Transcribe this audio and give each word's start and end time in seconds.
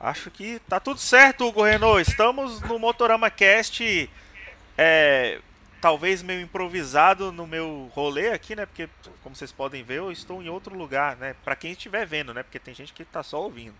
Acho 0.00 0.30
que 0.30 0.58
tá 0.60 0.80
tudo 0.80 0.98
certo, 0.98 1.46
Hugo 1.46 1.62
Renault. 1.62 2.00
Estamos 2.00 2.58
no 2.62 2.78
Motorama 2.78 3.28
Cast, 3.28 4.08
é, 4.78 5.38
talvez 5.78 6.22
meio 6.22 6.40
improvisado 6.40 7.30
no 7.30 7.46
meu 7.46 7.92
rolê 7.94 8.30
aqui, 8.30 8.56
né? 8.56 8.64
Porque, 8.64 8.88
como 9.22 9.36
vocês 9.36 9.52
podem 9.52 9.82
ver, 9.84 9.98
eu 9.98 10.10
estou 10.10 10.42
em 10.42 10.48
outro 10.48 10.74
lugar, 10.74 11.16
né? 11.16 11.36
Pra 11.44 11.54
quem 11.54 11.72
estiver 11.72 12.06
vendo, 12.06 12.32
né? 12.32 12.42
Porque 12.42 12.58
tem 12.58 12.74
gente 12.74 12.94
que 12.94 13.04
tá 13.04 13.22
só 13.22 13.42
ouvindo. 13.42 13.74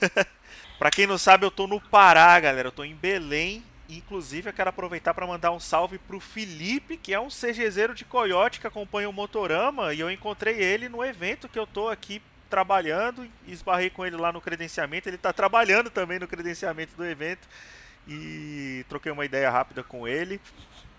pra 0.78 0.92
quem 0.92 1.08
não 1.08 1.18
sabe, 1.18 1.44
eu 1.44 1.50
tô 1.50 1.66
no 1.66 1.80
Pará, 1.80 2.38
galera. 2.38 2.68
Eu 2.68 2.72
tô 2.72 2.84
em 2.84 2.94
Belém. 2.94 3.64
Inclusive, 3.88 4.50
eu 4.50 4.54
quero 4.54 4.70
aproveitar 4.70 5.12
para 5.12 5.26
mandar 5.26 5.50
um 5.50 5.58
salve 5.58 5.98
pro 5.98 6.20
Felipe, 6.20 6.96
que 6.96 7.12
é 7.12 7.18
um 7.18 7.28
CGZero 7.28 7.96
de 7.96 8.04
Coyote 8.04 8.60
que 8.60 8.66
acompanha 8.68 9.10
o 9.10 9.12
Motorama. 9.12 9.92
E 9.92 9.98
eu 9.98 10.08
encontrei 10.08 10.54
ele 10.54 10.88
no 10.88 11.04
evento 11.04 11.48
que 11.48 11.58
eu 11.58 11.66
tô 11.66 11.88
aqui 11.88 12.22
trabalhando, 12.54 13.28
esbarrei 13.48 13.90
com 13.90 14.06
ele 14.06 14.14
lá 14.14 14.32
no 14.32 14.40
credenciamento, 14.40 15.08
ele 15.08 15.16
está 15.16 15.32
trabalhando 15.32 15.90
também 15.90 16.20
no 16.20 16.28
credenciamento 16.28 16.94
do 16.96 17.04
evento 17.04 17.48
e 18.06 18.86
troquei 18.88 19.10
uma 19.10 19.24
ideia 19.24 19.50
rápida 19.50 19.82
com 19.82 20.06
ele. 20.06 20.40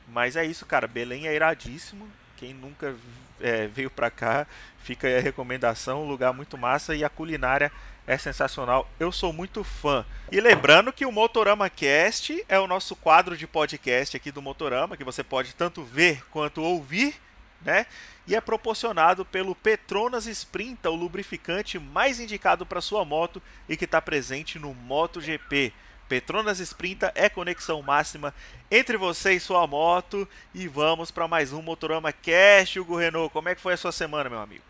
Mas 0.10 0.36
é 0.36 0.44
isso, 0.44 0.66
cara, 0.66 0.86
Belém 0.86 1.30
é 1.30 1.34
iradíssimo. 1.34 2.10
Quem 2.36 2.54
nunca 2.54 2.94
é, 3.40 3.68
veio 3.68 3.90
pra 3.90 4.12
cá, 4.12 4.46
fica 4.80 5.08
aí 5.08 5.16
a 5.16 5.22
recomendação, 5.22 6.04
um 6.04 6.08
lugar 6.10 6.34
muito 6.34 6.58
massa 6.58 6.94
e 6.94 7.06
a 7.06 7.10
culinária 7.10 7.72
é 8.06 8.18
sensacional. 8.18 8.86
Eu 9.00 9.10
sou 9.10 9.32
muito 9.32 9.64
fã. 9.64 10.06
E 10.30 10.42
lembrando 10.42 10.92
que 10.92 11.06
o 11.06 11.12
Motorama 11.12 11.70
Cast 11.70 12.44
é 12.50 12.60
o 12.60 12.68
nosso 12.68 12.98
quadro 12.98 13.38
de 13.38 13.48
podcast 13.48 14.18
aqui 14.18 14.30
do 14.30 14.42
Motorama, 14.42 14.98
que 14.98 15.06
você 15.06 15.24
pode 15.24 15.56
tanto 15.56 15.86
ver 15.86 16.22
quanto 16.30 16.62
ouvir, 16.62 17.16
né? 17.64 17.86
e 18.28 18.36
é 18.36 18.42
proporcionado 18.42 19.24
pelo 19.24 19.56
Petronas 19.56 20.26
Sprinta, 20.26 20.90
o 20.90 20.96
lubrificante 20.96 21.78
mais 21.78 22.20
indicado 22.20 22.66
para 22.66 22.82
sua 22.82 23.06
moto 23.06 23.42
e 23.70 23.78
que 23.78 23.86
está 23.86 24.02
presente 24.02 24.58
no 24.58 24.74
MotoGP. 24.74 25.72
Petronas 26.10 26.60
Sprinta 26.60 27.12
é 27.16 27.30
conexão 27.30 27.82
máxima 27.82 28.34
entre 28.70 28.98
você 28.98 29.34
e 29.34 29.40
sua 29.40 29.66
moto. 29.68 30.28
E 30.54 30.68
vamos 30.68 31.12
para 31.12 31.28
mais 31.28 31.54
um 31.54 31.62
Motorama 31.62 32.12
Cash, 32.12 32.78
Hugo 32.78 32.98
Renault. 32.98 33.32
Como 33.32 33.50
é 33.50 33.56
que 33.56 33.62
foi 33.62 33.74
a 33.74 33.78
sua 33.78 33.92
semana, 33.92 34.30
meu 34.30 34.40
amigo? 34.40 34.64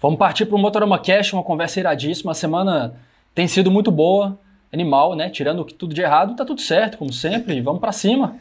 Vamos 0.00 0.18
partir 0.18 0.46
para 0.46 0.56
o 0.56 0.58
Motorama 0.58 0.98
Cash, 0.98 1.32
uma 1.32 1.42
conversa 1.42 1.80
iradíssima. 1.80 2.32
A 2.32 2.34
semana 2.34 2.94
tem 3.34 3.48
sido 3.48 3.70
muito 3.70 3.90
boa, 3.90 4.38
animal, 4.72 5.14
né? 5.14 5.30
Tirando 5.30 5.64
tudo 5.64 5.94
de 5.94 6.02
errado, 6.02 6.36
tá 6.36 6.44
tudo 6.44 6.60
certo, 6.60 6.98
como 6.98 7.12
sempre. 7.12 7.60
vamos 7.62 7.80
para 7.80 7.92
cima. 7.92 8.38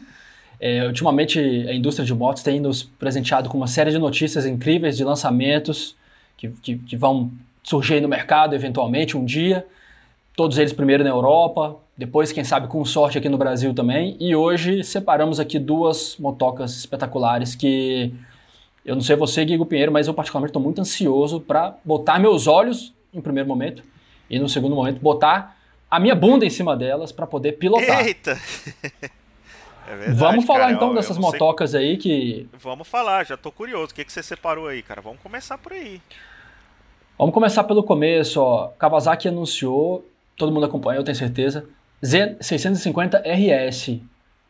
É, 0.65 0.87
ultimamente, 0.87 1.37
a 1.67 1.73
indústria 1.73 2.05
de 2.05 2.13
motos 2.13 2.41
tem 2.41 2.57
nos 2.57 2.83
presenteado 2.83 3.49
com 3.49 3.57
uma 3.57 3.67
série 3.67 3.91
de 3.91 3.99
notícias 3.99 4.45
incríveis 4.45 4.95
de 4.95 5.03
lançamentos 5.03 5.93
que, 6.37 6.47
que, 6.47 6.77
que 6.77 6.95
vão 6.95 7.29
surgir 7.61 7.99
no 7.99 8.07
mercado 8.07 8.55
eventualmente 8.55 9.17
um 9.17 9.25
dia. 9.25 9.67
Todos 10.37 10.57
eles 10.57 10.71
primeiro 10.71 11.03
na 11.03 11.09
Europa, 11.09 11.75
depois, 11.97 12.31
quem 12.31 12.45
sabe, 12.45 12.69
com 12.69 12.85
sorte 12.85 13.17
aqui 13.17 13.27
no 13.27 13.37
Brasil 13.37 13.73
também. 13.73 14.15
E 14.21 14.33
hoje 14.37 14.85
separamos 14.85 15.37
aqui 15.37 15.59
duas 15.59 16.15
motocas 16.17 16.77
espetaculares 16.77 17.55
que 17.55 18.13
eu 18.85 18.95
não 18.95 19.01
sei 19.01 19.17
você, 19.17 19.43
Guigo 19.43 19.65
Pinheiro, 19.65 19.91
mas 19.91 20.07
eu 20.07 20.13
particularmente 20.13 20.51
estou 20.51 20.61
muito 20.61 20.79
ansioso 20.79 21.41
para 21.41 21.75
botar 21.83 22.19
meus 22.19 22.47
olhos 22.47 22.93
em 23.13 23.19
primeiro 23.19 23.49
momento 23.49 23.83
e 24.29 24.39
no 24.39 24.47
segundo 24.47 24.77
momento 24.77 25.01
botar 25.01 25.57
a 25.91 25.99
minha 25.99 26.15
bunda 26.15 26.45
em 26.45 26.49
cima 26.49 26.73
delas 26.73 27.11
para 27.11 27.27
poder 27.27 27.57
pilotar. 27.57 28.07
Eita! 28.07 28.39
É 29.87 29.95
verdade, 29.95 30.17
Vamos 30.17 30.45
falar 30.45 30.59
cara, 30.61 30.71
então 30.73 30.89
eu, 30.89 30.95
dessas 30.95 31.17
eu 31.17 31.21
motocas 31.21 31.71
sei... 31.71 31.91
aí 31.91 31.97
que. 31.97 32.47
Vamos 32.53 32.87
falar, 32.87 33.25
já 33.25 33.37
tô 33.37 33.51
curioso. 33.51 33.91
O 33.91 33.95
que, 33.95 34.05
que 34.05 34.11
você 34.11 34.23
separou 34.23 34.67
aí, 34.67 34.81
cara? 34.81 35.01
Vamos 35.01 35.19
começar 35.21 35.57
por 35.57 35.73
aí. 35.73 36.01
Vamos 37.17 37.33
começar 37.33 37.63
pelo 37.63 37.83
começo, 37.83 38.41
ó. 38.41 38.69
Kawasaki 38.79 39.27
anunciou, 39.27 40.05
todo 40.35 40.51
mundo 40.51 40.65
acompanhou, 40.65 41.01
eu 41.01 41.05
tenho 41.05 41.15
certeza. 41.15 41.65
Z650 42.03 43.21
RS. 43.23 43.99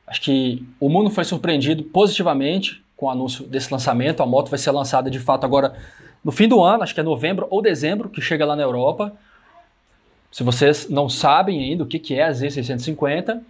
Acho 0.08 0.22
que 0.22 0.66
o 0.80 0.90
mundo 0.90 1.10
foi 1.10 1.24
surpreendido 1.24 1.84
positivamente 1.84 2.84
com 2.96 3.08
o 3.08 3.10
anúncio 3.10 3.46
desse 3.46 3.72
lançamento. 3.72 4.24
A 4.24 4.26
moto 4.26 4.50
vai 4.50 4.60
ser 4.60 4.72
lançada 4.72 5.10
de 5.10 5.20
fato 5.20 5.46
agora 5.46 5.76
no 6.24 6.32
fim 6.32 6.48
do 6.48 6.62
ano, 6.62 6.84
acho 6.84 6.94
que 6.94 7.02
é 7.02 7.04
novembro 7.04 7.48
ou 7.50 7.62
dezembro, 7.62 8.10
que 8.10 8.22
chega 8.22 8.46
lá 8.46 8.56
na 8.56 8.64
Europa. 8.64 9.14
Se 10.32 10.42
vocês 10.42 10.90
não 10.90 11.10
sabem 11.10 11.60
ainda 11.60 11.84
o 11.84 11.88
que 11.88 12.16
é 12.16 12.24
a 12.24 12.32
Z650, 12.32 13.42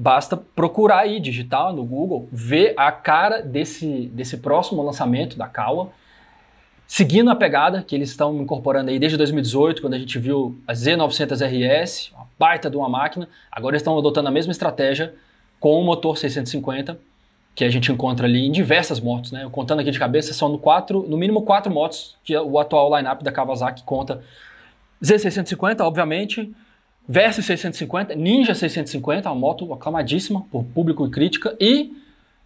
Basta 0.00 0.36
procurar 0.36 1.00
aí, 1.00 1.18
digitar 1.18 1.72
no 1.72 1.84
Google, 1.84 2.28
ver 2.30 2.72
a 2.76 2.92
cara 2.92 3.42
desse, 3.42 4.06
desse 4.14 4.36
próximo 4.36 4.80
lançamento 4.80 5.36
da 5.36 5.48
Kawa, 5.48 5.90
seguindo 6.86 7.28
a 7.32 7.34
pegada 7.34 7.82
que 7.82 7.96
eles 7.96 8.10
estão 8.10 8.40
incorporando 8.40 8.90
aí 8.90 8.98
desde 9.00 9.18
2018, 9.18 9.82
quando 9.82 9.94
a 9.94 9.98
gente 9.98 10.16
viu 10.16 10.56
a 10.68 10.72
Z900RS, 10.72 12.12
uma 12.14 12.28
baita 12.38 12.70
de 12.70 12.76
uma 12.76 12.88
máquina. 12.88 13.28
Agora 13.50 13.74
eles 13.74 13.82
estão 13.82 13.98
adotando 13.98 14.28
a 14.28 14.30
mesma 14.30 14.52
estratégia 14.52 15.16
com 15.58 15.80
o 15.80 15.84
motor 15.84 16.16
650, 16.16 16.96
que 17.56 17.64
a 17.64 17.68
gente 17.68 17.90
encontra 17.90 18.28
ali 18.28 18.46
em 18.46 18.52
diversas 18.52 19.00
motos, 19.00 19.32
né? 19.32 19.48
Contando 19.50 19.80
aqui 19.80 19.90
de 19.90 19.98
cabeça, 19.98 20.32
são 20.32 20.48
no, 20.48 20.60
quatro, 20.60 21.04
no 21.08 21.16
mínimo 21.16 21.42
quatro 21.42 21.72
motos 21.72 22.16
que 22.22 22.36
o 22.36 22.56
atual 22.60 22.96
lineup 22.96 23.20
da 23.24 23.32
Kawasaki 23.32 23.82
conta. 23.82 24.22
Z650, 25.02 25.80
obviamente, 25.80 26.54
Versys 27.10 27.46
650, 27.46 28.14
Ninja 28.14 28.54
650, 28.54 29.30
uma 29.30 29.34
moto 29.34 29.72
aclamadíssima 29.72 30.44
por 30.50 30.62
público 30.62 31.06
e 31.06 31.10
crítica, 31.10 31.56
e, 31.58 31.96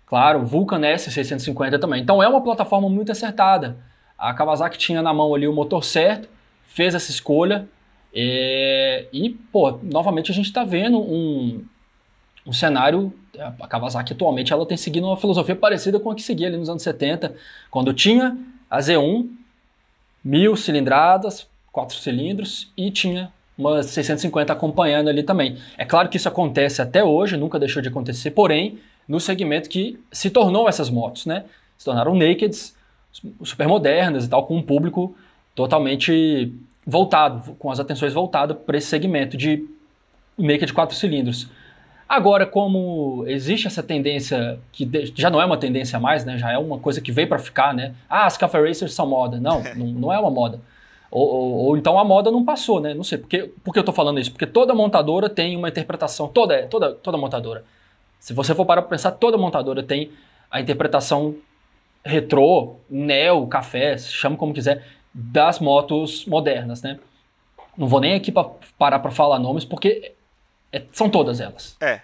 claro, 0.07 0.47
Vulcan 0.47 0.81
S650 0.81 1.81
também. 1.81 2.01
Então 2.01 2.23
é 2.23 2.29
uma 2.29 2.41
plataforma 2.41 2.89
muito 2.89 3.11
acertada. 3.11 3.77
A 4.17 4.33
Kawasaki 4.33 4.79
tinha 4.79 5.03
na 5.03 5.13
mão 5.13 5.35
ali 5.35 5.49
o 5.49 5.53
motor 5.53 5.83
certo, 5.83 6.29
fez 6.65 6.95
essa 6.95 7.11
escolha, 7.11 7.69
e, 8.15 9.09
e 9.13 9.31
pô, 9.31 9.81
novamente 9.83 10.31
a 10.31 10.35
gente 10.35 10.47
está 10.47 10.63
vendo 10.63 11.01
um, 11.01 11.65
um 12.47 12.53
cenário. 12.53 13.13
A 13.61 13.67
Kawasaki 13.67 14.13
atualmente 14.13 14.53
ela 14.53 14.65
tem 14.65 14.77
seguido 14.77 15.09
uma 15.09 15.17
filosofia 15.17 15.57
parecida 15.57 15.99
com 15.99 16.09
a 16.09 16.15
que 16.15 16.23
seguia 16.23 16.47
ali 16.47 16.57
nos 16.57 16.69
anos 16.69 16.85
70, 16.85 17.35
quando 17.69 17.93
tinha 17.93 18.39
a 18.71 18.79
Z1, 18.79 19.29
mil 20.23 20.55
cilindradas, 20.55 21.49
quatro 21.73 21.97
cilindros, 21.97 22.71
e 22.77 22.93
tinha 22.93 23.33
umas 23.63 23.87
650 23.87 24.53
acompanhando 24.53 25.09
ali 25.09 25.23
também. 25.23 25.57
É 25.79 25.85
claro 25.85 26.09
que 26.09 26.17
isso 26.17 26.29
acontece 26.29 26.83
até 26.83 27.03
hoje, 27.03 27.37
nunca 27.37 27.59
deixou 27.59 27.81
de 27.81 27.89
acontecer, 27.89 28.31
porém, 28.33 28.79
no 29.09 29.19
segmento 29.19 29.69
que 29.69 29.99
se 30.11 30.31
tornou 30.31 30.69
essas 30.69 30.91
motos, 30.91 31.27
né? 31.27 31.45
Se 31.79 31.85
tornaram 31.85 32.15
nakeds, 32.15 32.77
super 33.43 33.67
modernas 33.67 34.25
e 34.25 34.29
tal, 34.29 34.45
com 34.47 34.57
um 34.57 34.63
público 34.63 35.17
totalmente 35.55 36.53
voltado, 36.87 37.55
com 37.59 37.71
as 37.71 37.79
atenções 37.79 38.13
voltadas 38.13 38.57
para 38.65 38.77
esse 38.77 38.89
segmento 38.89 39.37
de 39.37 39.65
naked 40.39 40.73
quatro 40.73 40.97
cilindros. 40.97 41.49
Agora, 42.09 42.45
como 42.45 43.25
existe 43.27 43.67
essa 43.67 43.83
tendência, 43.83 44.59
que 44.71 44.87
já 45.15 45.31
não 45.31 45.41
é 45.41 45.47
uma 45.47 45.57
tendência 45.57 45.99
mais, 45.99 46.25
né? 46.25 46.37
Já 46.37 46.53
é 46.53 46.59
uma 46.59 46.79
coisa 46.79 47.01
que 47.01 47.11
veio 47.11 47.27
para 47.27 47.39
ficar, 47.39 47.73
né? 47.73 47.95
Ah, 48.09 48.27
as 48.27 48.37
Cafe 48.37 48.61
Racers 48.61 48.93
são 48.93 49.07
moda. 49.07 49.41
Não, 49.41 49.63
não, 49.75 49.87
não 49.87 50.13
é 50.13 50.19
uma 50.19 50.31
moda. 50.31 50.61
Ou, 51.13 51.29
ou, 51.29 51.53
ou, 51.67 51.77
então 51.77 51.99
a 51.99 52.05
moda 52.05 52.31
não 52.31 52.43
passou, 52.43 52.81
né? 52.81 52.95
Não 52.95 53.05
sei. 53.05 53.19
Por 53.19 53.29
que, 53.29 53.43
por 53.63 53.73
que 53.75 53.79
eu 53.79 53.83
estou 53.83 53.95
falando 53.95 54.19
isso? 54.19 54.33
Porque 54.33 54.47
toda 54.47 54.75
montadora 54.75 55.29
tem 55.29 55.55
uma 55.55 55.69
interpretação, 55.69 56.27
toda, 56.27 56.67
toda, 56.69 56.95
toda 56.95 57.19
montadora. 57.19 57.65
Se 58.19 58.33
você 58.33 58.55
for 58.55 58.65
parar 58.65 58.81
para 58.81 58.89
pensar, 58.89 59.11
toda 59.11 59.37
montadora 59.37 59.83
tem 59.83 60.11
a 60.51 60.59
interpretação 60.59 61.37
retrô, 62.03 62.77
neo, 62.89 63.47
café, 63.47 63.99
chama 63.99 64.39
como 64.39 64.55
quiser, 64.55 64.87
das 65.13 65.61
motos 65.61 66.25
modernas, 66.25 66.81
né? 66.81 66.99
Não 67.77 67.87
vou 67.87 68.01
nem 68.01 68.15
aqui 68.15 68.33
pra, 68.33 68.45
parar 68.79 68.99
para 68.99 69.11
falar 69.11 69.39
nomes, 69.39 69.67
porque 69.67 70.15
é, 70.73 70.83
são 70.93 71.11
todas 71.11 71.41
elas. 71.41 71.77
É. 71.79 72.01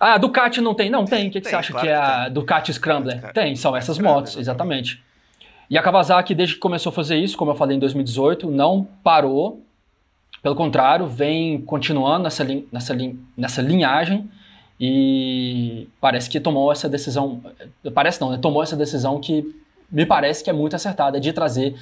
Ah, 0.00 0.16
Ducati 0.16 0.62
não 0.62 0.74
tem? 0.74 0.88
Não, 0.88 1.04
tem. 1.04 1.28
O 1.28 1.30
que, 1.30 1.42
que 1.42 1.48
você 1.48 1.56
acha 1.56 1.72
claro 1.72 1.86
que 1.86 1.92
é 1.92 1.94
a 1.94 2.28
Ducati 2.30 2.72
Scrambler? 2.72 3.32
Tem, 3.34 3.54
são 3.54 3.76
essas 3.76 3.98
motos, 3.98 4.38
exatamente. 4.38 5.02
E 5.72 5.78
a 5.78 5.82
Kawasaki, 5.82 6.34
desde 6.34 6.56
que 6.56 6.60
começou 6.60 6.90
a 6.90 6.92
fazer 6.92 7.16
isso, 7.16 7.34
como 7.34 7.50
eu 7.50 7.54
falei 7.54 7.78
em 7.78 7.80
2018, 7.80 8.50
não 8.50 8.86
parou. 9.02 9.62
Pelo 10.42 10.54
contrário, 10.54 11.06
vem 11.06 11.62
continuando 11.62 12.24
nessa, 12.24 12.44
lin 12.44 12.68
nessa, 12.70 12.92
lin 12.92 13.18
nessa 13.34 13.62
linhagem 13.62 14.28
e 14.78 15.88
parece 15.98 16.28
que 16.28 16.38
tomou 16.38 16.70
essa 16.70 16.90
decisão. 16.90 17.40
Parece 17.94 18.20
não, 18.20 18.32
né? 18.32 18.36
Tomou 18.36 18.62
essa 18.62 18.76
decisão 18.76 19.18
que 19.18 19.50
me 19.90 20.04
parece 20.04 20.44
que 20.44 20.50
é 20.50 20.52
muito 20.52 20.76
acertada 20.76 21.18
de 21.18 21.32
trazer 21.32 21.74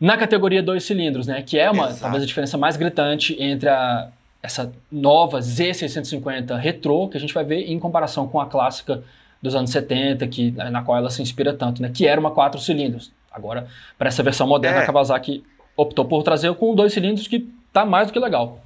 na 0.00 0.16
categoria 0.16 0.62
dois 0.62 0.84
cilindros, 0.84 1.26
né? 1.26 1.42
Que 1.42 1.58
é 1.58 1.68
uma 1.68 1.86
Exato. 1.86 2.02
talvez 2.02 2.22
a 2.22 2.26
diferença 2.26 2.56
mais 2.56 2.76
gritante 2.76 3.36
entre 3.42 3.68
a, 3.68 4.08
essa 4.40 4.72
nova 4.92 5.40
Z650 5.40 6.56
Retro 6.56 7.08
que 7.08 7.16
a 7.16 7.20
gente 7.20 7.34
vai 7.34 7.42
ver 7.42 7.68
em 7.72 7.80
comparação 7.80 8.28
com 8.28 8.40
a 8.40 8.46
clássica 8.46 9.02
dos 9.42 9.56
anos 9.56 9.70
70, 9.70 10.26
que, 10.28 10.52
na 10.52 10.82
qual 10.82 10.98
ela 10.98 11.10
se 11.10 11.20
inspira 11.20 11.52
tanto, 11.52 11.82
né? 11.82 11.90
Que 11.92 12.06
era 12.06 12.20
uma 12.20 12.30
quatro 12.30 12.60
cilindros. 12.60 13.15
Agora, 13.36 13.68
para 13.98 14.08
essa 14.08 14.22
versão 14.22 14.46
moderna, 14.46 14.78
é. 14.78 14.82
a 14.82 14.86
Kawasaki 14.86 15.44
optou 15.76 16.06
por 16.06 16.22
trazer 16.22 16.54
com 16.54 16.74
dois 16.74 16.94
cilindros 16.94 17.28
que 17.28 17.52
tá 17.70 17.84
mais 17.84 18.06
do 18.06 18.12
que 18.14 18.18
legal. 18.18 18.62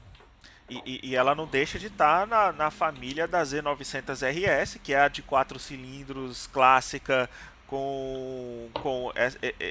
E, 0.69 1.01
e, 1.03 1.17
ela 1.17 1.35
não 1.35 1.49
deixa 1.49 1.81
de 1.81 1.89
estar 1.89 2.21
tá 2.21 2.27
na, 2.27 2.53
na 2.53 2.71
família 2.71 3.27
da 3.27 3.43
Z900RS, 3.43 4.79
que 4.81 4.95
é 4.95 5.01
a 5.01 5.09
de 5.09 5.21
quatro 5.21 5.59
cilindros 5.59 6.47
clássica 6.47 7.29
com, 7.67 8.69
com 8.73 9.13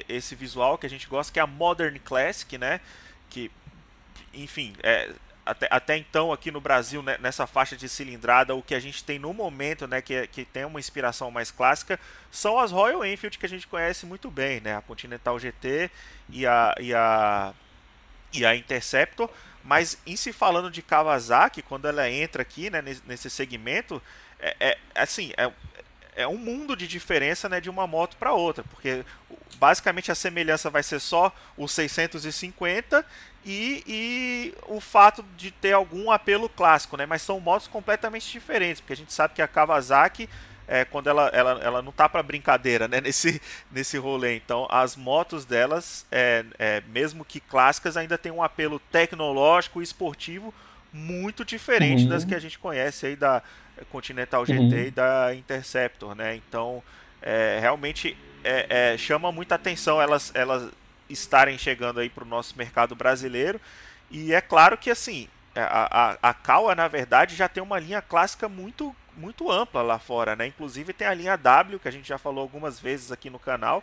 esse 0.06 0.34
visual 0.34 0.76
que 0.76 0.84
a 0.84 0.90
gente 0.90 1.08
gosta, 1.08 1.32
que 1.32 1.38
é 1.40 1.42
a 1.42 1.46
Modern 1.46 1.98
Classic, 2.04 2.58
né? 2.58 2.82
Que 3.30 3.50
enfim, 4.34 4.74
é, 4.82 5.10
até, 5.44 5.68
até 5.70 5.96
então 5.96 6.32
aqui 6.32 6.50
no 6.50 6.60
Brasil, 6.60 7.02
né, 7.02 7.16
nessa 7.20 7.46
faixa 7.46 7.76
de 7.76 7.88
cilindrada, 7.88 8.54
o 8.54 8.62
que 8.62 8.74
a 8.74 8.80
gente 8.80 9.02
tem 9.02 9.18
no 9.18 9.32
momento, 9.32 9.86
né, 9.86 10.00
que, 10.00 10.26
que 10.28 10.44
tem 10.44 10.64
uma 10.64 10.78
inspiração 10.78 11.30
mais 11.30 11.50
clássica, 11.50 11.98
são 12.30 12.58
as 12.58 12.70
Royal 12.70 13.04
Enfield 13.04 13.38
que 13.38 13.46
a 13.46 13.48
gente 13.48 13.66
conhece 13.66 14.06
muito 14.06 14.30
bem, 14.30 14.60
né, 14.60 14.76
a 14.76 14.82
Continental 14.82 15.38
GT 15.38 15.90
e 16.28 16.46
a, 16.46 16.74
e 16.78 16.94
a, 16.94 17.54
e 18.32 18.44
a 18.44 18.54
Interceptor. 18.54 19.28
Mas 19.62 19.98
em 20.06 20.16
se 20.16 20.32
falando 20.32 20.70
de 20.70 20.82
Kawasaki, 20.82 21.62
quando 21.62 21.86
ela 21.86 22.08
entra 22.08 22.42
aqui 22.42 22.70
né, 22.70 22.82
nesse 23.06 23.28
segmento, 23.28 24.02
é, 24.38 24.56
é 24.60 24.78
assim, 24.94 25.32
é, 25.36 25.50
é 26.16 26.26
um 26.26 26.36
mundo 26.36 26.76
de 26.76 26.86
diferença 26.86 27.48
né, 27.48 27.60
de 27.60 27.70
uma 27.70 27.86
moto 27.86 28.16
para 28.16 28.32
outra, 28.32 28.64
porque 28.64 29.04
basicamente 29.56 30.10
a 30.10 30.14
semelhança 30.14 30.70
vai 30.70 30.82
ser 30.82 31.00
só 31.00 31.34
o 31.56 31.68
650 31.68 33.04
e, 33.44 33.82
e, 33.86 34.54
o 34.68 34.80
fato 34.80 35.24
de 35.36 35.50
ter 35.50 35.72
algum 35.72 36.10
apelo 36.10 36.48
clássico, 36.48 36.96
né? 36.96 37.06
Mas 37.06 37.22
são 37.22 37.40
motos 37.40 37.66
completamente 37.66 38.30
diferentes, 38.30 38.80
porque 38.80 38.92
a 38.92 38.96
gente 38.96 39.12
sabe 39.12 39.34
que 39.34 39.40
a 39.40 39.48
Kawasaki, 39.48 40.28
é, 40.68 40.84
quando 40.84 41.08
ela, 41.08 41.28
ela, 41.28 41.52
ela 41.62 41.82
não 41.82 41.90
tá 41.90 42.08
para 42.08 42.22
brincadeira, 42.22 42.86
né? 42.86 43.00
Nesse, 43.02 43.40
nesse 43.72 43.96
rolê. 43.96 44.36
Então, 44.36 44.66
as 44.70 44.94
motos 44.94 45.46
delas, 45.46 46.06
é, 46.10 46.44
é, 46.58 46.82
mesmo 46.88 47.24
que 47.24 47.40
clássicas, 47.40 47.96
ainda 47.96 48.18
tem 48.18 48.30
um 48.30 48.42
apelo 48.42 48.78
tecnológico 48.78 49.80
e 49.80 49.84
esportivo 49.84 50.52
muito 50.92 51.44
diferente 51.44 52.02
uhum. 52.02 52.08
das 52.10 52.24
que 52.24 52.34
a 52.34 52.38
gente 52.38 52.58
conhece 52.58 53.06
aí 53.06 53.16
da 53.16 53.42
Continental 53.90 54.44
GT 54.44 54.60
uhum. 54.60 54.78
e 54.78 54.90
da 54.90 55.34
Interceptor, 55.34 56.14
né? 56.14 56.36
Então, 56.36 56.82
é, 57.22 57.58
realmente 57.60 58.16
é, 58.44 58.92
é, 58.92 58.98
chama 58.98 59.30
muita 59.30 59.54
atenção 59.54 60.00
elas, 60.00 60.32
elas 60.34 60.70
estarem 61.08 61.58
chegando 61.58 62.00
aí 62.00 62.08
para 62.08 62.24
o 62.24 62.26
nosso 62.26 62.56
mercado 62.56 62.94
brasileiro. 62.94 63.60
E 64.10 64.32
é 64.32 64.40
claro 64.40 64.76
que 64.76 64.90
assim, 64.90 65.28
a, 65.54 66.10
a, 66.12 66.30
a 66.30 66.34
Kawa, 66.34 66.74
na 66.74 66.88
verdade, 66.88 67.34
já 67.34 67.48
tem 67.48 67.62
uma 67.62 67.78
linha 67.78 68.00
clássica 68.00 68.48
muito, 68.48 68.94
muito 69.16 69.50
ampla 69.50 69.82
lá 69.82 69.98
fora, 69.98 70.36
né? 70.36 70.46
Inclusive 70.46 70.92
tem 70.92 71.06
a 71.06 71.14
linha 71.14 71.36
W, 71.36 71.78
que 71.78 71.88
a 71.88 71.92
gente 71.92 72.08
já 72.08 72.18
falou 72.18 72.42
algumas 72.42 72.78
vezes 72.78 73.12
aqui 73.12 73.28
no 73.28 73.38
canal. 73.38 73.82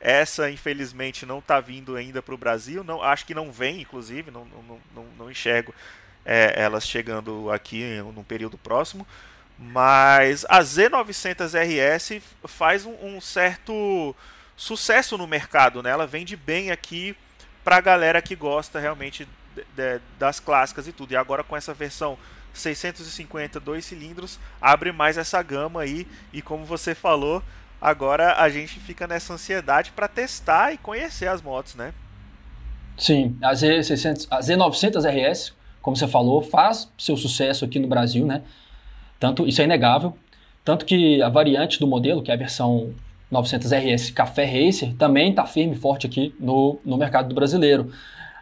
Essa, 0.00 0.50
infelizmente, 0.50 1.24
não 1.24 1.38
está 1.38 1.60
vindo 1.60 1.94
ainda 1.94 2.20
para 2.20 2.34
o 2.34 2.38
Brasil. 2.38 2.82
Não, 2.82 3.02
acho 3.02 3.24
que 3.24 3.34
não 3.34 3.52
vem, 3.52 3.82
inclusive, 3.82 4.30
não, 4.30 4.44
não, 4.44 4.80
não, 4.94 5.04
não 5.16 5.30
enxergo 5.30 5.72
é, 6.24 6.54
elas 6.56 6.86
chegando 6.86 7.50
aqui 7.50 8.00
num 8.14 8.24
período 8.24 8.58
próximo. 8.58 9.06
Mas 9.58 10.44
a 10.48 10.60
Z900RS 10.60 12.20
faz 12.44 12.84
um, 12.84 12.94
um 13.02 13.20
certo 13.20 14.14
sucesso 14.56 15.16
no 15.16 15.26
mercado, 15.26 15.82
né? 15.82 15.90
Ela 15.90 16.06
vende 16.06 16.36
bem 16.36 16.70
aqui 16.70 17.16
para 17.64 17.76
a 17.76 17.80
galera 17.80 18.20
que 18.20 18.34
gosta 18.34 18.80
realmente 18.80 19.28
de, 19.54 19.64
de, 19.76 20.00
das 20.18 20.40
clássicas 20.40 20.86
e 20.88 20.92
tudo. 20.92 21.12
E 21.12 21.16
agora 21.16 21.44
com 21.44 21.56
essa 21.56 21.72
versão 21.72 22.18
650 22.52 23.58
dois 23.60 23.84
cilindros 23.84 24.38
abre 24.60 24.92
mais 24.92 25.16
essa 25.16 25.42
gama 25.42 25.80
aí 25.82 26.06
e 26.32 26.42
como 26.42 26.64
você 26.64 26.94
falou, 26.94 27.42
agora 27.80 28.36
a 28.36 28.48
gente 28.48 28.78
fica 28.78 29.06
nessa 29.06 29.32
ansiedade 29.34 29.90
para 29.92 30.06
testar 30.06 30.72
e 30.72 30.78
conhecer 30.78 31.28
as 31.28 31.40
motos, 31.40 31.74
né? 31.74 31.94
Sim, 32.98 33.36
a 33.42 33.52
Z600, 33.52 34.26
a 34.30 34.40
Z900 34.40 35.02
RS, 35.04 35.54
como 35.80 35.96
você 35.96 36.06
falou, 36.06 36.42
faz 36.42 36.90
seu 36.98 37.16
sucesso 37.16 37.64
aqui 37.64 37.78
no 37.78 37.88
Brasil, 37.88 38.26
né? 38.26 38.42
Tanto 39.22 39.46
isso 39.46 39.60
é 39.60 39.64
inegável, 39.64 40.16
tanto 40.64 40.84
que 40.84 41.22
a 41.22 41.28
variante 41.28 41.78
do 41.78 41.86
modelo, 41.86 42.24
que 42.24 42.32
é 42.32 42.34
a 42.34 42.36
versão 42.36 42.92
900RS 43.32 44.12
Café 44.12 44.44
Racer 44.44 44.96
também 44.96 45.30
está 45.30 45.46
firme 45.46 45.76
e 45.76 45.78
forte 45.78 46.08
aqui 46.08 46.34
no, 46.40 46.80
no 46.84 46.96
mercado 46.96 47.28
do 47.28 47.34
brasileiro. 47.36 47.92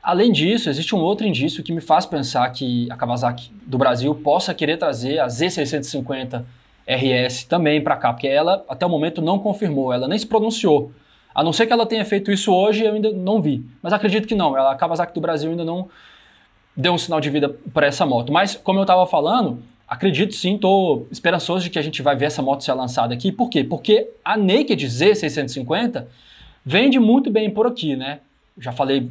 Além 0.02 0.32
disso, 0.32 0.70
existe 0.70 0.94
um 0.94 1.00
outro 1.00 1.26
indício 1.26 1.62
que 1.62 1.70
me 1.70 1.82
faz 1.82 2.06
pensar 2.06 2.48
que 2.48 2.90
a 2.90 2.96
Kawasaki 2.96 3.52
do 3.66 3.76
Brasil 3.76 4.14
possa 4.14 4.54
querer 4.54 4.78
trazer 4.78 5.18
a 5.18 5.26
Z650 5.26 6.44
RS 6.88 7.44
também 7.44 7.84
para 7.84 7.96
cá, 7.96 8.14
porque 8.14 8.26
ela 8.26 8.64
até 8.66 8.86
o 8.86 8.88
momento 8.88 9.20
não 9.20 9.38
confirmou, 9.38 9.92
ela 9.92 10.08
nem 10.08 10.18
se 10.18 10.26
pronunciou. 10.26 10.92
A 11.34 11.44
não 11.44 11.52
ser 11.52 11.66
que 11.66 11.74
ela 11.74 11.84
tenha 11.84 12.06
feito 12.06 12.32
isso 12.32 12.50
hoje, 12.54 12.86
eu 12.86 12.94
ainda 12.94 13.12
não 13.12 13.42
vi. 13.42 13.62
Mas 13.82 13.92
acredito 13.92 14.26
que 14.26 14.34
não, 14.34 14.56
a 14.56 14.74
Kawasaki 14.74 15.12
do 15.12 15.20
Brasil 15.20 15.50
ainda 15.50 15.62
não 15.62 15.90
deu 16.74 16.94
um 16.94 16.98
sinal 16.98 17.20
de 17.20 17.28
vida 17.28 17.54
para 17.74 17.86
essa 17.86 18.06
moto. 18.06 18.32
Mas, 18.32 18.54
como 18.54 18.78
eu 18.78 18.84
estava 18.84 19.06
falando, 19.06 19.62
Acredito 19.90 20.36
sim, 20.36 20.54
estou 20.54 21.08
esperançoso 21.10 21.64
de 21.64 21.70
que 21.70 21.76
a 21.76 21.82
gente 21.82 22.00
vai 22.00 22.14
ver 22.14 22.26
essa 22.26 22.40
moto 22.40 22.62
ser 22.62 22.72
lançada 22.74 23.12
aqui. 23.12 23.32
Por 23.32 23.50
quê? 23.50 23.64
Porque 23.64 24.08
a 24.24 24.36
Naked 24.36 24.86
Z650 24.86 26.04
vende 26.64 27.00
muito 27.00 27.28
bem 27.28 27.50
por 27.50 27.66
aqui, 27.66 27.96
né? 27.96 28.20
Já 28.56 28.70
falei, 28.70 29.10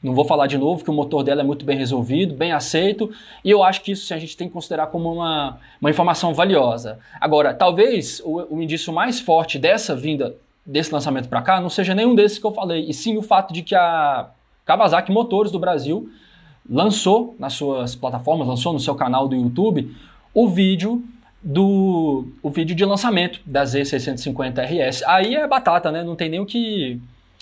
não 0.00 0.14
vou 0.14 0.24
falar 0.24 0.46
de 0.46 0.56
novo, 0.56 0.84
que 0.84 0.90
o 0.90 0.92
motor 0.92 1.24
dela 1.24 1.40
é 1.40 1.44
muito 1.44 1.64
bem 1.64 1.76
resolvido, 1.76 2.32
bem 2.32 2.52
aceito, 2.52 3.10
e 3.44 3.50
eu 3.50 3.64
acho 3.64 3.82
que 3.82 3.90
isso 3.90 4.14
a 4.14 4.18
gente 4.18 4.36
tem 4.36 4.46
que 4.46 4.52
considerar 4.52 4.86
como 4.86 5.12
uma, 5.12 5.58
uma 5.80 5.90
informação 5.90 6.32
valiosa. 6.32 7.00
Agora, 7.20 7.52
talvez 7.52 8.20
o, 8.24 8.54
o 8.54 8.62
indício 8.62 8.92
mais 8.92 9.18
forte 9.18 9.58
dessa 9.58 9.96
vinda, 9.96 10.36
desse 10.64 10.92
lançamento 10.92 11.28
para 11.28 11.42
cá, 11.42 11.60
não 11.60 11.70
seja 11.70 11.92
nenhum 11.92 12.14
desses 12.14 12.38
que 12.38 12.46
eu 12.46 12.52
falei, 12.52 12.84
e 12.88 12.94
sim 12.94 13.16
o 13.16 13.22
fato 13.22 13.52
de 13.52 13.62
que 13.62 13.74
a 13.74 14.30
Kawasaki 14.64 15.10
Motores 15.10 15.50
do 15.50 15.58
Brasil 15.58 16.08
lançou 16.68 17.34
nas 17.36 17.54
suas 17.54 17.96
plataformas, 17.96 18.46
lançou 18.46 18.72
no 18.72 18.78
seu 18.78 18.94
canal 18.94 19.26
do 19.26 19.34
YouTube 19.34 19.92
o 20.34 20.48
vídeo 20.48 21.02
do 21.42 22.28
o 22.42 22.50
vídeo 22.50 22.74
de 22.76 22.84
lançamento 22.84 23.40
da 23.46 23.64
Z650RS. 23.64 25.02
Aí 25.06 25.34
é 25.34 25.46
batata, 25.46 25.90
né? 25.90 26.04
Não 26.04 26.14
tem 26.14 26.28
nem 26.28 26.40
o 26.40 26.46
que 26.46 27.00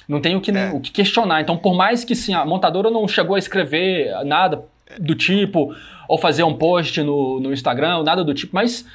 não 0.08 0.20
tem 0.20 0.34
o 0.34 0.40
que, 0.40 0.50
é. 0.50 0.70
o 0.70 0.80
que 0.80 0.90
questionar. 0.90 1.42
Então, 1.42 1.56
por 1.56 1.74
mais 1.74 2.02
que 2.02 2.14
sim, 2.14 2.32
a 2.32 2.44
montadora 2.44 2.90
não 2.90 3.06
chegou 3.06 3.36
a 3.36 3.38
escrever 3.38 4.24
nada 4.24 4.64
do 4.98 5.14
tipo 5.14 5.74
ou 6.08 6.16
fazer 6.16 6.42
um 6.44 6.54
post 6.54 7.02
no, 7.02 7.38
no 7.38 7.52
Instagram, 7.52 8.02
nada 8.02 8.24
do 8.24 8.32
tipo, 8.32 8.54
mas 8.54 8.86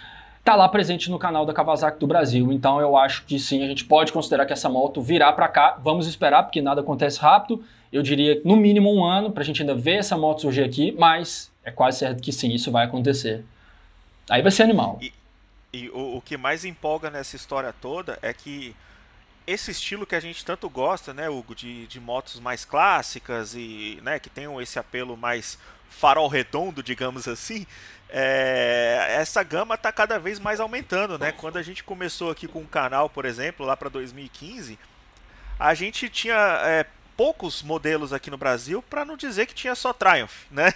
tá 0.43 0.55
lá 0.55 0.67
presente 0.67 1.11
no 1.11 1.19
canal 1.19 1.45
da 1.45 1.53
Kawasaki 1.53 1.99
do 1.99 2.07
Brasil. 2.07 2.51
Então, 2.51 2.81
eu 2.81 2.97
acho 2.97 3.25
que 3.25 3.37
sim, 3.37 3.63
a 3.63 3.67
gente 3.67 3.85
pode 3.85 4.11
considerar 4.11 4.47
que 4.47 4.53
essa 4.53 4.67
moto 4.67 5.01
virá 5.01 5.31
para 5.31 5.47
cá. 5.47 5.77
Vamos 5.83 6.07
esperar, 6.07 6.43
porque 6.43 6.61
nada 6.61 6.81
acontece 6.81 7.19
rápido. 7.19 7.63
Eu 7.91 8.01
diria 8.01 8.41
no 8.43 8.55
mínimo 8.55 8.91
um 8.91 9.05
ano 9.05 9.31
para 9.31 9.43
a 9.43 9.45
gente 9.45 9.61
ainda 9.61 9.75
ver 9.75 9.97
essa 9.97 10.17
moto 10.17 10.41
surgir 10.41 10.63
aqui, 10.63 10.95
mas 10.97 11.51
é 11.63 11.69
quase 11.69 11.99
certo 11.99 12.23
que 12.23 12.31
sim, 12.31 12.51
isso 12.51 12.71
vai 12.71 12.85
acontecer. 12.85 13.45
Aí 14.29 14.41
vai 14.41 14.51
ser 14.51 14.63
animal. 14.63 14.99
E, 15.01 15.13
e 15.73 15.89
o, 15.89 16.17
o, 16.17 16.21
que 16.21 16.37
mais 16.37 16.65
empolga 16.65 17.09
nessa 17.09 17.35
história 17.35 17.73
toda 17.73 18.17
é 18.21 18.33
que 18.33 18.75
esse 19.45 19.71
estilo 19.71 20.05
que 20.05 20.15
a 20.15 20.19
gente 20.19 20.45
tanto 20.45 20.69
gosta, 20.69 21.13
né, 21.13 21.29
Hugo, 21.29 21.53
de, 21.53 21.85
de 21.87 21.99
motos 21.99 22.39
mais 22.39 22.63
clássicas 22.63 23.53
e 23.55 23.99
né, 24.01 24.19
que 24.19 24.29
tenham 24.29 24.61
esse 24.61 24.79
apelo 24.79 25.17
mais 25.17 25.57
farol 25.89 26.27
redondo, 26.27 26.81
digamos 26.81 27.27
assim, 27.27 27.67
é, 28.09 29.15
essa 29.17 29.43
gama 29.43 29.75
está 29.75 29.91
cada 29.91 30.19
vez 30.19 30.39
mais 30.39 30.59
aumentando, 30.59 31.17
né? 31.17 31.31
Quando 31.31 31.57
a 31.57 31.61
gente 31.63 31.83
começou 31.83 32.31
aqui 32.31 32.47
com 32.47 32.59
o 32.59 32.67
canal, 32.67 33.09
por 33.09 33.25
exemplo, 33.25 33.65
lá 33.65 33.75
para 33.75 33.89
2015, 33.89 34.77
a 35.59 35.73
gente 35.73 36.09
tinha 36.09 36.35
é, 36.63 36.85
poucos 37.17 37.63
modelos 37.63 38.13
aqui 38.13 38.29
no 38.29 38.37
Brasil, 38.37 38.83
para 38.83 39.03
não 39.03 39.17
dizer 39.17 39.45
que 39.45 39.53
tinha 39.53 39.75
só 39.75 39.91
Triumph, 39.93 40.45
né? 40.51 40.73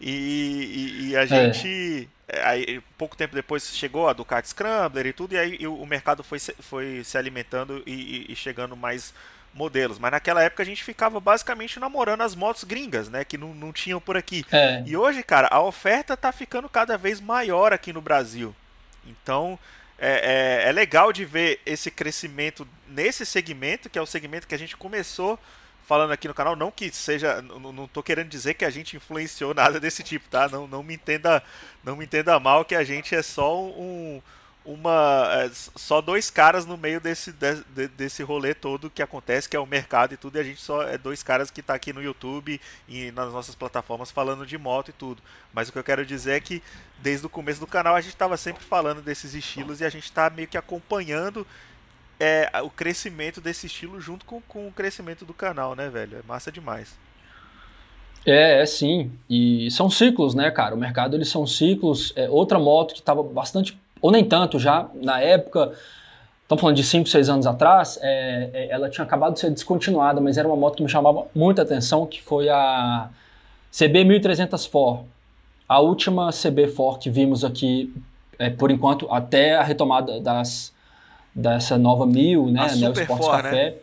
E, 0.00 0.12
e, 0.12 1.08
e 1.08 1.16
a 1.16 1.22
é. 1.22 1.26
gente 1.26 2.04
é, 2.04 2.17
aí, 2.42 2.80
pouco 2.96 3.16
tempo 3.16 3.34
depois 3.34 3.74
chegou 3.74 4.08
a 4.08 4.12
Ducati 4.12 4.48
Scrambler 4.48 5.06
e 5.06 5.12
tudo, 5.12 5.34
e 5.34 5.38
aí 5.38 5.66
o 5.66 5.86
mercado 5.86 6.22
foi, 6.22 6.38
foi 6.38 7.02
se 7.04 7.16
alimentando 7.16 7.82
e, 7.86 8.30
e, 8.30 8.36
chegando 8.36 8.76
mais 8.76 9.14
modelos. 9.54 9.98
Mas 9.98 10.10
naquela 10.10 10.42
época 10.42 10.62
a 10.62 10.66
gente 10.66 10.84
ficava 10.84 11.18
basicamente 11.18 11.80
namorando 11.80 12.20
as 12.20 12.34
motos 12.34 12.64
gringas, 12.64 13.08
né? 13.08 13.24
Que 13.24 13.38
não, 13.38 13.54
não 13.54 13.72
tinham 13.72 14.00
por 14.00 14.16
aqui. 14.16 14.44
É. 14.52 14.82
E 14.86 14.96
hoje, 14.96 15.22
cara, 15.22 15.48
a 15.50 15.62
oferta 15.62 16.16
tá 16.16 16.30
ficando 16.30 16.68
cada 16.68 16.98
vez 16.98 17.20
maior 17.20 17.72
aqui 17.72 17.92
no 17.92 18.02
Brasil. 18.02 18.54
Então 19.06 19.58
é, 19.98 20.62
é, 20.64 20.68
é 20.68 20.72
legal 20.72 21.12
de 21.12 21.24
ver 21.24 21.60
esse 21.66 21.90
crescimento 21.90 22.66
nesse 22.86 23.26
segmento, 23.26 23.90
que 23.90 23.98
é 23.98 24.02
o 24.02 24.06
segmento 24.06 24.46
que 24.46 24.54
a 24.54 24.58
gente 24.58 24.76
começou 24.76 25.38
falando 25.88 26.12
aqui 26.12 26.28
no 26.28 26.34
canal, 26.34 26.54
não 26.54 26.70
que 26.70 26.90
seja, 26.90 27.40
não, 27.40 27.72
não 27.72 27.88
tô 27.88 28.02
querendo 28.02 28.28
dizer 28.28 28.52
que 28.52 28.64
a 28.66 28.70
gente 28.70 28.94
influenciou 28.94 29.54
nada 29.54 29.80
desse 29.80 30.02
tipo, 30.02 30.28
tá? 30.28 30.46
Não, 30.46 30.68
não 30.68 30.82
me 30.82 30.94
entenda, 30.94 31.42
não 31.82 31.96
me 31.96 32.04
entenda 32.04 32.38
mal 32.38 32.62
que 32.62 32.74
a 32.74 32.84
gente 32.84 33.14
é 33.14 33.22
só 33.22 33.58
um 33.58 34.20
uma 34.68 35.26
é, 35.32 35.50
só 35.54 36.02
dois 36.02 36.30
caras 36.30 36.66
no 36.66 36.76
meio 36.76 37.00
desse, 37.00 37.32
de, 37.32 37.88
desse 37.88 38.22
rolê 38.22 38.52
todo 38.52 38.90
que 38.90 39.00
acontece, 39.00 39.48
que 39.48 39.56
é 39.56 39.60
o 39.60 39.64
mercado 39.64 40.12
e 40.12 40.18
tudo, 40.18 40.36
e 40.36 40.40
a 40.40 40.44
gente 40.44 40.60
só 40.60 40.82
é 40.82 40.98
dois 40.98 41.22
caras 41.22 41.50
que 41.50 41.62
tá 41.62 41.72
aqui 41.72 41.90
no 41.90 42.02
YouTube 42.02 42.60
e 42.86 43.10
nas 43.12 43.32
nossas 43.32 43.54
plataformas 43.54 44.10
falando 44.10 44.44
de 44.44 44.58
moto 44.58 44.90
e 44.90 44.92
tudo. 44.92 45.22
Mas 45.54 45.70
o 45.70 45.72
que 45.72 45.78
eu 45.78 45.84
quero 45.84 46.04
dizer 46.04 46.32
é 46.32 46.40
que 46.40 46.62
desde 46.98 47.24
o 47.24 47.30
começo 47.30 47.60
do 47.60 47.66
canal 47.66 47.96
a 47.96 48.00
gente 48.02 48.12
estava 48.12 48.36
sempre 48.36 48.62
falando 48.62 49.00
desses 49.00 49.32
estilos 49.32 49.80
e 49.80 49.86
a 49.86 49.88
gente 49.88 50.04
está 50.04 50.28
meio 50.28 50.46
que 50.46 50.58
acompanhando 50.58 51.46
é, 52.18 52.50
o 52.62 52.70
crescimento 52.70 53.40
desse 53.40 53.66
estilo 53.66 54.00
junto 54.00 54.24
com, 54.24 54.40
com 54.42 54.66
o 54.66 54.72
crescimento 54.72 55.24
do 55.24 55.32
canal, 55.32 55.74
né, 55.74 55.88
velho? 55.88 56.18
É 56.18 56.22
massa 56.26 56.50
demais. 56.50 56.96
É, 58.26 58.60
é 58.60 58.66
sim. 58.66 59.10
E 59.28 59.70
são 59.70 59.88
ciclos, 59.88 60.34
né, 60.34 60.50
cara? 60.50 60.74
O 60.74 60.78
mercado, 60.78 61.16
eles 61.16 61.28
são 61.28 61.46
ciclos. 61.46 62.12
É, 62.16 62.28
outra 62.28 62.58
moto 62.58 62.92
que 62.92 63.00
estava 63.00 63.22
bastante, 63.22 63.78
ou 64.00 64.10
nem 64.10 64.24
tanto 64.24 64.58
já, 64.58 64.88
na 64.94 65.20
época, 65.20 65.72
estamos 66.42 66.60
falando 66.60 66.76
de 66.76 66.84
5, 66.84 67.08
6 67.08 67.28
anos 67.28 67.46
atrás, 67.46 67.98
é, 68.02 68.50
é, 68.52 68.68
ela 68.70 68.90
tinha 68.90 69.04
acabado 69.04 69.34
de 69.34 69.40
ser 69.40 69.50
descontinuada, 69.50 70.20
mas 70.20 70.36
era 70.36 70.48
uma 70.48 70.56
moto 70.56 70.76
que 70.76 70.82
me 70.82 70.88
chamava 70.88 71.26
muita 71.34 71.62
atenção, 71.62 72.06
que 72.06 72.20
foi 72.22 72.48
a 72.48 73.08
CB 73.70 74.04
1300 74.04 74.66
For. 74.66 75.04
A 75.68 75.80
última 75.80 76.30
CB 76.32 76.68
For 76.68 76.98
que 76.98 77.10
vimos 77.10 77.44
aqui, 77.44 77.94
é, 78.38 78.50
por 78.50 78.70
enquanto, 78.70 79.06
até 79.12 79.56
a 79.56 79.62
retomada 79.62 80.20
das, 80.20 80.72
dessa 81.38 81.78
nova 81.78 82.04
1000, 82.04 82.50
né? 82.50 82.60
A 82.60 82.74
Neo 82.74 82.92
Sports 82.92 83.26
For, 83.26 83.36
Café. 83.36 83.70
Né? 83.70 83.74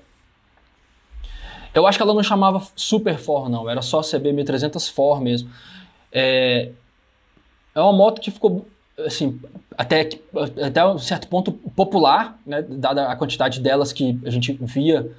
Eu 1.74 1.88
acho 1.88 1.98
que 1.98 2.04
ela 2.04 2.14
não 2.14 2.24
chamava 2.24 2.62
Super 2.76 3.18
For, 3.18 3.50
não. 3.50 3.70
Era 3.70 3.82
só 3.82 4.02
CB 4.02 4.34
1300 4.34 4.90
For 4.90 5.22
mesmo. 5.22 5.50
É, 6.12 6.72
é 7.74 7.80
uma 7.80 7.94
moto 7.94 8.20
que 8.22 8.30
ficou, 8.30 8.66
assim, 9.06 9.40
até, 9.78 10.10
até 10.62 10.86
um 10.86 10.98
certo 10.98 11.28
ponto 11.28 11.52
popular, 11.52 12.38
né? 12.46 12.62
Dada 12.62 13.08
a 13.08 13.16
quantidade 13.16 13.62
delas 13.62 13.94
que 13.94 14.20
a 14.26 14.30
gente 14.30 14.54
via 14.62 15.10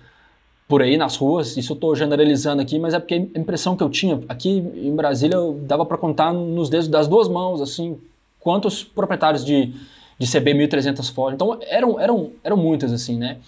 por 0.68 0.82
aí 0.82 0.98
nas 0.98 1.16
ruas. 1.16 1.56
Isso 1.56 1.72
eu 1.72 1.74
estou 1.74 1.94
generalizando 1.96 2.60
aqui, 2.60 2.78
mas 2.78 2.92
é 2.92 2.98
porque 2.98 3.14
a 3.14 3.38
impressão 3.38 3.76
que 3.76 3.82
eu 3.82 3.88
tinha 3.88 4.20
aqui 4.28 4.50
em 4.50 4.94
Brasília 4.94 5.36
eu 5.36 5.54
dava 5.62 5.86
para 5.86 5.96
contar 5.96 6.32
nos 6.34 6.68
dedos 6.68 6.88
das 6.88 7.08
duas 7.08 7.28
mãos, 7.28 7.62
assim, 7.62 7.98
quantos 8.40 8.84
proprietários 8.84 9.44
de, 9.44 9.74
de 10.18 10.30
CB 10.30 10.54
1300 10.54 11.08
Ford. 11.10 11.34
Então 11.34 11.58
eram, 11.62 12.00
eram, 12.00 12.32
eram 12.42 12.56
muitas, 12.56 12.92
assim, 12.92 13.16
né? 13.16 13.38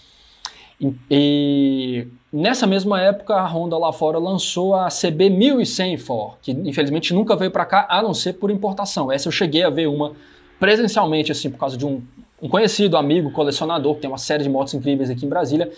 E, 0.81 0.95
e, 1.11 2.07
nessa 2.33 2.67
mesma 2.67 3.01
época 3.01 3.35
a 3.35 3.47
Honda 3.47 3.77
lá 3.77 3.93
fora 3.93 4.19
lançou 4.19 4.75
a 4.75 4.89
CB 4.89 5.31
1100 5.31 5.97
Ford, 5.99 6.35
que 6.41 6.53
infelizmente 6.53 7.13
nunca 7.13 7.35
veio 7.35 7.51
para 7.51 7.65
cá 7.65 7.87
a 7.89 8.01
não 8.03 8.15
ser 8.15 8.35
por 8.35 8.51
importação. 8.51 9.11
Essa 9.11 9.29
eu 9.29 9.33
cheguei 9.33 9.65
a 9.65 9.71
ver 9.71 9.89
uma 9.89 10.13
presencialmente, 10.61 11.33
assim, 11.33 11.51
por 11.51 11.59
causa 11.59 11.77
de 11.77 11.87
um, 11.87 12.03
um 12.41 12.49
conhecido 12.49 12.97
amigo 12.97 13.31
colecionador 13.31 13.95
que 13.95 14.03
tem 14.03 14.11
uma 14.11 14.19
série 14.19 14.43
de 14.43 14.49
motos 14.49 14.75
incríveis 14.75 15.11
aqui 15.11 15.25
em 15.27 15.29
Brasília. 15.29 15.71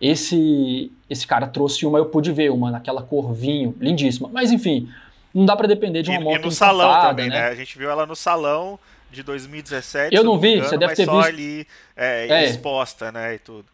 Esse, 0.00 0.90
esse 1.08 1.26
cara 1.26 1.46
trouxe 1.46 1.86
uma, 1.86 1.98
eu 1.98 2.06
pude 2.06 2.32
ver 2.32 2.50
uma 2.50 2.70
naquela 2.70 3.02
cor 3.02 3.32
vinho, 3.32 3.74
lindíssima. 3.80 4.28
Mas 4.32 4.50
enfim, 4.50 4.88
não 5.32 5.46
dá 5.46 5.56
para 5.56 5.66
depender 5.66 6.02
de 6.02 6.10
uma 6.10 6.20
e, 6.20 6.24
moto 6.24 6.36
E 6.36 6.44
no 6.44 6.50
salão 6.50 7.00
também, 7.00 7.28
né? 7.28 7.40
né? 7.40 7.48
A 7.48 7.54
gente 7.54 7.78
viu 7.78 7.90
ela 7.90 8.04
no 8.04 8.16
salão 8.16 8.78
de 9.14 9.22
2017. 9.22 10.14
Eu 10.14 10.22
não 10.22 10.38
vi, 10.38 10.54
engano, 10.54 10.68
você 10.68 10.76
deve 10.76 10.94
ter 10.94 11.06
só 11.06 11.16
visto. 11.16 11.28
ali 11.28 11.66
é, 11.96 12.28
é. 12.28 12.44
exposta, 12.44 13.10
né, 13.10 13.34
e 13.34 13.38
tudo. 13.38 13.66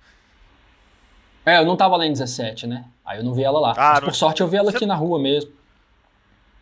É, 1.44 1.58
eu 1.58 1.64
não 1.64 1.76
tava 1.76 1.96
lá 1.96 2.06
em 2.06 2.12
17, 2.12 2.66
né? 2.66 2.84
Aí 3.04 3.18
eu 3.18 3.24
não 3.24 3.34
vi 3.34 3.42
ela 3.42 3.58
lá. 3.58 3.74
Ah, 3.76 3.92
Mas, 3.94 4.04
por 4.04 4.14
sorte 4.14 4.40
eu 4.40 4.48
vi 4.48 4.56
ela 4.56 4.70
você... 4.70 4.76
aqui 4.76 4.86
na 4.86 4.94
rua 4.94 5.18
mesmo. 5.18 5.50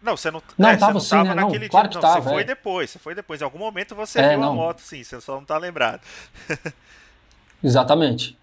Não, 0.00 0.16
você 0.16 0.30
não, 0.30 0.40
não 0.56 0.70
é, 0.70 0.76
tava 0.76 1.00
sim, 1.00 1.16
né? 1.16 1.34
Não, 1.34 1.50
claro 1.68 1.88
dia. 1.88 1.88
que 1.88 1.94
não, 1.96 2.00
tava. 2.00 2.22
Você 2.22 2.28
é. 2.28 2.32
foi 2.32 2.44
depois, 2.44 2.90
você 2.90 2.98
foi 3.00 3.14
depois. 3.14 3.40
Em 3.40 3.44
algum 3.44 3.58
momento 3.58 3.96
você 3.96 4.20
é, 4.20 4.28
viu 4.30 4.40
não. 4.40 4.52
a 4.52 4.54
moto, 4.54 4.80
sim, 4.80 5.02
você 5.02 5.20
só 5.20 5.34
não 5.34 5.44
tá 5.44 5.58
lembrado. 5.58 6.00
Exatamente. 7.62 8.38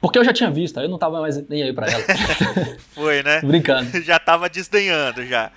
Porque 0.00 0.18
eu 0.18 0.24
já 0.24 0.32
tinha 0.32 0.50
visto, 0.50 0.80
eu 0.80 0.88
não 0.88 0.98
tava 0.98 1.20
mais 1.20 1.46
nem 1.48 1.62
aí 1.62 1.72
pra 1.72 1.86
ela. 1.86 2.02
Foi, 2.90 3.22
né? 3.22 3.40
Brincando. 3.46 4.02
Já 4.02 4.18
tava 4.18 4.48
desdenhando, 4.48 5.24
já. 5.24 5.52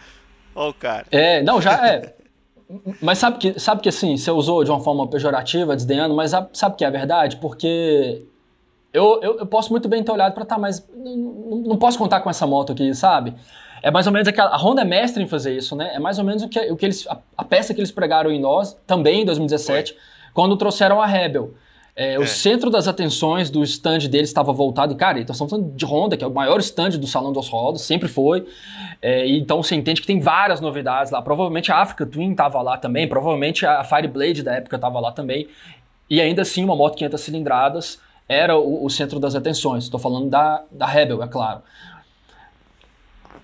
Ó 0.53 0.69
o 0.69 0.73
cara. 0.73 1.07
É, 1.11 1.41
não, 1.41 1.59
já 1.59 1.87
é. 1.87 2.15
Mas 3.01 3.17
sabe 3.17 3.37
que, 3.37 3.59
sabe 3.59 3.81
que 3.81 3.89
assim, 3.89 4.17
você 4.17 4.31
usou 4.31 4.63
de 4.63 4.71
uma 4.71 4.79
forma 4.79 5.07
pejorativa, 5.07 5.75
desdenhando, 5.75 6.15
mas 6.15 6.31
sabe 6.53 6.75
que 6.75 6.83
é 6.83 6.87
a 6.87 6.91
verdade? 6.91 7.37
Porque 7.37 8.25
eu, 8.93 9.19
eu, 9.21 9.39
eu 9.39 9.45
posso 9.45 9.71
muito 9.71 9.89
bem 9.89 10.01
ter 10.03 10.11
olhado 10.11 10.33
para 10.33 10.45
tá, 10.45 10.57
mas 10.57 10.87
não, 10.95 11.57
não, 11.57 11.77
posso 11.77 11.97
contar 11.97 12.21
com 12.21 12.29
essa 12.29 12.47
moto 12.47 12.71
aqui, 12.71 12.93
sabe? 12.93 13.33
É 13.83 13.91
mais 13.91 14.07
ou 14.07 14.13
menos 14.13 14.27
aquela. 14.27 14.51
A 14.51 14.57
Honda 14.57 14.81
é 14.81 14.85
mestre 14.85 15.21
em 15.21 15.27
fazer 15.27 15.55
isso, 15.55 15.75
né? 15.75 15.91
É 15.93 15.99
mais 15.99 16.17
ou 16.17 16.23
menos 16.23 16.43
o 16.43 16.49
que, 16.49 16.59
o 16.71 16.77
que 16.77 16.85
eles. 16.85 17.05
A, 17.07 17.17
a 17.37 17.43
peça 17.43 17.73
que 17.73 17.79
eles 17.81 17.91
pregaram 17.91 18.31
em 18.31 18.39
nós, 18.39 18.75
também 18.87 19.21
em 19.21 19.25
2017, 19.25 19.91
Foi. 19.91 20.01
quando 20.33 20.55
trouxeram 20.55 21.01
a 21.01 21.05
Rebel. 21.05 21.53
É, 21.95 22.15
é. 22.15 22.19
O 22.19 22.27
centro 22.27 22.69
das 22.69 22.87
atenções 22.87 23.49
do 23.49 23.63
stand 23.63 23.99
deles 24.09 24.29
estava 24.29 24.51
voltado, 24.51 24.93
e, 24.93 24.95
cara, 24.97 25.19
então 25.19 25.33
estamos 25.33 25.49
falando 25.49 25.73
de 25.73 25.85
Honda, 25.85 26.17
que 26.17 26.23
é 26.23 26.27
o 26.27 26.33
maior 26.33 26.59
stand 26.59 26.91
do 26.91 27.07
Salão 27.07 27.31
dos 27.31 27.47
Rodas, 27.47 27.81
sempre 27.81 28.09
foi. 28.09 28.45
É, 29.01 29.27
então 29.29 29.63
você 29.63 29.75
entende 29.75 30.01
que 30.01 30.07
tem 30.07 30.19
várias 30.19 30.59
novidades 30.59 31.11
lá. 31.11 31.21
Provavelmente 31.21 31.71
a 31.71 31.81
Africa 31.81 32.05
Twin 32.05 32.31
estava 32.31 32.61
lá 32.61 32.77
também, 32.77 33.07
provavelmente 33.07 33.65
a 33.65 33.83
Fireblade 33.83 34.43
da 34.43 34.55
época 34.55 34.75
estava 34.75 34.99
lá 34.99 35.11
também. 35.11 35.47
E 36.09 36.19
ainda 36.19 36.41
assim, 36.41 36.63
uma 36.63 36.75
moto 36.75 36.97
500 36.97 37.21
cilindradas 37.21 37.99
era 38.27 38.57
o, 38.57 38.83
o 38.83 38.89
centro 38.89 39.19
das 39.19 39.33
atenções. 39.33 39.85
Estou 39.85 39.99
falando 39.99 40.29
da, 40.29 40.63
da 40.71 40.85
Rebel, 40.85 41.23
é 41.23 41.27
claro. 41.27 41.61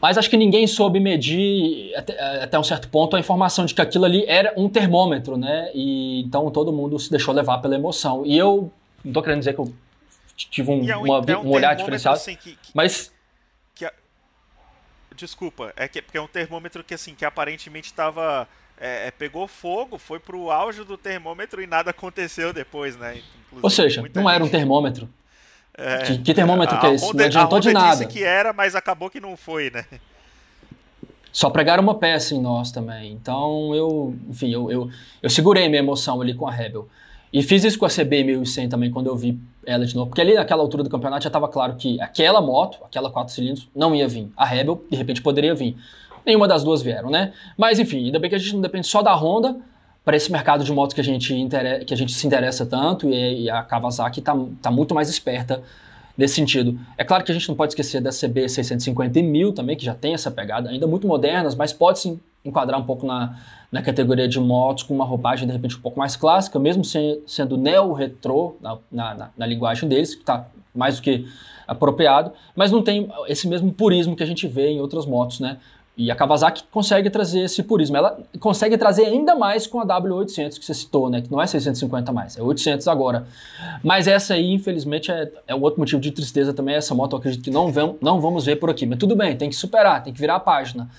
Mas 0.02 0.18
acho 0.18 0.30
que 0.30 0.38
ninguém 0.38 0.66
soube 0.66 1.00
medir 1.00 1.94
até, 1.96 2.44
até, 2.44 2.60
um 2.60 2.64
certo 2.64 2.90
ponto 2.90 3.16
a 3.16 3.20
informação 3.20 3.66
de 3.66 3.76
que 3.76 3.82
aquilo 3.82 4.06
ali 4.06 4.26
era 4.28 4.54
um 4.58 4.68
termômetro, 4.68 5.38
né? 5.38 5.70
E 5.76 6.22
então 6.22 6.50
todo 6.50 6.74
mundo 6.74 6.98
se 6.98 7.12
deixou 7.12 7.34
levar 7.34 7.60
pela 7.60 7.76
emoção. 7.76 8.26
E 8.26 8.36
eu 8.36 8.72
não 9.04 9.12
estou 9.12 9.22
querendo 9.22 9.40
dizer 9.40 9.54
que 9.54 9.60
eu 9.60 9.72
tive 10.36 10.72
um, 10.72 10.90
é 10.90 10.98
um, 10.98 11.04
uma, 11.04 11.24
é 11.28 11.38
um, 11.38 11.48
um 11.48 11.52
olhar 11.52 11.76
diferenciado, 11.76 12.18
assim, 12.18 12.36
que, 12.36 12.56
que, 12.56 12.72
mas 12.74 13.14
que 13.76 13.86
a... 13.86 13.94
desculpa, 15.16 15.72
é 15.76 15.88
que 15.88 16.02
porque 16.02 16.18
é 16.18 16.22
um 16.22 16.28
termômetro 16.28 16.84
que 16.84 16.96
assim 16.96 17.14
que 17.14 17.24
aparentemente 17.24 17.88
estava 17.88 18.48
é, 18.80 19.08
é, 19.08 19.12
pegou 19.12 19.48
fogo, 19.48 20.00
foi 20.00 20.20
pro 20.20 20.50
auge 20.50 20.84
do 20.84 20.98
termômetro 20.98 21.62
e 21.62 21.68
nada 21.68 21.92
aconteceu 21.92 22.52
depois, 22.52 22.98
né? 22.98 23.18
Inclusive, 23.18 23.62
Ou 23.62 23.70
seja, 23.70 24.02
não 24.02 24.08
gente... 24.08 24.34
era 24.34 24.44
um 24.44 24.50
termômetro. 24.50 25.08
É, 25.78 26.04
que, 26.04 26.18
que, 26.20 26.34
termômetro 26.34 26.80
que 26.80 26.86
é 26.86 26.94
esse? 26.94 27.14
não 27.16 27.26
adiantou 27.26 27.60
de 27.60 27.72
nada. 27.72 27.92
disse 27.92 28.08
que 28.08 28.24
era, 28.24 28.52
mas 28.54 28.76
acabou 28.76 29.10
que 29.10 29.20
não 29.20 29.38
foi, 29.38 29.70
né? 29.70 29.86
Só 31.32 31.50
pregaram 31.50 31.82
uma 31.82 31.96
peça 31.96 32.36
em 32.36 32.42
nós 32.42 32.72
também. 32.72 33.14
Então 33.14 33.74
eu, 33.74 34.16
enfim, 34.30 34.52
eu, 34.52 34.70
eu, 34.70 34.90
eu 35.22 35.30
segurei 35.30 35.70
minha 35.70 35.80
emoção 35.80 36.22
ali 36.22 36.34
com 36.34 36.48
a 36.48 36.52
Rebel. 36.52 36.88
E 37.32 37.42
fiz 37.42 37.64
isso 37.64 37.80
com 37.80 37.86
a 37.86 37.90
CB 37.90 38.26
1100 38.26 38.68
também 38.68 38.92
quando 38.92 39.08
eu 39.08 39.16
vi 39.16 39.40
ela 39.66 39.86
de 39.86 39.96
novo. 39.96 40.10
Porque 40.10 40.20
ali 40.20 40.34
naquela 40.34 40.62
altura 40.62 40.84
do 40.84 40.90
campeonato 40.90 41.24
já 41.24 41.30
estava 41.30 41.48
claro 41.48 41.76
que 41.76 42.00
aquela 42.02 42.42
moto, 42.42 42.80
aquela 42.84 43.10
4 43.10 43.34
cilindros, 43.34 43.70
não 43.74 43.96
ia 43.96 44.08
vir. 44.08 44.30
A 44.36 44.46
Rebel, 44.46 44.84
de 44.90 44.98
repente, 44.98 45.22
poderia 45.22 45.56
vir. 45.56 45.78
Nenhuma 46.26 46.48
das 46.48 46.64
duas 46.64 46.82
vieram, 46.82 47.10
né? 47.10 47.32
Mas 47.58 47.80
enfim, 47.80 48.06
ainda 48.06 48.20
bem 48.20 48.30
que 48.30 48.36
a 48.36 48.40
gente 48.40 48.54
não 48.54 48.62
depende 48.62 48.86
só 48.86 49.02
da 49.02 49.14
Honda 49.16 49.58
para 50.04 50.18
esse 50.18 50.32
mercado 50.32 50.64
de 50.64 50.72
motos 50.72 50.94
que 50.94 51.02
a 51.02 51.04
gente, 51.04 51.34
que 51.86 51.94
a 51.94 51.98
gente 51.98 52.14
se 52.14 52.26
interessa 52.26 52.66
tanto 52.66 53.10
e, 53.10 53.44
e 53.44 53.50
a 53.50 53.62
Kawasaki 53.62 54.20
está 54.20 54.36
tá 54.62 54.72
muito 54.72 54.96
mais 54.96 55.10
esperta 55.10 55.62
nesse 56.18 56.36
sentido. 56.36 56.80
É 56.98 57.04
claro 57.04 57.24
que 57.24 57.32
a 57.32 57.36
gente 57.36 57.48
não 57.48 57.56
pode 57.56 57.72
esquecer 57.72 58.02
da 58.02 58.10
CB 58.10 58.50
650 58.50 59.20
e 59.20 59.24
1000 59.24 59.54
também, 59.54 59.76
que 59.76 59.86
já 59.86 59.94
tem 59.94 60.14
essa 60.14 60.32
pegada, 60.32 60.70
ainda 60.70 60.88
muito 60.88 61.08
modernas, 61.08 61.56
mas 61.56 61.72
pode 61.72 62.00
se 62.00 62.20
enquadrar 62.44 62.80
um 62.80 62.84
pouco 62.84 63.06
na, 63.06 63.38
na 63.72 63.82
categoria 63.82 64.28
de 64.28 64.40
motos 64.40 64.84
com 64.84 64.94
uma 64.94 65.06
roupagem 65.06 65.48
de 65.48 65.54
repente 65.54 65.78
um 65.78 65.82
pouco 65.82 66.00
mais 66.00 66.16
clássica, 66.16 66.60
mesmo 66.60 66.84
sem, 66.84 67.22
sendo 67.28 67.56
neo-retrô 67.56 68.56
na, 68.60 68.78
na, 68.92 69.30
na, 69.38 69.46
linguagem 69.46 69.88
deles, 69.88 70.16
que 70.16 70.22
está 70.22 70.48
mais 70.74 70.98
do 70.98 71.04
que 71.04 71.28
apropriado, 71.68 72.32
mas 72.56 72.72
não 72.72 72.82
tem 72.82 73.10
esse 73.28 73.48
mesmo 73.48 73.72
purismo 73.72 74.16
que 74.16 74.24
a 74.24 74.26
gente 74.26 74.48
vê 74.48 74.70
em 74.70 74.82
outras 74.82 75.06
motos, 75.06 75.40
né? 75.40 75.58
E 76.02 76.10
a 76.10 76.16
Kawasaki 76.16 76.64
consegue 76.72 77.12
trazer 77.12 77.42
esse 77.42 77.62
purismo. 77.62 77.96
Ela 77.96 78.18
consegue 78.40 78.76
trazer 78.76 79.06
ainda 79.06 79.36
mais 79.36 79.68
com 79.68 79.80
a 79.80 79.86
W800 79.86 80.58
que 80.58 80.66
você 80.66 80.74
citou, 80.74 81.12
né? 81.12 81.22
Que 81.22 81.32
não 81.32 81.40
é 81.40 81.46
650 81.46 82.12
mais, 82.12 82.36
é 82.36 82.42
800 82.42 82.88
agora. 82.88 83.28
Mas 83.84 84.08
essa 84.08 84.34
aí, 84.34 84.52
infelizmente, 84.52 85.12
é, 85.12 85.32
é 85.48 85.54
um 85.54 85.62
outro 85.62 85.80
motivo 85.80 86.02
de 86.02 86.10
tristeza 86.10 86.54
também. 86.54 86.74
Essa 86.74 86.96
moto 86.96 87.14
eu 87.14 87.20
acredito 87.20 87.44
que 87.44 87.52
não, 87.52 87.72
vem, 87.72 87.96
não 88.02 88.20
vamos 88.20 88.46
ver 88.46 88.56
por 88.56 88.68
aqui. 88.68 88.88
Mas 88.88 88.98
tudo 88.98 89.16
bem, 89.16 89.38
tem 89.38 89.48
que 89.48 89.56
superar, 89.56 90.04
tem 90.04 90.12
que 90.12 90.20
virar 90.20 90.38
a 90.38 90.40
página. 90.40 90.90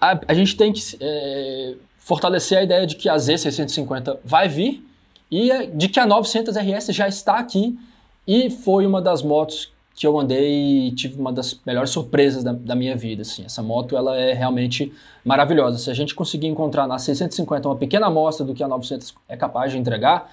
A, 0.00 0.18
a 0.26 0.32
gente 0.32 0.56
tem 0.56 0.72
que 0.72 0.80
é, 0.98 1.74
fortalecer 1.98 2.56
a 2.56 2.62
ideia 2.62 2.86
de 2.86 2.96
que 2.96 3.10
a 3.10 3.16
Z650 3.16 4.20
vai 4.24 4.48
vir 4.48 4.82
e 5.30 5.66
de 5.66 5.90
que 5.90 6.00
a 6.00 6.06
900 6.06 6.56
RS 6.56 6.86
já 6.94 7.06
está 7.08 7.34
aqui 7.34 7.78
e 8.26 8.48
foi 8.48 8.86
uma 8.86 9.02
das 9.02 9.22
motos 9.22 9.71
que 9.94 10.06
eu 10.06 10.18
andei 10.18 10.88
e 10.88 10.92
tive 10.92 11.20
uma 11.20 11.32
das 11.32 11.60
melhores 11.66 11.90
surpresas 11.90 12.42
da, 12.42 12.52
da, 12.52 12.74
minha 12.74 12.96
vida. 12.96 13.22
Assim. 13.22 13.44
Essa 13.44 13.62
moto 13.62 13.96
ela 13.96 14.16
é 14.16 14.32
realmente 14.32 14.92
maravilhosa. 15.24 15.78
Se 15.78 15.90
a 15.90 15.94
gente 15.94 16.14
conseguir 16.14 16.46
encontrar 16.46 16.86
na 16.86 16.98
650 16.98 17.68
uma 17.68 17.76
pequena 17.76 18.06
amostra 18.06 18.44
do 18.44 18.54
que 18.54 18.62
a 18.62 18.68
900 18.68 19.14
é 19.28 19.36
capaz 19.36 19.72
de 19.72 19.78
entregar, 19.78 20.30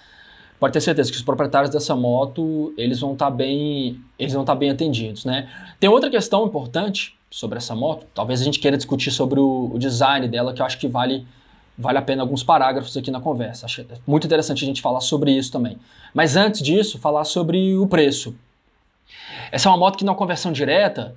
pode 0.60 0.74
ter 0.74 0.82
certeza 0.82 1.12
que 1.12 1.18
os 1.18 1.24
proprietários 1.24 1.72
dessa 1.72 1.96
moto 1.96 2.74
eles 2.78 3.00
vão 3.00 3.14
estar 3.14 3.26
tá 3.26 3.32
bem, 3.32 4.00
eles 4.18 4.34
vão 4.34 4.44
estar 4.44 4.54
tá 4.54 4.60
bem 4.60 4.70
atendidos, 4.70 5.26
né? 5.26 5.50
Tem 5.80 5.90
outra 5.90 6.10
questão 6.10 6.46
importante 6.46 7.18
sobre 7.30 7.58
essa 7.58 7.76
moto. 7.76 8.06
Talvez 8.14 8.42
a 8.42 8.44
gente 8.44 8.60
queira 8.60 8.78
discutir 8.78 9.12
sobre 9.12 9.40
o, 9.40 9.72
o 9.74 9.78
design 9.78 10.28
dela, 10.28 10.54
que 10.54 10.62
eu 10.62 10.66
acho 10.66 10.78
que 10.80 10.88
vale 10.88 11.26
vale 11.78 11.98
a 11.98 12.02
pena 12.02 12.22
alguns 12.22 12.44
parágrafos 12.44 12.96
aqui 12.98 13.10
na 13.10 13.22
conversa. 13.22 13.66
Acho 13.66 13.86
muito 14.06 14.28
interessante 14.28 14.66
a 14.66 14.68
gente 14.68 14.82
falar 14.82 15.00
sobre 15.00 15.32
isso 15.32 15.50
também. 15.50 15.78
Mas 16.14 16.36
antes 16.36 16.62
disso, 16.62 17.00
falar 17.00 17.24
sobre 17.24 17.78
o 17.78 17.88
preço. 17.88 18.36
Essa 19.52 19.70
é 19.70 19.72
uma 19.72 19.78
moto 19.78 19.98
que 19.98 20.06
na 20.06 20.14
conversão 20.14 20.52
direta, 20.52 21.16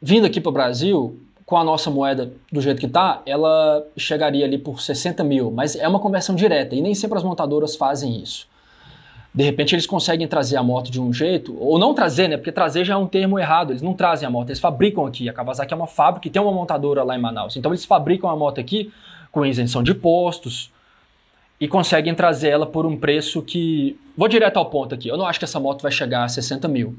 vindo 0.00 0.26
aqui 0.26 0.40
para 0.40 0.50
o 0.50 0.52
Brasil, 0.52 1.20
com 1.44 1.56
a 1.56 1.64
nossa 1.64 1.90
moeda 1.90 2.32
do 2.50 2.60
jeito 2.60 2.80
que 2.80 2.86
está, 2.86 3.20
ela 3.26 3.84
chegaria 3.96 4.44
ali 4.44 4.58
por 4.58 4.80
60 4.80 5.22
mil, 5.22 5.50
mas 5.50 5.76
é 5.76 5.86
uma 5.86 6.00
conversão 6.00 6.34
direta 6.34 6.74
e 6.74 6.80
nem 6.80 6.94
sempre 6.94 7.18
as 7.18 7.24
montadoras 7.24 7.76
fazem 7.76 8.22
isso. 8.22 8.48
De 9.34 9.44
repente 9.44 9.74
eles 9.74 9.86
conseguem 9.86 10.28
trazer 10.28 10.56
a 10.56 10.62
moto 10.62 10.90
de 10.90 11.00
um 11.00 11.12
jeito, 11.12 11.56
ou 11.58 11.78
não 11.78 11.94
trazer, 11.94 12.28
né? 12.28 12.36
Porque 12.36 12.52
trazer 12.52 12.84
já 12.84 12.94
é 12.94 12.96
um 12.96 13.06
termo 13.06 13.38
errado, 13.38 13.72
eles 13.72 13.80
não 13.80 13.94
trazem 13.94 14.26
a 14.26 14.30
moto, 14.30 14.50
eles 14.50 14.60
fabricam 14.60 15.06
aqui. 15.06 15.28
A 15.28 15.32
Kawasaki 15.32 15.72
é 15.72 15.76
uma 15.76 15.86
fábrica 15.86 16.28
e 16.28 16.30
tem 16.30 16.40
uma 16.40 16.52
montadora 16.52 17.02
lá 17.02 17.16
em 17.16 17.20
Manaus. 17.20 17.56
Então 17.56 17.70
eles 17.72 17.84
fabricam 17.84 18.28
a 18.28 18.36
moto 18.36 18.60
aqui 18.60 18.92
com 19.30 19.44
isenção 19.44 19.82
de 19.82 19.94
postos 19.94 20.70
e 21.62 21.68
conseguem 21.68 22.12
trazer 22.12 22.48
ela 22.48 22.66
por 22.66 22.84
um 22.84 22.96
preço 22.96 23.40
que. 23.40 23.96
Vou 24.16 24.26
direto 24.26 24.56
ao 24.56 24.68
ponto 24.68 24.96
aqui, 24.96 25.06
eu 25.06 25.16
não 25.16 25.24
acho 25.24 25.38
que 25.38 25.44
essa 25.44 25.60
moto 25.60 25.80
vai 25.80 25.92
chegar 25.92 26.24
a 26.24 26.28
60 26.28 26.66
mil. 26.66 26.98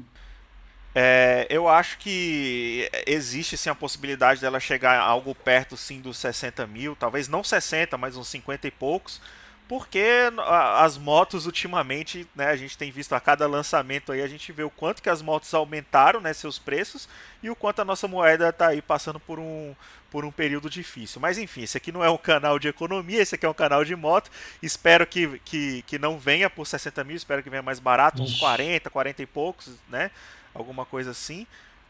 É, 0.94 1.46
eu 1.50 1.68
acho 1.68 1.98
que 1.98 2.88
existe 3.06 3.58
sim 3.58 3.68
a 3.68 3.74
possibilidade 3.74 4.40
dela 4.40 4.58
chegar 4.58 4.98
algo 4.98 5.34
perto 5.34 5.76
sim 5.76 6.00
dos 6.00 6.16
60 6.16 6.66
mil, 6.66 6.96
talvez 6.96 7.28
não 7.28 7.44
60, 7.44 7.98
mas 7.98 8.16
uns 8.16 8.28
50 8.28 8.66
e 8.66 8.70
poucos, 8.70 9.20
porque 9.68 10.04
as 10.46 10.98
motos 10.98 11.46
ultimamente, 11.46 12.26
né, 12.34 12.46
a 12.46 12.56
gente 12.56 12.76
tem 12.76 12.90
visto 12.90 13.14
a 13.14 13.20
cada 13.20 13.46
lançamento 13.46 14.12
aí, 14.12 14.22
a 14.22 14.26
gente 14.26 14.52
vê 14.52 14.62
o 14.62 14.70
quanto 14.70 15.02
que 15.02 15.08
as 15.08 15.22
motos 15.22 15.52
aumentaram, 15.54 16.20
né, 16.20 16.32
seus 16.32 16.58
preços 16.58 17.08
e 17.42 17.48
o 17.48 17.56
quanto 17.56 17.80
a 17.80 17.84
nossa 17.84 18.06
moeda 18.06 18.50
está 18.50 18.68
aí 18.68 18.82
passando 18.82 19.18
por 19.18 19.38
um, 19.38 19.74
por 20.10 20.24
um 20.24 20.30
período 20.30 20.68
difícil. 20.68 21.20
Mas 21.20 21.38
enfim, 21.38 21.62
esse 21.62 21.76
aqui 21.76 21.90
não 21.90 22.04
é 22.04 22.10
um 22.10 22.18
canal 22.18 22.58
de 22.58 22.68
economia, 22.68 23.22
esse 23.22 23.34
aqui 23.34 23.46
é 23.46 23.48
um 23.48 23.54
canal 23.54 23.84
de 23.84 23.96
moto. 23.96 24.30
Espero 24.62 25.06
que, 25.06 25.38
que, 25.40 25.82
que 25.82 25.98
não 25.98 26.18
venha 26.18 26.50
por 26.50 26.66
60 26.66 27.02
mil, 27.04 27.16
espero 27.16 27.42
que 27.42 27.50
venha 27.50 27.62
mais 27.62 27.80
barato, 27.80 28.22
uns 28.22 28.38
40, 28.38 28.90
40 28.90 29.22
e 29.22 29.26
poucos, 29.26 29.70
né? 29.88 30.10
alguma 30.54 30.86
coisa 30.86 31.10
assim. 31.10 31.46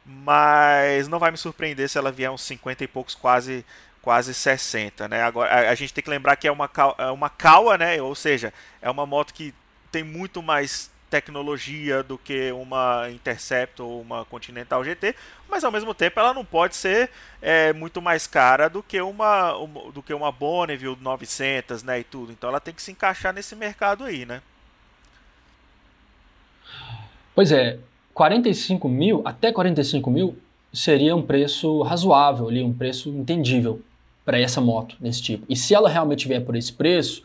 Mas 0.06 1.08
não 1.08 1.18
vai 1.18 1.30
me 1.30 1.36
surpreender 1.36 1.88
se 1.88 1.98
ela 1.98 2.10
vier 2.10 2.30
uns 2.30 2.42
50 2.42 2.84
e 2.84 2.88
poucos, 2.88 3.14
quase 3.14 3.64
quase 4.04 4.34
60, 4.34 5.08
né? 5.08 5.22
Agora 5.22 5.50
a, 5.50 5.70
a 5.70 5.74
gente 5.74 5.94
tem 5.94 6.04
que 6.04 6.10
lembrar 6.10 6.36
que 6.36 6.46
é 6.46 6.52
uma 6.52 6.70
é 6.98 7.10
uma 7.10 7.30
Kawa, 7.30 7.78
né? 7.78 8.02
Ou 8.02 8.14
seja, 8.14 8.52
é 8.82 8.90
uma 8.90 9.06
moto 9.06 9.32
que 9.32 9.54
tem 9.90 10.04
muito 10.04 10.42
mais 10.42 10.92
tecnologia 11.08 12.02
do 12.02 12.18
que 12.18 12.52
uma 12.52 13.08
Intercept 13.10 13.80
ou 13.80 14.02
uma 14.02 14.26
Continental 14.26 14.84
GT, 14.84 15.14
mas 15.48 15.64
ao 15.64 15.72
mesmo 15.72 15.94
tempo 15.94 16.20
ela 16.20 16.34
não 16.34 16.44
pode 16.44 16.76
ser 16.76 17.08
é, 17.40 17.72
muito 17.72 18.02
mais 18.02 18.26
cara 18.26 18.68
do 18.68 18.82
que 18.82 19.00
uma 19.00 19.52
do 19.94 20.02
que 20.02 20.12
uma 20.12 20.30
Bonneville 20.30 20.98
900, 21.00 21.82
né, 21.82 22.00
e 22.00 22.04
tudo. 22.04 22.30
Então 22.30 22.50
ela 22.50 22.60
tem 22.60 22.74
que 22.74 22.82
se 22.82 22.92
encaixar 22.92 23.32
nesse 23.32 23.56
mercado 23.56 24.04
aí, 24.04 24.26
né? 24.26 24.42
Pois 27.34 27.50
é, 27.50 27.78
45 28.12 28.86
mil, 28.86 29.22
até 29.24 29.50
45 29.50 30.10
mil, 30.10 30.36
seria 30.72 31.16
um 31.16 31.22
preço 31.22 31.80
razoável 31.82 32.48
ali, 32.48 32.62
um 32.62 32.72
preço 32.72 33.08
entendível 33.08 33.80
para 34.24 34.38
essa 34.38 34.60
moto 34.60 34.96
desse 34.98 35.22
tipo. 35.22 35.44
E 35.48 35.56
se 35.56 35.74
ela 35.74 35.88
realmente 35.88 36.26
vier 36.26 36.44
por 36.44 36.56
esse 36.56 36.72
preço, 36.72 37.22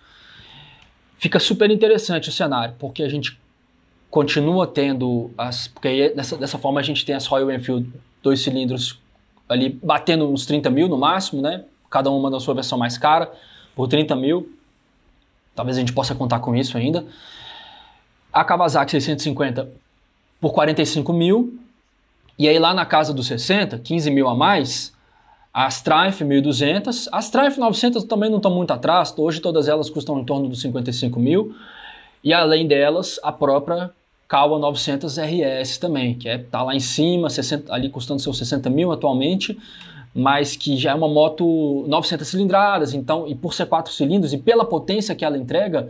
fica 1.17 1.39
super 1.39 1.69
interessante 1.71 2.29
o 2.29 2.31
cenário, 2.31 2.75
porque 2.77 3.03
a 3.03 3.09
gente 3.09 3.39
continua 4.09 4.67
tendo 4.67 5.31
as. 5.37 5.67
Porque 5.67 6.09
dessa, 6.09 6.35
dessa 6.37 6.57
forma 6.57 6.79
a 6.79 6.83
gente 6.83 7.05
tem 7.05 7.15
as 7.15 7.25
Royal 7.25 7.51
Enfield 7.51 7.91
dois 8.21 8.41
cilindros 8.41 8.99
ali 9.47 9.69
batendo 9.69 10.29
uns 10.29 10.45
30 10.45 10.69
mil 10.69 10.87
no 10.87 10.97
máximo, 10.97 11.41
né? 11.41 11.63
Cada 11.89 12.11
uma 12.11 12.29
na 12.29 12.39
sua 12.39 12.53
versão 12.53 12.77
mais 12.77 12.97
cara, 12.97 13.31
por 13.75 13.87
30 13.87 14.15
mil. 14.15 14.53
Talvez 15.55 15.77
a 15.77 15.79
gente 15.79 15.93
possa 15.93 16.13
contar 16.13 16.39
com 16.39 16.55
isso 16.55 16.77
ainda. 16.77 17.05
A 18.31 18.43
Kawasaki 18.43 18.91
650 18.91 19.69
por 20.39 20.53
45 20.53 21.11
mil. 21.11 21.59
E 22.37 22.47
aí 22.47 22.57
lá 22.57 22.73
na 22.73 22.85
casa 22.85 23.13
dos 23.13 23.27
60, 23.27 23.79
15 23.79 24.11
mil 24.11 24.29
a 24.29 24.35
mais, 24.35 24.93
as 25.53 25.81
Triumph 25.81 26.21
1.200. 26.21 27.07
As 27.11 27.29
Triumph 27.29 27.57
900 27.57 28.03
também 28.03 28.29
não 28.29 28.37
estão 28.37 28.53
muito 28.53 28.71
atrás, 28.71 29.13
hoje 29.17 29.39
todas 29.39 29.67
elas 29.67 29.89
custam 29.89 30.19
em 30.19 30.23
torno 30.23 30.47
dos 30.47 30.61
55 30.61 31.19
mil. 31.19 31.55
E 32.23 32.33
além 32.33 32.67
delas, 32.67 33.19
a 33.23 33.31
própria 33.31 33.91
Kawa 34.27 34.59
900 34.59 35.17
RS 35.17 35.77
também, 35.79 36.13
que 36.13 36.29
é, 36.29 36.37
tá 36.37 36.61
lá 36.61 36.75
em 36.75 36.79
cima, 36.79 37.29
60, 37.29 37.73
ali 37.73 37.89
custando 37.89 38.21
seus 38.21 38.37
60 38.37 38.69
mil 38.69 38.91
atualmente, 38.91 39.57
mas 40.13 40.55
que 40.55 40.77
já 40.77 40.91
é 40.91 40.93
uma 40.93 41.07
moto 41.07 41.85
900 41.87 42.27
cilindradas, 42.27 42.93
então, 42.93 43.27
e 43.27 43.33
por 43.33 43.53
ser 43.53 43.65
4 43.65 43.91
cilindros 43.91 44.33
e 44.33 44.37
pela 44.37 44.65
potência 44.65 45.15
que 45.15 45.25
ela 45.25 45.37
entrega, 45.37 45.89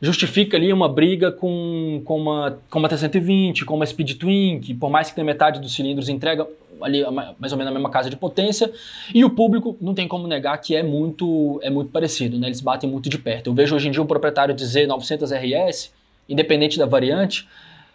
justifica 0.00 0.56
ali 0.56 0.72
uma 0.72 0.88
briga 0.88 1.30
com, 1.30 2.02
com, 2.04 2.20
uma, 2.20 2.58
com 2.68 2.78
uma 2.78 2.88
T120, 2.88 3.64
com 3.64 3.74
uma 3.76 3.86
Speed 3.86 4.18
Twin, 4.18 4.60
que 4.60 4.74
por 4.74 4.90
mais 4.90 5.08
que 5.08 5.14
tenha 5.14 5.24
metade 5.24 5.60
dos 5.60 5.74
cilindros 5.74 6.08
entrega 6.08 6.46
ali 6.80 7.02
mais 7.38 7.52
ou 7.52 7.58
menos 7.58 7.70
a 7.70 7.74
mesma 7.74 7.90
casa 7.90 8.10
de 8.10 8.16
potência, 8.16 8.72
e 9.14 9.24
o 9.24 9.30
público 9.30 9.76
não 9.80 9.94
tem 9.94 10.06
como 10.06 10.26
negar 10.26 10.58
que 10.58 10.74
é 10.74 10.82
muito 10.82 11.58
é 11.62 11.70
muito 11.70 11.90
parecido, 11.90 12.38
né? 12.38 12.48
Eles 12.48 12.60
batem 12.60 12.88
muito 12.88 13.08
de 13.08 13.18
perto. 13.18 13.48
Eu 13.48 13.54
vejo 13.54 13.74
hoje 13.74 13.88
em 13.88 13.90
dia 13.90 14.02
um 14.02 14.06
proprietário 14.06 14.54
dizer 14.54 14.86
900 14.86 15.30
RS, 15.30 15.92
independente 16.28 16.78
da 16.78 16.86
variante, 16.86 17.48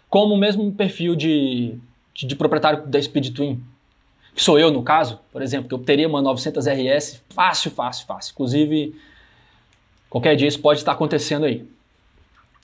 como 0.08 0.34
o 0.34 0.38
mesmo 0.38 0.70
perfil 0.72 1.16
de, 1.16 1.74
de, 2.14 2.26
de 2.26 2.36
proprietário 2.36 2.86
da 2.86 3.00
Speed 3.00 3.34
Twin, 3.34 3.62
que 4.34 4.42
sou 4.42 4.58
eu 4.58 4.70
no 4.70 4.82
caso, 4.82 5.20
por 5.32 5.42
exemplo, 5.42 5.68
que 5.68 5.74
eu 5.74 5.78
teria 5.78 6.08
uma 6.08 6.22
900 6.22 6.66
RS 6.66 7.22
fácil, 7.30 7.70
fácil, 7.70 8.06
fácil. 8.06 8.32
Inclusive, 8.32 8.94
qualquer 10.08 10.36
dia 10.36 10.48
isso 10.48 10.60
pode 10.60 10.80
estar 10.80 10.92
acontecendo 10.92 11.44
aí. 11.44 11.66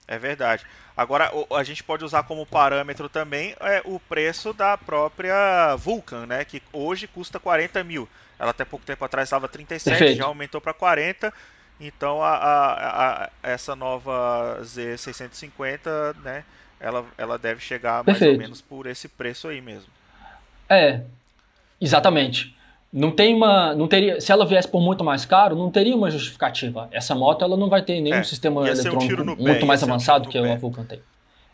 É 0.08 0.18
verdade. 0.18 0.64
Agora, 0.96 1.30
a 1.54 1.62
gente 1.62 1.84
pode 1.84 2.04
usar 2.04 2.22
como 2.22 2.46
parâmetro 2.46 3.08
também 3.08 3.54
é, 3.60 3.82
o 3.84 4.00
preço 4.00 4.52
da 4.54 4.76
própria 4.76 5.76
Vulcan, 5.76 6.26
né? 6.26 6.44
Que 6.44 6.62
hoje 6.72 7.06
custa 7.06 7.38
40 7.38 7.84
mil. 7.84 8.08
Ela 8.38 8.50
até 8.50 8.64
pouco 8.64 8.86
tempo 8.86 9.04
atrás 9.04 9.26
estava 9.28 9.46
37, 9.46 9.90
Perfeito. 9.90 10.18
já 10.18 10.24
aumentou 10.24 10.60
para 10.60 10.72
40. 10.72 11.32
Então, 11.78 12.22
a, 12.22 12.34
a, 12.34 13.24
a, 13.24 13.30
essa 13.42 13.76
nova 13.76 14.60
Z650, 14.62 16.16
né? 16.24 16.42
Ela, 16.80 17.04
ela 17.16 17.38
deve 17.38 17.60
chegar 17.60 18.02
mais 18.02 18.20
ou 18.22 18.38
menos 18.38 18.60
por 18.60 18.86
esse 18.86 19.08
preço 19.08 19.48
aí 19.48 19.60
mesmo. 19.60 19.88
É, 20.68 21.02
exatamente. 21.80 22.57
Não 22.90 23.10
tem 23.10 23.34
uma, 23.34 23.74
não 23.74 23.86
teria, 23.86 24.20
se 24.20 24.32
ela 24.32 24.46
viesse 24.46 24.66
por 24.66 24.80
muito 24.80 25.04
mais 25.04 25.26
caro, 25.26 25.54
não 25.54 25.70
teria 25.70 25.94
uma 25.94 26.10
justificativa. 26.10 26.88
Essa 26.90 27.14
moto 27.14 27.44
ela 27.44 27.56
não 27.56 27.68
vai 27.68 27.82
ter 27.82 28.00
nenhum 28.00 28.16
é, 28.16 28.22
sistema 28.22 28.66
eletrônico 28.66 29.22
um 29.22 29.36
muito 29.36 29.60
pé, 29.60 29.64
mais 29.66 29.82
avançado 29.82 30.26
um 30.26 30.30
que 30.30 30.38
a 30.38 30.56
Vulcan 30.56 30.84
tem. 30.84 31.00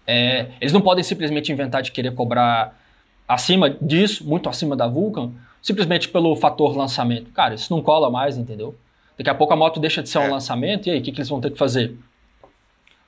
É, 0.07 0.47
eles 0.61 0.73
não 0.73 0.81
podem 0.81 1.03
simplesmente 1.03 1.51
inventar 1.51 1.83
de 1.83 1.91
querer 1.91 2.15
cobrar 2.15 2.79
acima 3.27 3.69
disso, 3.69 4.25
muito 4.25 4.49
acima 4.49 4.77
da 4.77 4.87
Vulcan, 4.87 5.33
simplesmente 5.61 6.09
pelo 6.09 6.37
fator 6.37 6.77
lançamento. 6.77 7.31
Cara, 7.33 7.55
isso 7.55 7.75
não 7.75 7.83
cola 7.83 8.11
mais, 8.11 8.37
entendeu? 8.37 8.77
Daqui 9.19 9.31
a 9.31 9.35
pouco 9.35 9.53
a 9.53 9.57
moto 9.57 9.81
deixa 9.81 10.03
de 10.03 10.09
ser 10.09 10.19
é. 10.19 10.29
um 10.29 10.31
lançamento 10.31 10.87
e 10.87 10.91
aí 10.91 11.01
o 11.01 11.03
que, 11.03 11.11
que 11.11 11.19
eles 11.19 11.29
vão 11.29 11.41
ter 11.41 11.51
que 11.51 11.59
fazer? 11.59 11.97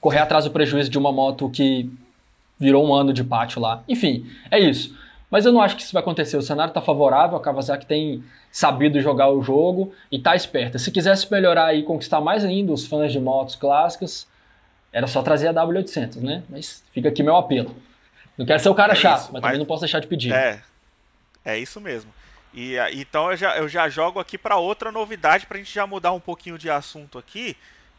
Correr 0.01 0.19
atrás 0.19 0.45
do 0.45 0.51
prejuízo 0.51 0.91
de 0.91 0.99
uma 0.99 1.13
moto 1.13 1.49
que 1.51 1.91
virou 2.59 2.87
um 2.87 2.95
ano 2.95 3.13
de 3.13 3.23
pátio 3.23 3.61
lá. 3.61 3.83
Enfim, 3.89 4.27
é 4.51 4.59
isso. 4.59 4.97
Mas 5.31 5.45
eu 5.45 5.53
não 5.53 5.61
acho 5.61 5.77
que 5.77 5.83
isso 5.83 5.93
vai 5.93 6.03
acontecer. 6.03 6.37
O 6.37 6.43
cenário 6.43 6.71
está 6.71 6.81
favorável, 6.81 7.37
a 7.37 7.41
Kawasaki 7.41 7.87
tem 7.87 8.23
sabido 8.51 9.01
jogar 9.01 9.29
o 9.29 9.43
jogo 9.43 9.93
e 10.11 10.17
está 10.17 10.37
esperta. 10.37 10.79
Se 10.79 10.91
quisesse 10.91 11.31
melhorar 11.31 11.75
e 11.75 11.83
conquistar 11.83 12.21
mais 12.21 12.45
ainda 12.45 12.73
os 12.73 12.87
fãs 12.87 13.13
de 13.13 13.19
motos 13.19 13.57
clássicas, 13.57 14.27
era 14.93 15.07
só 15.07 15.23
trazer 15.23 15.49
a 15.49 15.55
W800, 15.55 16.17
né? 16.23 16.43
Mas 16.49 16.85
fica 16.93 17.09
aqui 17.09 17.23
meu 17.23 17.37
apelo. 17.37 17.75
Não 18.39 18.47
quero 18.47 18.61
ser 18.61 18.69
o 18.69 18.75
cara 18.75 18.93
é 18.93 18.97
chato, 18.97 19.23
isso, 19.23 19.33
mas, 19.33 19.43
mas, 19.43 19.43
também 19.43 19.59
não 19.59 19.67
posso 19.67 19.81
deixar 19.81 20.01
de 20.01 20.07
pedir. 20.07 20.33
É, 20.33 20.61
é 21.45 21.59
isso 21.59 21.81
mesmo. 21.81 22.11
E 22.55 22.77
então 22.95 23.31
eu 23.31 23.37
já, 23.37 23.57
eu 23.59 23.69
já 23.69 23.89
jogo 23.89 24.19
aqui 24.19 24.39
para 24.39 24.57
outra 24.57 24.91
novidade 24.91 25.47
para 25.47 25.57
a 25.57 25.59
gente 25.59 25.75
já 25.75 25.87
mudar 25.87 26.13
um 26.13 26.21
pouquinho 26.21 26.57
de 26.57 26.71
assunto 26.71 27.19
aqui, 27.19 27.57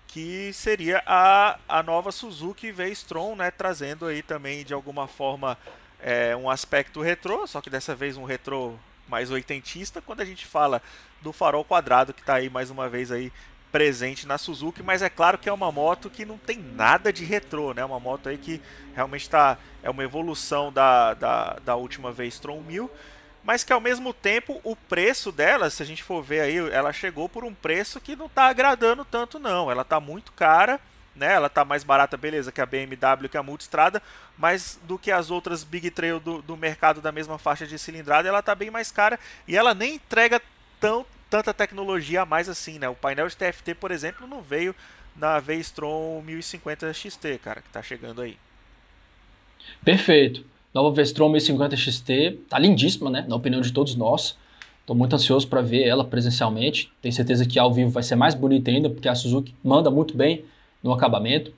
que 0.08 0.52
seria 0.54 1.04
a, 1.06 1.60
a 1.68 1.84
nova 1.84 2.12
Suzuki 2.12 2.72
V-Strom, 2.72 3.36
né? 3.36 3.52
Trazendo 3.52 4.08
aí 4.08 4.24
também 4.24 4.64
de 4.64 4.74
alguma 4.74 5.08
forma 5.08 5.58
é, 6.02 6.36
um 6.36 6.50
aspecto 6.50 7.02
retrô, 7.02 7.46
só 7.48 7.62
que 7.62 7.70
dessa 7.70 7.96
vez 7.96 8.18
um 8.18 8.24
retrô 8.24 8.76
mais 9.08 9.32
oitentista, 9.32 10.02
quando 10.02 10.22
a 10.22 10.26
gente 10.26 10.46
fala 10.46 10.82
do 11.22 11.32
farol 11.32 11.64
quadrado 11.64 12.14
que 12.14 12.22
está 12.22 12.36
aí 12.36 12.50
mais 12.50 12.70
uma 12.70 12.90
vez 12.90 13.12
aí 13.12 13.32
presente 13.72 14.26
na 14.26 14.38
Suzuki, 14.38 14.82
mas 14.82 15.02
é 15.02 15.10
claro 15.10 15.38
que 15.38 15.50
é 15.50 15.54
uma 15.54 15.72
moto 15.72 16.10
que 16.10 16.26
não 16.26 16.38
tem 16.38 16.58
nada 16.58 17.12
de 17.12 17.26
retrô, 17.26 17.74
né? 17.74 17.84
Uma 17.84 18.00
moto 18.00 18.30
aí 18.30 18.38
que 18.38 18.62
realmente 18.96 19.24
está 19.24 19.58
é 19.84 19.90
uma 19.90 20.04
evolução 20.04 20.72
da, 20.72 21.14
da, 21.14 21.58
da 21.64 21.76
última 21.76 22.12
vez 22.12 22.40
Tron 22.40 22.62
1000, 22.62 22.90
mas 23.44 23.64
que 23.64 23.72
ao 23.72 23.80
mesmo 23.80 24.14
tempo 24.14 24.60
o 24.64 24.76
preço 24.76 25.32
dela, 25.32 25.70
se 25.70 25.84
a 25.84 25.86
gente 25.86 26.04
for 26.04 26.22
ver 26.22 26.42
aí, 26.42 26.58
ela 26.58 26.92
chegou 26.92 27.30
por 27.30 27.44
um 27.44 27.54
preço 27.54 28.00
que 28.00 28.16
não 28.16 28.26
está 28.26 28.48
agradando 28.48 29.06
tanto 29.06 29.40
não. 29.40 29.70
Ela 29.70 29.84
está 29.84 30.00
muito 30.00 30.32
cara 30.32 30.80
né? 31.18 31.34
Ela 31.34 31.50
tá 31.50 31.66
mais 31.66 31.84
barata, 31.84 32.16
beleza, 32.16 32.52
que 32.52 32.62
a 32.62 32.66
BMW, 32.66 33.28
que 33.30 33.38
a 33.38 33.44
Multistrada, 33.44 34.02
mas 34.38 34.80
do 34.84 34.98
que 34.98 35.12
as 35.12 35.32
outras 35.32 35.64
Big 35.64 35.90
Trail 35.90 36.20
do, 36.20 36.42
do 36.42 36.56
mercado 36.56 37.02
da 37.02 37.12
mesma 37.12 37.38
faixa 37.38 37.66
de 37.66 37.78
cilindrada, 37.78 38.30
ela 38.30 38.42
tá 38.42 38.56
bem 38.56 38.70
mais 38.70 38.92
cara 38.92 39.20
e 39.48 39.58
ela 39.58 39.74
nem 39.74 39.96
entrega 39.96 40.42
tão, 40.80 41.06
tanta 41.30 41.54
tecnologia 41.54 42.22
a 42.22 42.26
mais 42.26 42.48
assim, 42.48 42.80
né? 42.80 42.88
O 42.88 42.96
painel 42.96 43.28
de 43.28 43.36
TFT, 43.36 43.76
por 43.76 43.92
exemplo, 43.92 44.28
não 44.28 44.42
veio 44.42 44.74
na 45.16 45.40
V-Strom 45.40 46.22
1050 46.22 46.94
XT, 46.94 47.40
cara, 47.44 47.62
que 47.62 47.70
tá 47.70 47.82
chegando 47.82 48.22
aí. 48.22 48.38
Perfeito. 49.84 50.46
Nova 50.74 50.96
V-Strom 50.96 51.30
1050 51.30 51.76
XT, 51.76 52.40
tá 52.48 52.60
lindíssima, 52.60 53.10
né? 53.10 53.26
Na 53.28 53.36
opinião 53.36 53.62
de 53.62 53.72
todos 53.72 53.96
nós. 53.96 54.38
Estou 54.82 54.96
muito 54.96 55.16
ansioso 55.16 55.48
para 55.48 55.62
ver 55.62 55.86
ela 55.86 56.06
presencialmente. 56.06 56.90
Tenho 57.02 57.14
certeza 57.14 57.46
que 57.46 57.60
ao 57.60 57.74
vivo 57.74 57.90
vai 57.90 58.04
ser 58.04 58.16
mais 58.16 58.34
bonita 58.34 58.72
ainda, 58.72 58.90
porque 58.90 59.10
a 59.10 59.16
Suzuki 59.16 59.54
manda 59.64 59.90
muito 59.90 60.16
bem 60.16 60.46
no 60.84 60.92
acabamento. 60.92 61.52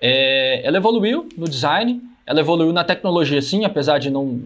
É, 0.00 0.66
ela 0.66 0.76
evoluiu 0.76 1.28
no 1.36 1.48
design, 1.48 2.02
ela 2.26 2.40
evoluiu 2.40 2.72
na 2.72 2.84
tecnologia 2.84 3.40
sim, 3.40 3.64
apesar 3.64 3.98
de 3.98 4.10
não. 4.10 4.40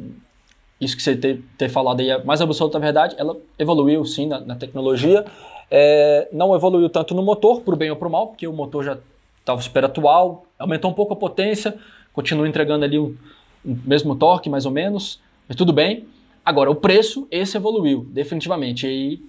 Isso 0.81 0.97
que 0.97 1.03
você 1.03 1.17
ter, 1.17 1.43
ter 1.57 1.69
falado 1.69 2.01
aí 2.01 2.11
é 2.11 2.23
mais 2.23 2.41
absoluta 2.41 2.79
verdade, 2.79 3.17
ela 3.19 3.37
evoluiu 3.59 4.05
sim 4.05 4.27
na, 4.27 4.41
na 4.41 4.55
tecnologia. 4.55 5.25
É, 5.71 6.29
não 6.33 6.55
evoluiu 6.55 6.89
tanto 6.89 7.15
no 7.15 7.23
motor, 7.23 7.61
para 7.63 7.75
o 7.75 7.77
bem 7.77 7.91
ou 7.91 7.97
para 7.97 8.09
o 8.09 8.11
mal, 8.11 8.29
porque 8.29 8.47
o 8.47 8.53
motor 8.53 8.85
já 8.85 8.99
estava 9.41 9.61
super 9.61 9.85
atual, 9.85 10.47
aumentou 10.59 10.91
um 10.91 10.95
pouco 10.95 11.15
a 11.15 11.17
potência, 11.17 11.75
continua 12.13 12.49
entregando 12.49 12.85
ali 12.85 12.99
o, 12.99 13.17
o 13.65 13.79
mesmo 13.85 14.15
torque, 14.15 14.49
mais 14.49 14.65
ou 14.65 14.73
menos, 14.73 15.21
Mas 15.49 15.57
tudo 15.57 15.73
bem. 15.73 16.07
Agora, 16.45 16.71
o 16.71 16.75
preço, 16.75 17.27
esse 17.31 17.57
evoluiu, 17.57 18.07
definitivamente. 18.11 18.87
E 18.87 19.21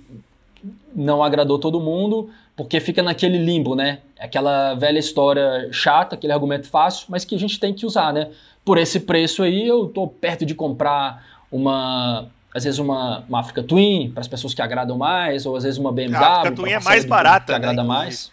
não 0.95 1.23
agradou 1.23 1.57
todo 1.59 1.79
mundo, 1.79 2.29
porque 2.55 2.79
fica 2.79 3.01
naquele 3.01 3.37
limbo, 3.37 3.75
né? 3.75 3.99
Aquela 4.19 4.75
velha 4.75 4.99
história 4.99 5.69
chata, 5.71 6.15
aquele 6.15 6.33
argumento 6.33 6.67
fácil, 6.67 7.05
mas 7.09 7.23
que 7.23 7.35
a 7.35 7.39
gente 7.39 7.59
tem 7.59 7.73
que 7.73 7.85
usar, 7.85 8.13
né? 8.13 8.29
Por 8.65 8.77
esse 8.77 8.99
preço 8.99 9.43
aí, 9.43 9.67
eu 9.67 9.87
tô 9.87 10.07
perto 10.07 10.45
de 10.45 10.53
comprar 10.53 11.25
uma 11.51 12.27
às 12.53 12.63
vezes 12.63 12.79
uma, 12.79 13.23
uma 13.29 13.39
Africa 13.39 13.61
Twin 13.61 14.11
para 14.11 14.21
as 14.21 14.27
pessoas 14.27 14.53
que 14.53 14.61
agradam 14.61 14.97
mais, 14.97 15.45
ou 15.45 15.55
às 15.55 15.63
vezes 15.63 15.79
uma 15.79 15.91
BMW. 15.91 16.17
A 16.17 16.39
Africa 16.39 16.55
Twin 16.55 16.71
é 16.71 16.79
mais 16.79 17.05
barata, 17.05 17.45
que 17.45 17.51
né, 17.51 17.57
agrada 17.57 17.83
né, 17.83 17.87
mais. 17.87 18.31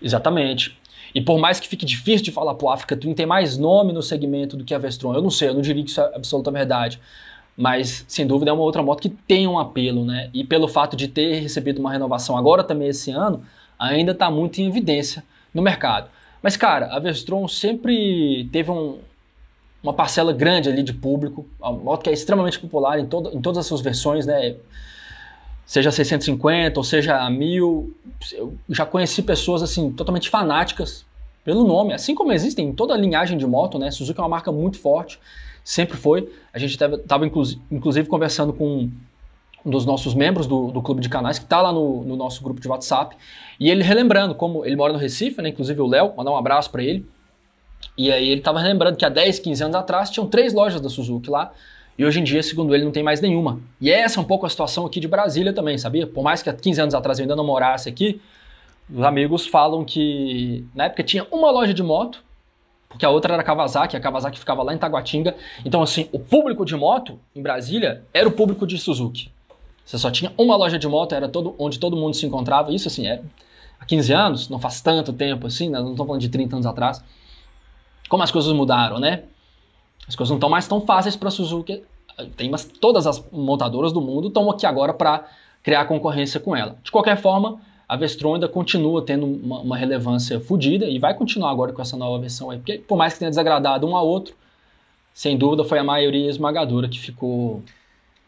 Exatamente. 0.00 0.78
E 1.14 1.20
por 1.20 1.38
mais 1.38 1.58
que 1.58 1.66
fique 1.66 1.84
difícil 1.84 2.24
de 2.24 2.30
falar, 2.30 2.54
pô, 2.54 2.68
a 2.68 2.74
Africa 2.74 2.96
Twin 2.96 3.14
tem 3.14 3.26
mais 3.26 3.56
nome 3.56 3.92
no 3.92 4.02
segmento 4.02 4.56
do 4.56 4.64
que 4.64 4.74
a 4.74 4.78
Vestron. 4.78 5.14
Eu 5.14 5.22
não 5.22 5.30
sei, 5.30 5.48
eu 5.48 5.54
não 5.54 5.60
diria 5.60 5.82
que 5.82 5.90
isso 5.90 6.00
é 6.00 6.14
absoluta 6.14 6.50
verdade. 6.50 7.00
Mas, 7.60 8.06
sem 8.08 8.26
dúvida, 8.26 8.50
é 8.50 8.54
uma 8.54 8.62
outra 8.62 8.82
moto 8.82 9.02
que 9.02 9.10
tem 9.10 9.46
um 9.46 9.58
apelo, 9.58 10.02
né? 10.02 10.30
E 10.32 10.42
pelo 10.42 10.66
fato 10.66 10.96
de 10.96 11.06
ter 11.06 11.40
recebido 11.40 11.78
uma 11.78 11.92
renovação 11.92 12.34
agora 12.34 12.64
também 12.64 12.88
esse 12.88 13.10
ano, 13.10 13.42
ainda 13.78 14.12
está 14.12 14.30
muito 14.30 14.62
em 14.62 14.66
evidência 14.66 15.22
no 15.52 15.60
mercado. 15.60 16.08
Mas, 16.42 16.56
cara, 16.56 16.86
a 16.86 16.98
Vestron 16.98 17.46
sempre 17.46 18.48
teve 18.50 18.70
um, 18.70 18.96
uma 19.82 19.92
parcela 19.92 20.32
grande 20.32 20.70
ali 20.70 20.82
de 20.82 20.94
público, 20.94 21.46
uma 21.60 21.72
moto 21.72 22.02
que 22.02 22.08
é 22.08 22.14
extremamente 22.14 22.58
popular 22.58 22.98
em, 22.98 23.04
todo, 23.04 23.36
em 23.36 23.42
todas 23.42 23.58
as 23.58 23.66
suas 23.66 23.82
versões, 23.82 24.24
né? 24.24 24.56
Seja 25.66 25.90
650 25.90 26.80
ou 26.80 26.82
seja 26.82 27.18
a 27.18 27.28
1000, 27.28 27.94
eu 28.32 28.54
já 28.70 28.86
conheci 28.86 29.20
pessoas 29.20 29.62
assim 29.62 29.92
totalmente 29.92 30.30
fanáticas 30.30 31.04
pelo 31.44 31.64
nome, 31.64 31.92
assim 31.94 32.14
como 32.14 32.32
existem 32.32 32.68
em 32.68 32.72
toda 32.72 32.94
a 32.94 32.96
linhagem 32.96 33.38
de 33.38 33.46
moto, 33.46 33.78
né? 33.78 33.90
Suzuki 33.90 34.20
é 34.20 34.22
uma 34.22 34.28
marca 34.28 34.52
muito 34.52 34.78
forte, 34.78 35.18
sempre 35.64 35.96
foi. 35.96 36.30
A 36.52 36.58
gente 36.58 36.72
estava 36.72 37.26
inclusive, 37.26 38.08
conversando 38.08 38.52
com 38.52 38.90
um 39.64 39.70
dos 39.70 39.84
nossos 39.84 40.14
membros 40.14 40.46
do, 40.46 40.70
do 40.70 40.82
clube 40.82 41.00
de 41.00 41.08
canais, 41.08 41.38
que 41.38 41.44
está 41.44 41.60
lá 41.60 41.72
no, 41.72 42.02
no, 42.04 42.16
nosso 42.16 42.42
grupo 42.42 42.60
de 42.60 42.68
WhatsApp, 42.68 43.16
e 43.58 43.70
ele 43.70 43.82
relembrando 43.82 44.34
como 44.34 44.64
ele 44.64 44.76
mora 44.76 44.92
no 44.92 44.98
Recife, 44.98 45.40
né? 45.42 45.48
Inclusive 45.50 45.80
o 45.80 45.86
Léo, 45.86 46.14
mandar 46.16 46.30
um 46.30 46.36
abraço 46.36 46.70
para 46.70 46.82
ele. 46.82 47.06
E 47.96 48.10
aí 48.10 48.28
ele 48.28 48.40
estava 48.40 48.60
lembrando 48.60 48.96
que 48.96 49.04
há 49.04 49.08
10, 49.08 49.38
15 49.38 49.64
anos 49.64 49.76
atrás 49.76 50.10
tinham 50.10 50.26
três 50.26 50.52
lojas 50.52 50.80
da 50.80 50.88
Suzuki 50.88 51.30
lá, 51.30 51.52
e 51.98 52.04
hoje 52.04 52.20
em 52.20 52.24
dia, 52.24 52.42
segundo 52.42 52.74
ele, 52.74 52.84
não 52.84 52.92
tem 52.92 53.02
mais 53.02 53.20
nenhuma. 53.20 53.60
E 53.80 53.90
essa 53.90 54.18
é 54.18 54.22
um 54.22 54.24
pouco 54.24 54.46
a 54.46 54.48
situação 54.48 54.86
aqui 54.86 55.00
de 55.00 55.08
Brasília 55.08 55.52
também, 55.52 55.76
sabia? 55.76 56.06
Por 56.06 56.22
mais 56.22 56.42
que 56.42 56.48
há 56.48 56.52
15 56.52 56.80
anos 56.80 56.94
atrás 56.94 57.18
eu 57.18 57.24
ainda 57.24 57.36
não 57.36 57.44
morasse 57.44 57.88
aqui, 57.88 58.20
os 58.94 59.02
amigos 59.02 59.46
falam 59.46 59.84
que 59.84 60.64
na 60.74 60.84
época 60.84 61.02
tinha 61.02 61.26
uma 61.30 61.50
loja 61.50 61.72
de 61.74 61.82
moto, 61.82 62.22
porque 62.88 63.04
a 63.04 63.10
outra 63.10 63.34
era 63.34 63.42
a 63.42 63.44
Kawasaki, 63.44 63.96
a 63.96 64.00
Kawasaki 64.00 64.38
ficava 64.38 64.62
lá 64.62 64.74
em 64.74 64.78
Taguatinga. 64.78 65.36
Então, 65.64 65.82
assim, 65.82 66.08
o 66.12 66.18
público 66.18 66.64
de 66.64 66.74
moto 66.76 67.18
em 67.34 67.42
Brasília 67.42 68.04
era 68.12 68.28
o 68.28 68.32
público 68.32 68.66
de 68.66 68.78
Suzuki. 68.78 69.30
Você 69.84 69.98
só 69.98 70.10
tinha 70.10 70.32
uma 70.36 70.56
loja 70.56 70.78
de 70.78 70.88
moto, 70.88 71.14
era 71.14 71.28
todo, 71.28 71.54
onde 71.58 71.78
todo 71.78 71.96
mundo 71.96 72.14
se 72.14 72.26
encontrava. 72.26 72.72
Isso, 72.72 72.88
assim, 72.88 73.06
é 73.06 73.22
há 73.78 73.84
15 73.84 74.12
anos, 74.12 74.48
não 74.48 74.58
faz 74.58 74.80
tanto 74.80 75.12
tempo 75.12 75.46
assim, 75.46 75.68
né? 75.68 75.78
não 75.78 75.92
estou 75.92 76.04
falando 76.04 76.20
de 76.20 76.28
30 76.28 76.56
anos 76.56 76.66
atrás 76.66 77.02
como 78.10 78.24
as 78.24 78.30
coisas 78.32 78.52
mudaram, 78.52 78.98
né? 78.98 79.22
As 80.06 80.16
coisas 80.16 80.30
não 80.30 80.36
estão 80.36 80.50
mais 80.50 80.66
tão 80.66 80.80
fáceis 80.80 81.14
para 81.14 81.28
a 81.28 81.30
Suzuki. 81.30 81.84
Tem, 82.36 82.50
mas 82.50 82.64
todas 82.64 83.06
as 83.06 83.24
montadoras 83.30 83.92
do 83.92 84.00
mundo 84.00 84.28
estão 84.28 84.50
aqui 84.50 84.66
agora 84.66 84.92
para 84.92 85.24
criar 85.62 85.84
concorrência 85.84 86.40
com 86.40 86.54
ela. 86.54 86.76
De 86.82 86.90
qualquer 86.90 87.16
forma, 87.16 87.60
a 87.90 87.96
Vestron 87.96 88.34
ainda 88.34 88.46
continua 88.46 89.04
tendo 89.04 89.26
uma, 89.26 89.58
uma 89.62 89.76
relevância 89.76 90.38
fodida 90.38 90.86
e 90.86 91.00
vai 91.00 91.12
continuar 91.12 91.50
agora 91.50 91.72
com 91.72 91.82
essa 91.82 91.96
nova 91.96 92.20
versão 92.20 92.48
aí, 92.48 92.58
porque 92.58 92.78
por 92.78 92.96
mais 92.96 93.14
que 93.14 93.18
tenha 93.18 93.30
desagradado 93.30 93.84
um 93.84 93.96
a 93.96 94.00
outro, 94.00 94.32
sem 95.12 95.36
dúvida 95.36 95.64
foi 95.64 95.80
a 95.80 95.82
maioria 95.82 96.30
esmagadora 96.30 96.88
que 96.88 97.00
ficou, 97.00 97.64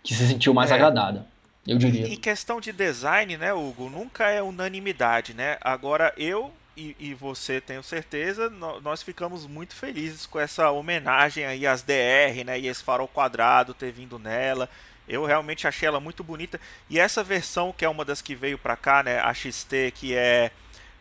que 0.02 0.14
se 0.14 0.26
sentiu 0.26 0.52
mais 0.52 0.72
é. 0.72 0.74
agradada. 0.74 1.24
Eu 1.64 1.78
diria. 1.78 2.08
Em 2.08 2.16
questão 2.16 2.60
de 2.60 2.72
design, 2.72 3.36
né, 3.36 3.54
Hugo, 3.54 3.88
nunca 3.88 4.28
é 4.28 4.42
unanimidade, 4.42 5.32
né? 5.32 5.58
Agora 5.60 6.12
eu 6.16 6.50
e, 6.76 6.96
e, 6.98 7.14
você, 7.14 7.60
tenho 7.60 7.84
certeza, 7.84 8.50
nós 8.82 9.00
ficamos 9.00 9.46
muito 9.46 9.76
felizes 9.76 10.26
com 10.26 10.40
essa 10.40 10.72
homenagem 10.72 11.44
aí 11.44 11.68
às 11.68 11.82
DR, 11.82 12.42
né? 12.44 12.58
E 12.58 12.66
esse 12.66 12.82
farol 12.82 13.06
quadrado 13.06 13.74
ter 13.74 13.92
vindo 13.92 14.18
nela. 14.18 14.68
Eu 15.08 15.24
realmente 15.24 15.66
achei 15.66 15.86
ela 15.86 16.00
muito 16.00 16.22
bonita. 16.22 16.60
E 16.88 16.98
essa 16.98 17.22
versão, 17.22 17.72
que 17.72 17.84
é 17.84 17.88
uma 17.88 18.04
das 18.04 18.22
que 18.22 18.34
veio 18.34 18.58
pra 18.58 18.76
cá, 18.76 19.02
né? 19.02 19.20
A 19.20 19.32
XT, 19.34 19.92
que 19.94 20.14
é, 20.14 20.50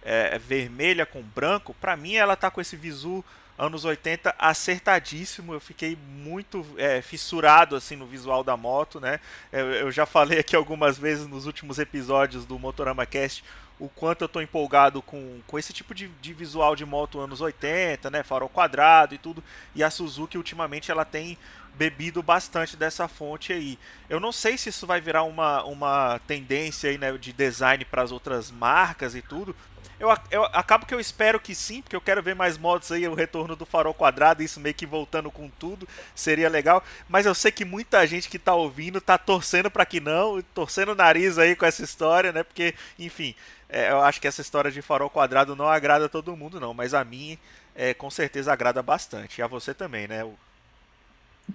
é 0.04 0.40
vermelha 0.40 1.06
com 1.06 1.22
branco, 1.22 1.76
pra 1.80 1.96
mim 1.96 2.16
ela 2.16 2.36
tá 2.36 2.50
com 2.50 2.60
esse 2.60 2.76
visu 2.76 3.24
anos 3.58 3.86
80 3.86 4.34
acertadíssimo. 4.40 5.54
Eu 5.54 5.60
fiquei 5.60 5.96
muito 5.96 6.66
é, 6.78 7.02
fissurado 7.02 7.76
assim 7.76 7.96
no 7.96 8.08
visual 8.08 8.44
da 8.44 8.58
moto, 8.58 9.00
né? 9.00 9.20
Eu, 9.52 9.72
eu, 9.72 9.92
já 9.92 10.06
falei 10.06 10.40
aqui 10.40 10.56
algumas 10.56 10.98
vezes 10.98 11.28
nos 11.28 11.46
últimos 11.46 11.78
episódios 11.78 12.46
do 12.46 12.58
Motorama 12.58 13.06
Cast 13.06 13.44
o 13.82 13.90
quanto 13.90 14.24
eu 14.24 14.30
tô 14.30 14.40
empolgado 14.40 15.02
com, 15.02 15.40
com 15.48 15.58
esse 15.58 15.74
tipo 15.74 15.96
de, 15.96 16.08
de 16.08 16.34
visual 16.34 16.76
de 16.76 16.86
moto 16.86 17.20
anos 17.20 17.42
80, 17.42 18.12
né? 18.12 18.22
Farol 18.22 18.48
quadrado 18.48 19.16
e 19.16 19.18
tudo. 19.18 19.44
E 19.74 19.84
a 19.84 19.90
Suzuki 19.90 20.38
ultimamente 20.38 20.92
ela 20.92 21.04
tem 21.04 21.36
bebido 21.76 22.22
bastante 22.22 22.76
dessa 22.78 23.08
fonte 23.08 23.54
aí. 23.54 23.80
Eu 24.10 24.20
não 24.20 24.32
sei 24.32 24.58
se 24.58 24.70
isso 24.70 24.86
vai 24.86 25.02
virar 25.02 25.24
uma, 25.24 25.64
uma 25.64 26.20
tendência 26.28 26.90
aí, 26.90 26.98
né, 26.98 27.12
de 27.18 27.34
design 27.34 27.84
para 27.86 28.02
as 28.02 28.12
outras 28.12 28.52
marcas 28.52 29.16
e 29.16 29.22
tudo. 29.22 29.56
Eu, 30.02 30.10
eu 30.32 30.46
acabo 30.46 30.88
que 30.88 30.96
eu 30.96 31.00
espero 31.00 31.40
que 31.40 31.54
sim, 31.54 31.80
porque 31.84 31.96
eu 31.96 32.02
quero 32.02 32.24
ver 32.24 32.34
mais 32.34 32.58
motos 32.58 32.92
aí, 32.92 33.08
o 33.08 33.14
retorno 33.14 33.56
do 33.56 33.68
farol 33.68 33.94
quadrado, 33.94 34.42
isso 34.42 34.60
meio 34.60 34.74
que 34.74 34.84
voltando 34.84 35.30
com 35.30 35.48
tudo, 35.48 35.88
seria 36.16 36.50
legal. 36.50 36.84
Mas 37.08 37.28
eu 37.28 37.36
sei 37.36 37.52
que 37.52 37.64
muita 37.64 38.06
gente 38.08 38.28
que 38.28 38.40
tá 38.40 38.56
ouvindo 38.56 39.00
tá 39.00 39.16
torcendo 39.16 39.70
para 39.70 39.86
que 39.86 40.00
não, 40.00 40.42
torcendo 40.56 40.94
o 40.94 40.96
nariz 40.96 41.38
aí 41.38 41.56
com 41.56 41.68
essa 41.68 41.84
história, 41.84 42.32
né? 42.32 42.42
Porque, 42.42 42.74
enfim, 42.98 43.36
é, 43.70 43.92
eu 43.92 44.02
acho 44.02 44.20
que 44.20 44.28
essa 44.28 44.42
história 44.42 44.72
de 44.72 44.82
farol 44.82 45.10
quadrado 45.10 45.56
não 45.56 45.68
agrada 45.68 46.10
todo 46.10 46.36
mundo, 46.36 46.60
não. 46.60 46.74
Mas 46.74 46.96
a 46.96 47.04
mim, 47.04 47.38
é, 47.76 47.94
com 47.94 48.10
certeza, 48.10 48.52
agrada 48.52 48.82
bastante. 48.82 49.40
E 49.40 49.44
a 49.44 49.48
você 49.48 49.72
também, 49.72 50.08
né? 50.08 50.26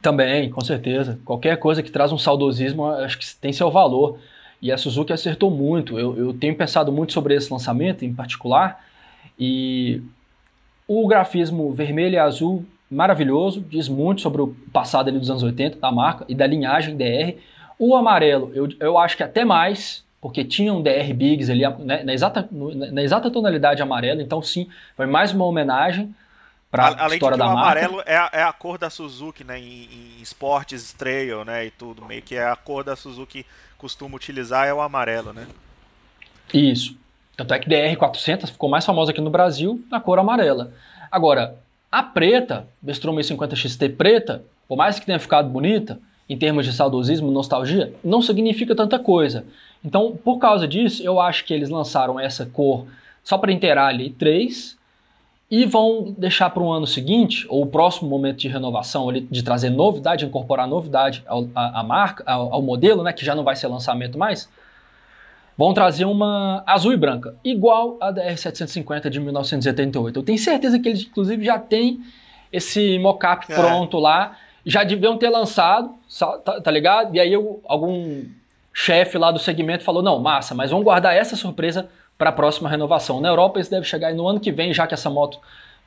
Também, 0.02 0.50
com 0.50 0.60
certeza. 0.60 1.18
Qualquer 1.24 1.56
coisa 1.58 1.82
que 1.82 1.90
traz 1.90 2.12
um 2.12 2.18
saudosismo, 2.18 2.86
acho 2.86 3.18
que 3.18 3.36
tem 3.36 3.52
seu 3.52 3.70
valor. 3.70 4.18
E 4.60 4.72
a 4.72 4.76
Suzuki 4.76 5.12
acertou 5.12 5.50
muito. 5.50 5.98
Eu, 5.98 6.16
eu 6.16 6.34
tenho 6.34 6.56
pensado 6.56 6.90
muito 6.90 7.12
sobre 7.12 7.34
esse 7.34 7.52
lançamento 7.52 8.04
em 8.04 8.12
particular. 8.12 8.84
E 9.38 10.02
o 10.88 11.06
grafismo 11.06 11.72
vermelho 11.72 12.14
e 12.14 12.18
azul, 12.18 12.64
maravilhoso, 12.90 13.60
diz 13.68 13.88
muito 13.88 14.20
sobre 14.20 14.40
o 14.42 14.54
passado 14.72 15.08
ali 15.08 15.18
dos 15.18 15.30
anos 15.30 15.42
80 15.42 15.78
da 15.78 15.92
marca 15.92 16.24
e 16.28 16.34
da 16.34 16.46
linhagem 16.46 16.96
DR. 16.96 17.36
O 17.78 17.94
amarelo, 17.94 18.50
eu, 18.54 18.68
eu 18.80 18.96
acho 18.98 19.16
que 19.16 19.22
até 19.22 19.44
mais, 19.44 20.04
porque 20.20 20.44
tinha 20.44 20.72
um 20.72 20.82
DR 20.82 21.12
Biggs 21.14 21.50
ali 21.50 21.62
né, 21.84 22.02
na, 22.02 22.14
exata, 22.14 22.48
na 22.50 23.02
exata 23.02 23.30
tonalidade 23.30 23.82
amarela, 23.82 24.22
então 24.22 24.40
sim, 24.40 24.68
foi 24.96 25.06
mais 25.06 25.32
uma 25.32 25.44
homenagem 25.44 26.14
para 26.70 27.04
a 27.04 27.08
história 27.08 27.36
da 27.36 27.46
marca. 27.46 27.58
O 27.58 27.62
amarelo 27.62 28.02
é 28.04 28.16
a, 28.16 28.30
é 28.32 28.42
a, 28.42 28.52
cor 28.52 28.78
da 28.78 28.90
Suzuki, 28.90 29.44
né, 29.44 29.58
em, 29.58 29.88
em 30.18 30.22
esportes 30.22 30.92
trail, 30.92 31.44
né, 31.44 31.66
e 31.66 31.70
tudo, 31.70 32.04
meio 32.04 32.22
que 32.22 32.34
é 32.34 32.46
a 32.46 32.56
cor 32.56 32.84
da 32.84 32.96
Suzuki 32.96 33.46
costuma 33.78 34.16
utilizar 34.16 34.66
é 34.66 34.72
o 34.72 34.80
amarelo, 34.80 35.32
né? 35.32 35.46
Isso. 36.52 36.96
Tanto 37.36 37.52
é 37.52 37.58
que 37.58 37.68
DR400 37.68 38.50
ficou 38.52 38.68
mais 38.68 38.84
famosa 38.84 39.10
aqui 39.10 39.20
no 39.20 39.30
Brasil 39.30 39.84
na 39.90 40.00
cor 40.00 40.18
amarela. 40.18 40.72
Agora, 41.10 41.58
a 41.92 42.02
preta, 42.02 42.66
Bestrom 42.80 43.12
1050 43.12 43.54
XT 43.54 43.88
preta, 43.90 44.42
por 44.66 44.76
mais 44.76 44.98
que 44.98 45.06
tenha 45.06 45.18
ficado 45.18 45.48
bonita, 45.48 46.00
em 46.28 46.36
termos 46.36 46.64
de 46.64 46.72
saudosismo, 46.72 47.30
nostalgia, 47.30 47.92
não 48.02 48.20
significa 48.20 48.74
tanta 48.74 48.98
coisa. 48.98 49.44
Então, 49.84 50.18
por 50.24 50.38
causa 50.38 50.66
disso, 50.66 51.02
eu 51.02 51.20
acho 51.20 51.44
que 51.44 51.54
eles 51.54 51.68
lançaram 51.68 52.18
essa 52.18 52.46
cor 52.46 52.86
só 53.22 53.38
para 53.38 53.52
inteirar 53.52 53.86
ali 53.86 54.10
três 54.10 54.75
e 55.50 55.64
vão 55.64 56.14
deixar 56.18 56.50
para 56.50 56.62
o 56.62 56.72
ano 56.72 56.86
seguinte, 56.86 57.46
ou 57.48 57.62
o 57.62 57.66
próximo 57.66 58.08
momento 58.08 58.38
de 58.38 58.48
renovação, 58.48 59.12
de 59.12 59.42
trazer 59.44 59.70
novidade, 59.70 60.24
incorporar 60.24 60.66
novidade 60.66 61.24
a 61.54 61.82
marca, 61.84 62.24
ao, 62.26 62.54
ao, 62.54 62.62
modelo, 62.62 63.04
né, 63.04 63.12
que 63.12 63.24
já 63.24 63.34
não 63.34 63.44
vai 63.44 63.54
ser 63.54 63.68
lançamento 63.68 64.18
mais, 64.18 64.48
vão 65.56 65.72
trazer 65.72 66.04
uma 66.04 66.64
azul 66.66 66.92
e 66.92 66.96
branca, 66.96 67.36
igual 67.44 67.96
a 68.00 68.12
DR750 68.12 69.08
de 69.08 69.20
1978. 69.20 70.18
Eu 70.18 70.22
tenho 70.22 70.38
certeza 70.38 70.78
que 70.80 70.88
eles, 70.88 71.02
inclusive, 71.02 71.44
já 71.44 71.58
têm 71.58 72.00
esse 72.52 72.98
mockup 72.98 73.50
é. 73.50 73.54
pronto 73.54 73.98
lá, 73.98 74.36
já 74.64 74.82
deviam 74.82 75.16
ter 75.16 75.30
lançado, 75.30 75.94
tá, 76.44 76.60
tá 76.60 76.70
ligado? 76.72 77.14
E 77.14 77.20
aí 77.20 77.32
eu, 77.32 77.60
algum 77.68 78.24
chefe 78.74 79.16
lá 79.16 79.30
do 79.30 79.38
segmento 79.38 79.84
falou: 79.84 80.02
não, 80.02 80.18
massa, 80.18 80.54
mas 80.54 80.70
vamos 80.70 80.84
guardar 80.84 81.16
essa 81.16 81.36
surpresa 81.36 81.88
para 82.18 82.30
a 82.30 82.32
próxima 82.32 82.68
renovação. 82.68 83.20
Na 83.20 83.28
Europa 83.28 83.60
isso 83.60 83.70
deve 83.70 83.86
chegar 83.86 84.12
no 84.14 84.26
ano 84.26 84.40
que 84.40 84.52
vem, 84.52 84.72
já 84.72 84.86
que 84.86 84.94
essa 84.94 85.10
moto, 85.10 85.38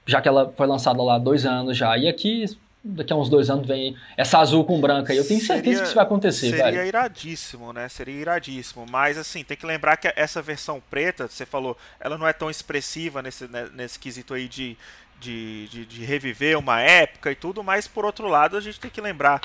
já 0.06 0.22
que 0.22 0.28
ela 0.28 0.54
foi 0.56 0.68
lançada 0.68 1.02
lá 1.02 1.15
há 1.15 1.20
dois 1.20 1.46
anos 1.46 1.78
já. 1.78 1.98
E 1.98 2.08
aqui, 2.08 2.46
daqui 2.84 3.12
a 3.12 3.15
uns 3.15 3.30
dois 3.30 3.50
anos, 3.50 3.68
vem 3.68 3.96
essa 4.15 4.39
azul 4.39 4.63
com 4.63 4.80
branca. 4.80 5.13
E 5.13 5.18
eu 5.18 5.28
tenho 5.28 5.39
certeza 5.39 5.63
seria, 5.63 5.80
que 5.80 5.86
isso 5.86 5.96
vai 5.96 6.04
acontecer, 6.04 6.50
seria 6.50 6.65
velho. 6.65 6.86
iradíssimo, 6.86 7.74
né? 7.74 7.89
Seria 7.89 8.15
iradíssimo. 8.15 8.86
Mas 8.89 9.18
assim, 9.18 9.44
tem 9.44 9.58
que 9.58 9.65
lembrar 9.65 9.98
que 9.98 10.12
essa 10.15 10.42
versão 10.42 10.82
preta, 10.89 11.28
você 11.28 11.46
falou, 11.46 11.78
ela 12.00 12.18
não 12.18 12.28
é 12.28 12.34
tão 12.34 12.50
expressiva 12.50 13.22
nesse, 13.22 13.48
né, 13.48 13.68
nesse 13.74 13.98
quesito 13.98 14.34
aí 14.34 14.48
de 14.48 14.78
de, 15.20 15.68
de, 15.68 15.86
de, 15.86 16.06
reviver 16.06 16.58
uma 16.58 16.80
época 16.80 17.30
e 17.30 17.36
tudo, 17.36 17.62
mas 17.63 17.88
por 17.88 18.06
outro 18.06 18.28
lado 18.28 18.56
a 18.56 18.62
gente 18.62 18.80
tem 18.80 18.89
que 18.89 19.02
lembrar 19.02 19.42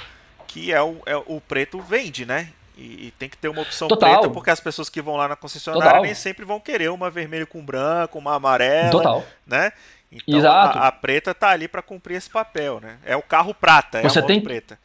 que 0.46 0.72
é 0.72 0.80
o, 0.80 1.02
é, 1.04 1.16
o 1.16 1.40
preto 1.40 1.80
vende, 1.80 2.24
né? 2.24 2.52
E, 2.76 3.06
e, 3.06 3.10
tem 3.12 3.28
que 3.28 3.36
ter 3.36 3.48
uma 3.48 3.62
opção 3.62 3.86
Total. 3.86 4.18
preta, 4.18 4.34
porque 4.34 4.50
as 4.50 4.58
pessoas 4.58 4.88
que 4.88 5.00
vão 5.00 5.14
lá 5.14 5.28
na 5.28 5.36
concessionária 5.36 5.86
Total. 5.86 6.02
nem 6.02 6.14
sempre 6.14 6.44
vão 6.44 6.58
querer 6.58 6.90
uma 6.90 7.08
vermelho 7.08 7.46
com 7.46 7.64
branco, 7.64 8.18
uma 8.18 8.34
amarela, 8.34 8.90
Total. 8.90 9.24
né? 9.46 9.72
Então 10.10 10.38
Exato. 10.38 10.78
A, 10.78 10.88
a 10.88 10.92
preta 10.92 11.34
tá 11.34 11.50
ali 11.50 11.68
para 11.68 11.82
cumprir 11.82 12.16
esse 12.16 12.30
papel, 12.30 12.80
né? 12.80 12.98
É 13.04 13.16
o 13.16 13.22
carro 13.22 13.54
prata, 13.54 13.98
é 13.98 14.02
você 14.02 14.18
a 14.18 14.22
moto 14.22 14.28
tem, 14.28 14.40
preta. 14.40 14.78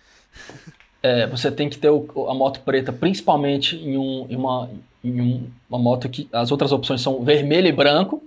É, 1.02 1.28
você 1.28 1.52
tem 1.52 1.70
que 1.70 1.78
ter 1.78 1.90
o, 1.90 2.06
a 2.30 2.34
moto 2.34 2.62
preta, 2.62 2.92
principalmente 2.92 3.76
em, 3.76 3.98
um, 3.98 4.28
em, 4.30 4.36
uma, 4.36 4.70
em 5.04 5.22
um, 5.22 5.50
uma 5.70 5.80
moto 5.80 6.10
que 6.10 6.28
as 6.32 6.52
outras 6.52 6.72
opções 6.72 7.02
são 7.02 7.24
vermelho 7.24 7.68
e 7.68 7.72
branco, 7.72 8.22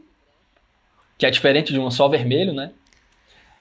que 1.19 1.27
é 1.27 1.31
diferente 1.31 1.73
de 1.73 1.79
uma 1.79 1.91
só 1.91 2.09
vermelho, 2.09 2.53
né? 2.53 2.71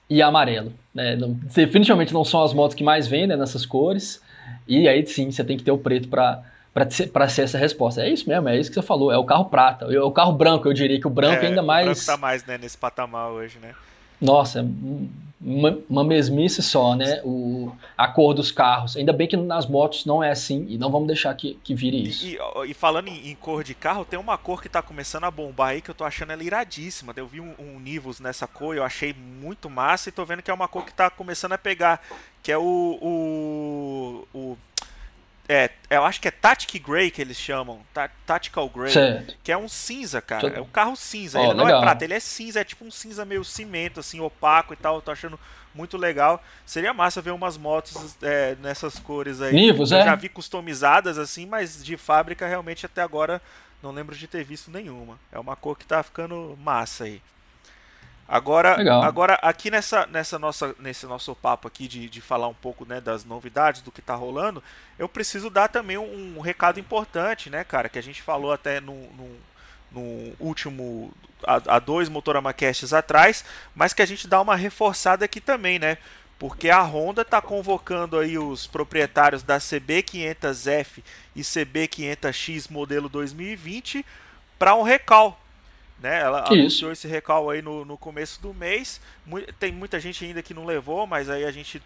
E 0.08 0.22
amarelo. 0.22 0.72
Né? 0.94 1.16
Não, 1.16 1.32
definitivamente 1.32 2.12
não 2.12 2.24
são 2.24 2.42
as 2.42 2.52
motos 2.52 2.74
que 2.74 2.84
mais 2.84 3.06
vendem 3.06 3.36
nessas 3.36 3.64
cores. 3.64 4.20
E 4.66 4.88
aí 4.88 5.06
sim, 5.06 5.30
você 5.30 5.44
tem 5.44 5.56
que 5.56 5.64
ter 5.64 5.72
o 5.72 5.78
preto 5.78 6.08
para 6.08 6.42
para 6.74 7.28
ser 7.28 7.42
essa 7.42 7.58
resposta. 7.58 8.00
É 8.00 8.08
isso 8.08 8.26
mesmo, 8.26 8.48
é 8.48 8.58
isso 8.58 8.70
que 8.70 8.74
você 8.74 8.82
falou. 8.82 9.12
É 9.12 9.18
o 9.18 9.24
carro 9.24 9.44
prata. 9.44 9.84
É 9.92 10.00
o 10.00 10.10
carro 10.10 10.32
branco, 10.32 10.66
eu 10.66 10.72
diria 10.72 10.98
que 10.98 11.06
o 11.06 11.10
branco 11.10 11.44
é, 11.44 11.48
ainda 11.48 11.62
mais. 11.62 11.86
O 11.86 11.90
branco 11.90 12.06
tá 12.06 12.16
mais 12.16 12.44
né, 12.46 12.56
nesse 12.56 12.78
patamar 12.78 13.30
hoje, 13.30 13.58
né? 13.60 13.74
Nossa, 14.22 14.60
é 14.60 14.64
uma, 15.44 15.78
uma 15.90 16.04
mesmice 16.04 16.62
só, 16.62 16.94
né? 16.94 17.20
O, 17.24 17.72
a 17.98 18.06
cor 18.06 18.32
dos 18.32 18.52
carros. 18.52 18.96
Ainda 18.96 19.12
bem 19.12 19.26
que 19.26 19.36
nas 19.36 19.66
motos 19.66 20.06
não 20.06 20.22
é 20.22 20.30
assim 20.30 20.64
e 20.68 20.78
não 20.78 20.90
vamos 20.90 21.08
deixar 21.08 21.34
que, 21.34 21.58
que 21.64 21.74
vire 21.74 22.00
isso. 22.00 22.24
E, 22.24 22.36
e, 22.36 22.70
e 22.70 22.74
falando 22.74 23.08
em, 23.08 23.30
em, 23.30 23.34
cor 23.34 23.64
de 23.64 23.74
carro, 23.74 24.04
tem 24.04 24.18
uma 24.18 24.38
cor 24.38 24.62
que 24.62 24.68
tá 24.68 24.80
começando 24.80 25.24
a 25.24 25.30
bombar 25.30 25.70
aí 25.70 25.82
que 25.82 25.90
eu 25.90 25.94
tô 25.94 26.04
achando 26.04 26.30
ela 26.30 26.44
iradíssima. 26.44 27.12
Eu 27.16 27.26
vi 27.26 27.40
um, 27.40 27.52
um 27.58 27.80
Nivus 27.80 28.20
nessa 28.20 28.46
cor, 28.46 28.76
eu 28.76 28.84
achei 28.84 29.12
muito 29.12 29.68
massa 29.68 30.08
e 30.08 30.12
tô 30.12 30.24
vendo 30.24 30.42
que 30.42 30.50
é 30.50 30.54
uma 30.54 30.68
cor 30.68 30.84
que 30.86 30.94
tá 30.94 31.10
começando 31.10 31.52
a 31.52 31.58
pegar, 31.58 32.00
que 32.40 32.52
é 32.52 32.56
o, 32.56 32.62
o, 33.02 34.28
o 34.32 34.58
é, 35.48 35.70
eu 35.90 36.04
acho 36.04 36.20
que 36.20 36.28
é 36.28 36.30
Tactic 36.30 36.82
Grey 36.82 37.10
que 37.10 37.20
eles 37.20 37.36
chamam. 37.36 37.80
Tactical 38.26 38.68
Grey. 38.68 38.92
Certo. 38.92 39.34
Que 39.42 39.52
é 39.52 39.56
um 39.56 39.68
cinza, 39.68 40.20
cara. 40.22 40.48
É 40.48 40.60
um 40.60 40.66
carro 40.66 40.96
cinza. 40.96 41.38
Oh, 41.40 41.44
ele 41.44 41.54
não 41.54 41.64
é 41.64 41.66
legal. 41.66 41.80
é 41.80 41.84
prata, 41.84 42.04
ele 42.04 42.14
é 42.14 42.20
cinza, 42.20 42.60
é 42.60 42.64
tipo 42.64 42.84
um 42.84 42.90
cinza 42.90 43.24
meio 43.24 43.44
cimento, 43.44 44.00
assim, 44.00 44.20
opaco 44.20 44.72
e 44.72 44.76
tal. 44.76 44.96
Eu 44.96 45.02
tô 45.02 45.10
achando 45.10 45.38
muito 45.74 45.96
legal. 45.96 46.42
Seria 46.64 46.94
massa 46.94 47.20
ver 47.20 47.32
umas 47.32 47.56
motos 47.56 48.16
é, 48.22 48.56
nessas 48.60 48.98
cores 48.98 49.40
aí. 49.40 49.52
Nivos, 49.52 49.90
eu 49.90 49.98
é? 49.98 50.04
já 50.04 50.14
vi 50.14 50.28
customizadas, 50.28 51.18
assim, 51.18 51.44
mas 51.46 51.82
de 51.84 51.96
fábrica 51.96 52.46
realmente 52.46 52.86
até 52.86 53.02
agora 53.02 53.42
não 53.82 53.90
lembro 53.90 54.14
de 54.14 54.26
ter 54.28 54.44
visto 54.44 54.70
nenhuma. 54.70 55.18
É 55.32 55.38
uma 55.38 55.56
cor 55.56 55.76
que 55.76 55.84
tá 55.84 56.02
ficando 56.02 56.56
massa 56.62 57.04
aí. 57.04 57.20
Agora, 58.32 58.78
agora 59.04 59.34
aqui 59.42 59.70
nessa, 59.70 60.06
nessa 60.06 60.38
nossa, 60.38 60.74
nesse 60.78 61.04
nosso 61.04 61.36
papo 61.36 61.68
aqui 61.68 61.86
de, 61.86 62.08
de 62.08 62.22
falar 62.22 62.48
um 62.48 62.54
pouco 62.54 62.86
né, 62.86 62.98
das 62.98 63.26
novidades, 63.26 63.82
do 63.82 63.92
que 63.92 64.00
está 64.00 64.14
rolando, 64.14 64.64
eu 64.98 65.06
preciso 65.06 65.50
dar 65.50 65.68
também 65.68 65.98
um, 65.98 66.38
um, 66.38 66.40
recado 66.40 66.80
importante, 66.80 67.50
né, 67.50 67.62
cara, 67.62 67.90
que 67.90 67.98
a 67.98 68.02
gente 68.02 68.22
falou 68.22 68.50
até 68.50 68.80
no, 68.80 68.94
no, 68.94 69.36
no 69.90 70.32
último, 70.40 71.12
há, 71.46 71.78
dois 71.78 72.08
Motorama 72.08 72.54
Casts 72.54 72.94
atrás, 72.94 73.44
mas 73.74 73.92
que 73.92 74.00
a 74.00 74.06
gente 74.06 74.26
dá 74.26 74.40
uma 74.40 74.56
reforçada 74.56 75.26
aqui 75.26 75.38
também, 75.38 75.78
né, 75.78 75.98
porque 76.38 76.70
a 76.70 76.80
Honda 76.80 77.20
está 77.20 77.42
convocando 77.42 78.18
aí 78.18 78.38
os 78.38 78.66
proprietários 78.66 79.42
da 79.42 79.58
CB500F 79.58 81.04
e 81.36 81.42
CB500X 81.42 82.70
modelo 82.70 83.10
2020 83.10 84.06
para 84.58 84.74
um 84.74 84.82
recal 84.82 85.38
né? 86.02 86.20
Ela 86.20 86.42
Isso. 86.44 86.52
anunciou 86.52 86.92
esse 86.92 87.06
recal 87.06 87.48
aí 87.48 87.62
no, 87.62 87.84
no 87.84 87.96
começo 87.96 88.40
do 88.42 88.52
mês. 88.52 89.00
Tem 89.58 89.72
muita 89.72 90.00
gente 90.00 90.24
ainda 90.24 90.42
que 90.42 90.52
não 90.52 90.64
levou, 90.64 91.06
mas 91.06 91.30
aí 91.30 91.44
a 91.44 91.52
gente 91.52 91.80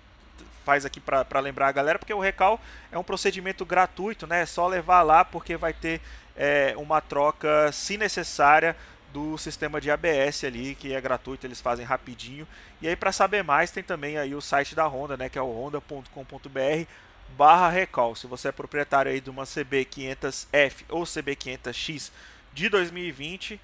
faz 0.65 0.85
aqui 0.85 0.99
para 0.99 1.39
lembrar 1.39 1.69
a 1.69 1.73
galera, 1.73 1.99
porque 1.99 2.13
o 2.13 2.19
recal 2.19 2.61
é 2.91 2.99
um 2.99 3.05
procedimento 3.05 3.65
gratuito, 3.65 4.27
né? 4.27 4.43
É 4.43 4.47
só 4.47 4.67
levar 4.67 5.03
lá 5.03 5.25
porque 5.25 5.57
vai 5.57 5.73
ter 5.73 6.01
é, 6.37 6.75
uma 6.77 7.01
troca, 7.01 7.71
se 7.71 7.97
necessária, 7.97 8.75
do 9.13 9.39
sistema 9.39 9.81
de 9.81 9.91
ABS 9.91 10.45
ali, 10.45 10.75
que 10.75 10.93
é 10.93 11.01
gratuito, 11.01 11.47
eles 11.47 11.61
fazem 11.61 11.87
rapidinho. 11.87 12.47
E 12.83 12.89
aí 12.89 12.95
para 12.95 13.13
saber 13.13 13.43
mais 13.43 13.71
tem 13.71 13.83
também 13.83 14.19
aí 14.19 14.35
o 14.35 14.43
site 14.43 14.75
da 14.75 14.87
Honda, 14.87 15.17
né, 15.17 15.31
que 15.31 15.39
é 15.39 15.43
o 15.43 15.51
honda.com.br 15.51 16.87
barra 17.37 17.71
recal. 17.71 18.15
Se 18.15 18.27
você 18.27 18.49
é 18.49 18.53
proprietário 18.53 19.11
aí 19.11 19.21
de 19.21 19.31
uma 19.31 19.45
CB500F 19.45 20.85
ou 20.91 21.05
CB500X 21.05 22.11
de 22.53 22.69
2020, 22.69 23.59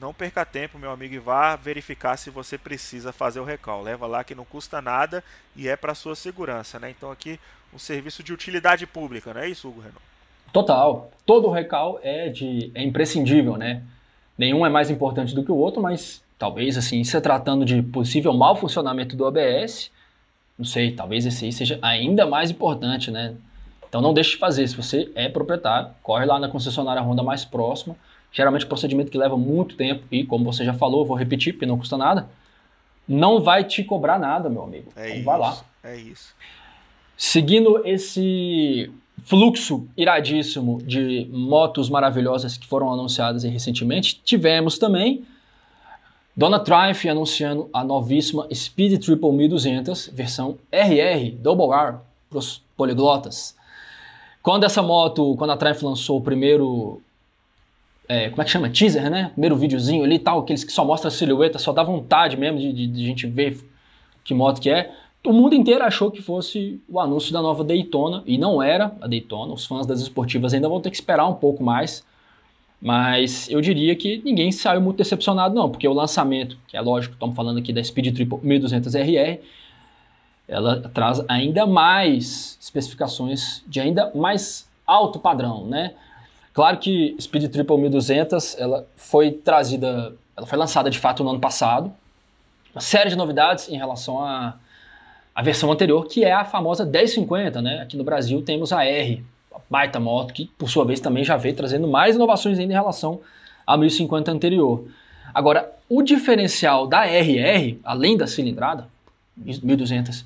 não 0.00 0.12
perca 0.12 0.44
tempo, 0.44 0.78
meu 0.78 0.90
amigo, 0.90 1.14
e 1.14 1.18
vá 1.18 1.56
verificar 1.56 2.16
se 2.16 2.30
você 2.30 2.58
precisa 2.58 3.12
fazer 3.12 3.40
o 3.40 3.44
recal. 3.44 3.82
Leva 3.82 4.06
lá 4.06 4.24
que 4.24 4.34
não 4.34 4.44
custa 4.44 4.82
nada 4.82 5.22
e 5.56 5.68
é 5.68 5.76
para 5.76 5.94
sua 5.94 6.14
segurança, 6.14 6.78
né? 6.78 6.90
Então 6.90 7.10
aqui 7.10 7.38
um 7.72 7.78
serviço 7.78 8.22
de 8.22 8.32
utilidade 8.32 8.86
pública, 8.86 9.32
não 9.32 9.40
é 9.40 9.48
isso, 9.48 9.68
Hugo? 9.68 9.82
Total. 10.52 11.10
Todo 11.26 11.50
recal 11.50 11.98
é 12.02 12.28
de 12.28 12.70
é 12.74 12.82
imprescindível, 12.82 13.56
né? 13.56 13.82
Nenhum 14.36 14.64
é 14.64 14.68
mais 14.68 14.90
importante 14.90 15.34
do 15.34 15.44
que 15.44 15.50
o 15.50 15.56
outro, 15.56 15.80
mas 15.82 16.22
talvez 16.38 16.76
assim, 16.76 17.02
se 17.04 17.20
tratando 17.20 17.64
de 17.64 17.82
possível 17.82 18.32
mau 18.32 18.56
funcionamento 18.56 19.16
do 19.16 19.26
ABS, 19.26 19.90
não 20.58 20.64
sei, 20.64 20.92
talvez 20.92 21.26
esse 21.26 21.44
aí 21.44 21.52
seja 21.52 21.78
ainda 21.82 22.26
mais 22.26 22.50
importante, 22.50 23.10
né? 23.10 23.34
Então 23.88 24.00
não 24.00 24.12
deixe 24.12 24.30
de 24.30 24.36
fazer. 24.38 24.66
Se 24.66 24.76
você 24.76 25.10
é 25.14 25.28
proprietário, 25.28 25.90
corre 26.02 26.24
lá 26.24 26.38
na 26.38 26.48
concessionária 26.48 27.02
Honda 27.02 27.22
mais 27.22 27.44
próxima 27.44 27.96
geralmente 28.34 28.62
é 28.62 28.66
um 28.66 28.68
procedimento 28.68 29.10
que 29.10 29.16
leva 29.16 29.38
muito 29.38 29.76
tempo 29.76 30.04
e, 30.10 30.26
como 30.26 30.44
você 30.44 30.64
já 30.64 30.74
falou, 30.74 31.06
vou 31.06 31.16
repetir 31.16 31.52
porque 31.52 31.64
não 31.64 31.78
custa 31.78 31.96
nada, 31.96 32.28
não 33.06 33.40
vai 33.40 33.62
te 33.62 33.84
cobrar 33.84 34.18
nada, 34.18 34.50
meu 34.50 34.64
amigo. 34.64 34.92
É 34.96 35.06
então, 35.06 35.16
isso, 35.16 35.24
vai 35.24 35.38
lá. 35.38 35.64
É 35.84 35.96
isso. 35.96 36.34
Seguindo 37.16 37.80
esse 37.86 38.90
fluxo 39.22 39.86
iradíssimo 39.96 40.82
de 40.82 41.28
motos 41.30 41.88
maravilhosas 41.88 42.56
que 42.56 42.66
foram 42.66 42.92
anunciadas 42.92 43.44
recentemente, 43.44 44.20
tivemos 44.24 44.78
também 44.78 45.24
Dona 46.36 46.58
Triumph 46.58 47.06
anunciando 47.06 47.70
a 47.72 47.84
novíssima 47.84 48.48
Speed 48.52 49.00
Triple 49.00 49.30
1200 49.30 50.08
versão 50.12 50.58
RR 50.72 51.30
Double 51.38 51.72
R 51.72 51.98
para 52.28 52.38
os 52.38 52.60
poliglotas. 52.76 53.54
Quando 54.42 54.64
essa 54.64 54.82
moto, 54.82 55.36
quando 55.36 55.52
a 55.52 55.56
Triumph 55.56 55.82
lançou 55.82 56.18
o 56.18 56.22
primeiro 56.22 57.00
é, 58.08 58.28
como 58.28 58.42
é 58.42 58.44
que 58.44 58.50
chama? 58.50 58.68
Teaser, 58.68 59.10
né? 59.10 59.30
Primeiro 59.32 59.56
videozinho 59.56 60.04
ali 60.04 60.16
e 60.16 60.18
tal, 60.18 60.40
aqueles 60.40 60.62
que 60.62 60.72
só 60.72 60.84
mostra 60.84 61.08
a 61.08 61.10
silhueta, 61.10 61.58
só 61.58 61.72
dá 61.72 61.82
vontade 61.82 62.36
mesmo 62.36 62.58
de, 62.58 62.72
de, 62.72 62.86
de, 62.86 63.04
gente 63.04 63.26
ver 63.26 63.58
que 64.22 64.34
moto 64.34 64.60
que 64.60 64.70
é. 64.70 64.92
O 65.24 65.32
mundo 65.32 65.54
inteiro 65.54 65.82
achou 65.82 66.10
que 66.10 66.20
fosse 66.20 66.82
o 66.86 67.00
anúncio 67.00 67.32
da 67.32 67.40
nova 67.40 67.64
Daytona, 67.64 68.22
e 68.26 68.36
não 68.36 68.62
era 68.62 68.94
a 69.00 69.06
Daytona. 69.06 69.54
Os 69.54 69.64
fãs 69.64 69.86
das 69.86 70.00
esportivas 70.00 70.52
ainda 70.52 70.68
vão 70.68 70.80
ter 70.80 70.90
que 70.90 70.96
esperar 70.96 71.26
um 71.26 71.34
pouco 71.34 71.62
mais. 71.64 72.04
Mas 72.78 73.48
eu 73.48 73.62
diria 73.62 73.96
que 73.96 74.20
ninguém 74.22 74.52
saiu 74.52 74.82
muito 74.82 74.98
decepcionado, 74.98 75.54
não, 75.54 75.70
porque 75.70 75.88
o 75.88 75.94
lançamento, 75.94 76.58
que 76.68 76.76
é 76.76 76.80
lógico, 76.82 77.14
estamos 77.14 77.34
falando 77.34 77.58
aqui 77.58 77.72
da 77.72 77.82
Speed 77.82 78.14
Triple 78.14 78.38
1200 78.42 78.94
RR, 78.94 79.38
ela 80.46 80.82
traz 80.92 81.24
ainda 81.26 81.64
mais 81.64 82.58
especificações 82.60 83.64
de 83.66 83.80
ainda 83.80 84.12
mais 84.14 84.68
alto 84.86 85.18
padrão, 85.18 85.66
né? 85.66 85.94
Claro 86.54 86.78
que 86.78 87.16
Speed 87.20 87.50
Triple 87.50 87.76
1200 87.76 88.56
ela 88.58 88.86
foi 88.94 89.32
trazida, 89.32 90.14
ela 90.36 90.46
foi 90.46 90.56
lançada 90.56 90.88
de 90.88 91.00
fato 91.00 91.24
no 91.24 91.30
ano 91.30 91.40
passado. 91.40 91.92
Uma 92.72 92.80
série 92.80 93.10
de 93.10 93.16
novidades 93.16 93.68
em 93.68 93.76
relação 93.76 94.22
à, 94.22 94.54
à 95.34 95.42
versão 95.42 95.70
anterior, 95.72 96.06
que 96.06 96.24
é 96.24 96.32
a 96.32 96.44
famosa 96.44 96.84
1050, 96.84 97.60
né? 97.60 97.80
Aqui 97.80 97.96
no 97.96 98.04
Brasil 98.04 98.40
temos 98.40 98.72
a 98.72 98.84
R, 98.84 99.24
a 99.52 99.58
baita 99.68 99.98
moto, 99.98 100.32
que 100.32 100.46
por 100.56 100.70
sua 100.70 100.84
vez 100.84 101.00
também 101.00 101.24
já 101.24 101.36
veio 101.36 101.56
trazendo 101.56 101.88
mais 101.88 102.14
inovações 102.14 102.56
ainda 102.56 102.72
em 102.72 102.76
relação 102.76 103.20
à 103.66 103.76
1050 103.76 104.30
anterior. 104.30 104.86
Agora, 105.34 105.72
o 105.88 106.02
diferencial 106.02 106.86
da 106.86 107.04
RR, 107.04 107.80
além 107.82 108.16
da 108.16 108.28
cilindrada, 108.28 108.86
1200, 109.36 110.24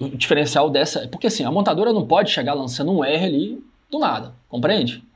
o 0.00 0.08
diferencial 0.08 0.68
dessa. 0.68 1.06
Porque 1.06 1.28
assim, 1.28 1.44
a 1.44 1.52
montadora 1.52 1.92
não 1.92 2.04
pode 2.04 2.32
chegar 2.32 2.54
lançando 2.54 2.90
um 2.90 3.04
R 3.04 3.24
ali 3.24 3.64
do 3.88 4.00
nada, 4.00 4.32
compreende? 4.48 5.08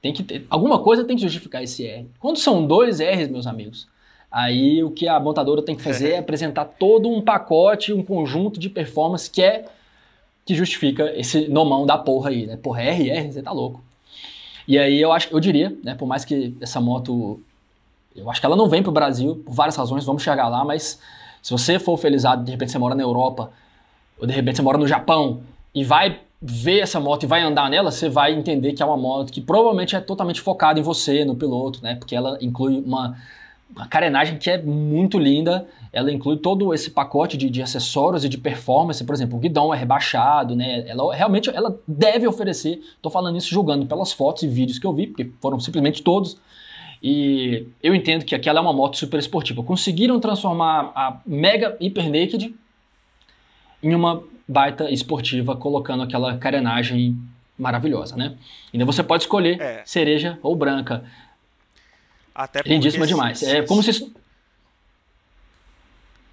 Tem 0.00 0.12
que 0.12 0.22
ter, 0.22 0.46
alguma 0.48 0.78
coisa 0.78 1.04
tem 1.04 1.16
que 1.16 1.22
justificar 1.22 1.62
esse 1.62 1.84
R. 1.86 2.08
Quando 2.20 2.38
são 2.38 2.66
dois 2.66 3.00
R's, 3.00 3.28
meus 3.28 3.46
amigos, 3.46 3.88
aí 4.30 4.82
o 4.82 4.90
que 4.90 5.08
a 5.08 5.18
montadora 5.18 5.62
tem 5.62 5.74
que 5.74 5.82
fazer 5.82 6.12
é 6.14 6.18
apresentar 6.18 6.64
todo 6.64 7.08
um 7.08 7.20
pacote, 7.20 7.92
um 7.92 8.02
conjunto 8.02 8.60
de 8.60 8.68
performance 8.68 9.30
que 9.30 9.42
é 9.42 9.64
que 10.44 10.54
justifica 10.54 11.12
esse 11.14 11.46
nomão 11.48 11.84
da 11.84 11.98
porra 11.98 12.30
aí, 12.30 12.46
né? 12.46 12.56
Porra, 12.56 12.82
R, 12.82 13.10
R, 13.10 13.32
você 13.32 13.42
tá 13.42 13.52
louco. 13.52 13.82
E 14.66 14.78
aí 14.78 15.00
eu 15.00 15.12
acho, 15.12 15.28
eu 15.30 15.40
diria, 15.40 15.76
né, 15.82 15.94
por 15.94 16.06
mais 16.06 16.24
que 16.24 16.54
essa 16.60 16.80
moto 16.80 17.40
eu 18.14 18.30
acho 18.30 18.40
que 18.40 18.46
ela 18.46 18.56
não 18.56 18.68
vem 18.68 18.82
pro 18.82 18.92
Brasil 18.92 19.42
por 19.44 19.54
várias 19.54 19.76
razões, 19.76 20.04
vamos 20.04 20.22
chegar 20.22 20.48
lá, 20.48 20.64
mas 20.64 20.98
se 21.42 21.50
você 21.50 21.78
for 21.78 21.96
felizado, 21.96 22.44
de 22.44 22.50
repente 22.50 22.72
você 22.72 22.78
mora 22.78 22.94
na 22.94 23.02
Europa, 23.02 23.50
ou 24.18 24.26
de 24.26 24.32
repente 24.32 24.56
você 24.56 24.62
mora 24.62 24.76
no 24.76 24.86
Japão 24.86 25.40
e 25.74 25.84
vai 25.84 26.20
ver 26.40 26.80
essa 26.80 27.00
moto 27.00 27.24
e 27.24 27.26
vai 27.26 27.42
andar 27.42 27.68
nela, 27.68 27.90
você 27.90 28.08
vai 28.08 28.32
entender 28.32 28.72
que 28.72 28.82
é 28.82 28.86
uma 28.86 28.96
moto 28.96 29.32
que 29.32 29.40
provavelmente 29.40 29.96
é 29.96 30.00
totalmente 30.00 30.40
focada 30.40 30.78
em 30.78 30.82
você, 30.82 31.24
no 31.24 31.34
piloto, 31.34 31.82
né? 31.82 31.96
Porque 31.96 32.14
ela 32.14 32.38
inclui 32.40 32.80
uma, 32.80 33.16
uma 33.74 33.86
carenagem 33.88 34.38
que 34.38 34.48
é 34.48 34.62
muito 34.62 35.18
linda. 35.18 35.66
Ela 35.92 36.12
inclui 36.12 36.36
todo 36.36 36.72
esse 36.72 36.90
pacote 36.90 37.36
de, 37.36 37.50
de, 37.50 37.60
acessórios 37.60 38.24
e 38.24 38.28
de 38.28 38.38
performance. 38.38 39.02
Por 39.04 39.14
exemplo, 39.14 39.36
o 39.36 39.40
guidão 39.40 39.74
é 39.74 39.76
rebaixado, 39.76 40.54
né? 40.54 40.84
Ela 40.86 41.12
realmente 41.12 41.50
ela 41.50 41.76
deve 41.86 42.26
oferecer. 42.28 42.80
Estou 42.94 43.10
falando 43.10 43.36
isso 43.36 43.48
julgando 43.48 43.86
pelas 43.86 44.12
fotos 44.12 44.44
e 44.44 44.48
vídeos 44.48 44.78
que 44.78 44.86
eu 44.86 44.92
vi, 44.92 45.08
porque 45.08 45.30
foram 45.40 45.58
simplesmente 45.58 46.02
todos. 46.02 46.36
E 47.02 47.66
eu 47.82 47.94
entendo 47.94 48.24
que 48.24 48.34
aquela 48.34 48.60
é 48.60 48.62
uma 48.62 48.72
moto 48.72 48.96
super 48.96 49.18
esportiva. 49.18 49.62
Conseguiram 49.62 50.20
transformar 50.20 50.92
a 50.94 51.20
Mega 51.26 51.76
Hyper 51.80 52.04
Naked 52.04 52.54
em 53.82 53.94
uma 53.94 54.22
baita 54.46 54.90
esportiva, 54.90 55.56
colocando 55.56 56.02
aquela 56.02 56.38
carenagem 56.38 57.18
maravilhosa, 57.58 58.16
né? 58.16 58.36
Ainda 58.72 58.84
você 58.84 59.02
pode 59.02 59.24
escolher 59.24 59.60
é. 59.60 59.82
cereja 59.84 60.38
ou 60.42 60.54
branca. 60.54 61.04
Até 62.34 62.62
Lindíssima 62.62 63.06
demais. 63.06 63.42
É 63.42 63.62
como 63.62 63.82
se. 63.82 64.12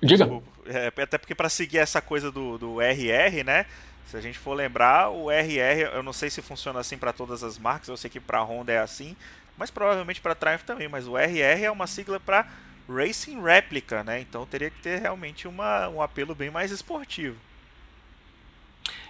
Diga. 0.01 0.29
É, 0.67 0.88
até 1.01 1.17
porque 1.17 1.36
para 1.36 1.49
seguir 1.49 1.79
essa 1.79 2.01
coisa 2.01 2.31
do, 2.31 2.58
do 2.58 2.81
RR, 2.81 3.43
né? 3.43 3.65
Se 4.08 4.15
a 4.15 4.21
gente 4.21 4.38
for 4.38 4.53
lembrar, 4.53 5.10
o 5.10 5.31
RR, 5.31 5.93
eu 5.93 6.03
não 6.03 6.13
sei 6.13 6.29
se 6.29 6.41
funciona 6.41 6.79
assim 6.79 6.97
para 6.97 7.12
todas 7.12 7.43
as 7.43 7.58
marcas, 7.58 7.89
eu 7.89 7.97
sei 7.97 8.10
que 8.10 8.19
para 8.19 8.41
Honda 8.43 8.71
é 8.71 8.77
assim, 8.77 9.15
mas 9.58 9.71
provavelmente 9.71 10.21
para 10.21 10.36
Triumph 10.36 10.62
também. 10.62 10.88
Mas 10.88 11.08
o 11.08 11.17
RR 11.17 11.63
é 11.63 11.71
uma 11.71 11.88
sigla 11.88 12.19
para 12.19 12.47
Racing 12.87 13.41
Replica, 13.41 14.03
né? 14.03 14.21
Então 14.21 14.45
teria 14.45 14.69
que 14.69 14.81
ter 14.81 15.01
realmente 15.01 15.47
uma, 15.47 15.89
um 15.89 16.01
apelo 16.01 16.35
bem 16.35 16.49
mais 16.49 16.71
esportivo. 16.71 17.35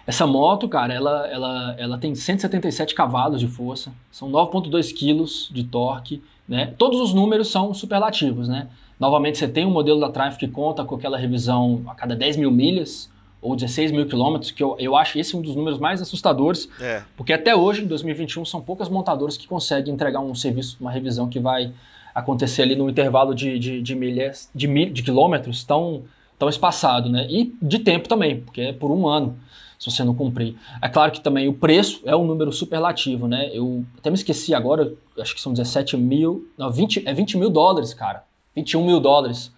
Essa 0.07 0.27
moto, 0.27 0.69
cara, 0.69 0.93
ela, 0.93 1.27
ela, 1.27 1.75
ela 1.79 1.97
tem 1.97 2.13
177 2.13 2.93
cavalos 2.93 3.39
de 3.39 3.47
força, 3.47 3.91
são 4.11 4.29
9.2 4.29 4.93
kg 4.93 5.53
de 5.53 5.63
torque, 5.63 6.21
né? 6.47 6.73
Todos 6.77 7.01
os 7.01 7.13
números 7.13 7.49
são 7.49 7.73
superlativos, 7.73 8.47
né? 8.47 8.67
Novamente, 8.99 9.38
você 9.38 9.47
tem 9.47 9.65
um 9.65 9.71
modelo 9.71 9.99
da 9.99 10.09
Triumph 10.09 10.38
que 10.38 10.47
conta 10.47 10.85
com 10.85 10.95
aquela 10.95 11.17
revisão 11.17 11.83
a 11.88 11.95
cada 11.95 12.15
10 12.15 12.38
mil 12.38 12.51
milhas, 12.51 13.09
ou 13.41 13.55
16 13.55 13.91
mil 13.91 14.07
quilômetros, 14.07 14.51
que 14.51 14.63
eu, 14.63 14.75
eu 14.79 14.95
acho 14.95 15.19
esse 15.19 15.35
um 15.35 15.41
dos 15.41 15.55
números 15.55 15.79
mais 15.79 16.01
assustadores, 16.01 16.69
é. 16.79 17.03
porque 17.15 17.33
até 17.33 17.55
hoje, 17.55 17.83
em 17.83 17.88
2021, 17.88 18.45
são 18.45 18.61
poucas 18.61 18.89
montadoras 18.89 19.38
que 19.38 19.47
conseguem 19.47 19.93
entregar 19.93 20.19
um 20.19 20.33
serviço, 20.33 20.77
uma 20.79 20.91
revisão 20.91 21.27
que 21.27 21.39
vai 21.39 21.71
acontecer 22.15 22.62
ali 22.62 22.78
no 22.78 22.89
intervalo 22.89 23.36
de, 23.36 23.60
de, 23.60 23.82
de 23.82 23.93
milhas, 23.93 24.49
de, 24.56 24.67
mil, 24.67 24.89
de 24.89 25.04
quilômetros 25.04 25.65
tão, 25.65 26.04
tão 26.39 26.47
espaçado, 26.47 27.10
né? 27.10 27.28
E 27.30 27.54
de 27.62 27.80
tempo 27.80 28.08
também, 28.08 28.39
porque 28.39 28.62
é 28.62 28.73
por 28.73 28.89
um 28.89 29.06
ano 29.06 29.38
se 29.78 29.91
você 29.91 30.04
não 30.06 30.15
cumprir. 30.15 30.56
É 30.82 30.88
claro 30.88 31.12
que 31.12 31.19
também 31.19 31.49
o 31.49 31.54
preço 31.54 32.01
é 32.06 32.15
um 32.15 32.23
número 32.25 32.51
superlativo, 32.54 33.28
né? 33.28 33.49
Eu 33.54 33.84
até 33.97 34.10
me 34.10 34.15
esqueci 34.15 34.56
agora, 34.56 34.93
acho 35.19 35.36
que 35.36 35.41
são 35.41 35.51
17 35.51 35.97
mil, 35.97 36.49
não, 36.58 36.71
20, 36.71 37.04
é 37.06 37.13
20 37.13 37.38
mil 37.38 37.49
dólares, 37.49 37.93
cara. 37.93 38.23
21 38.56 38.86
mil 38.86 39.01
dólares. 39.01 39.51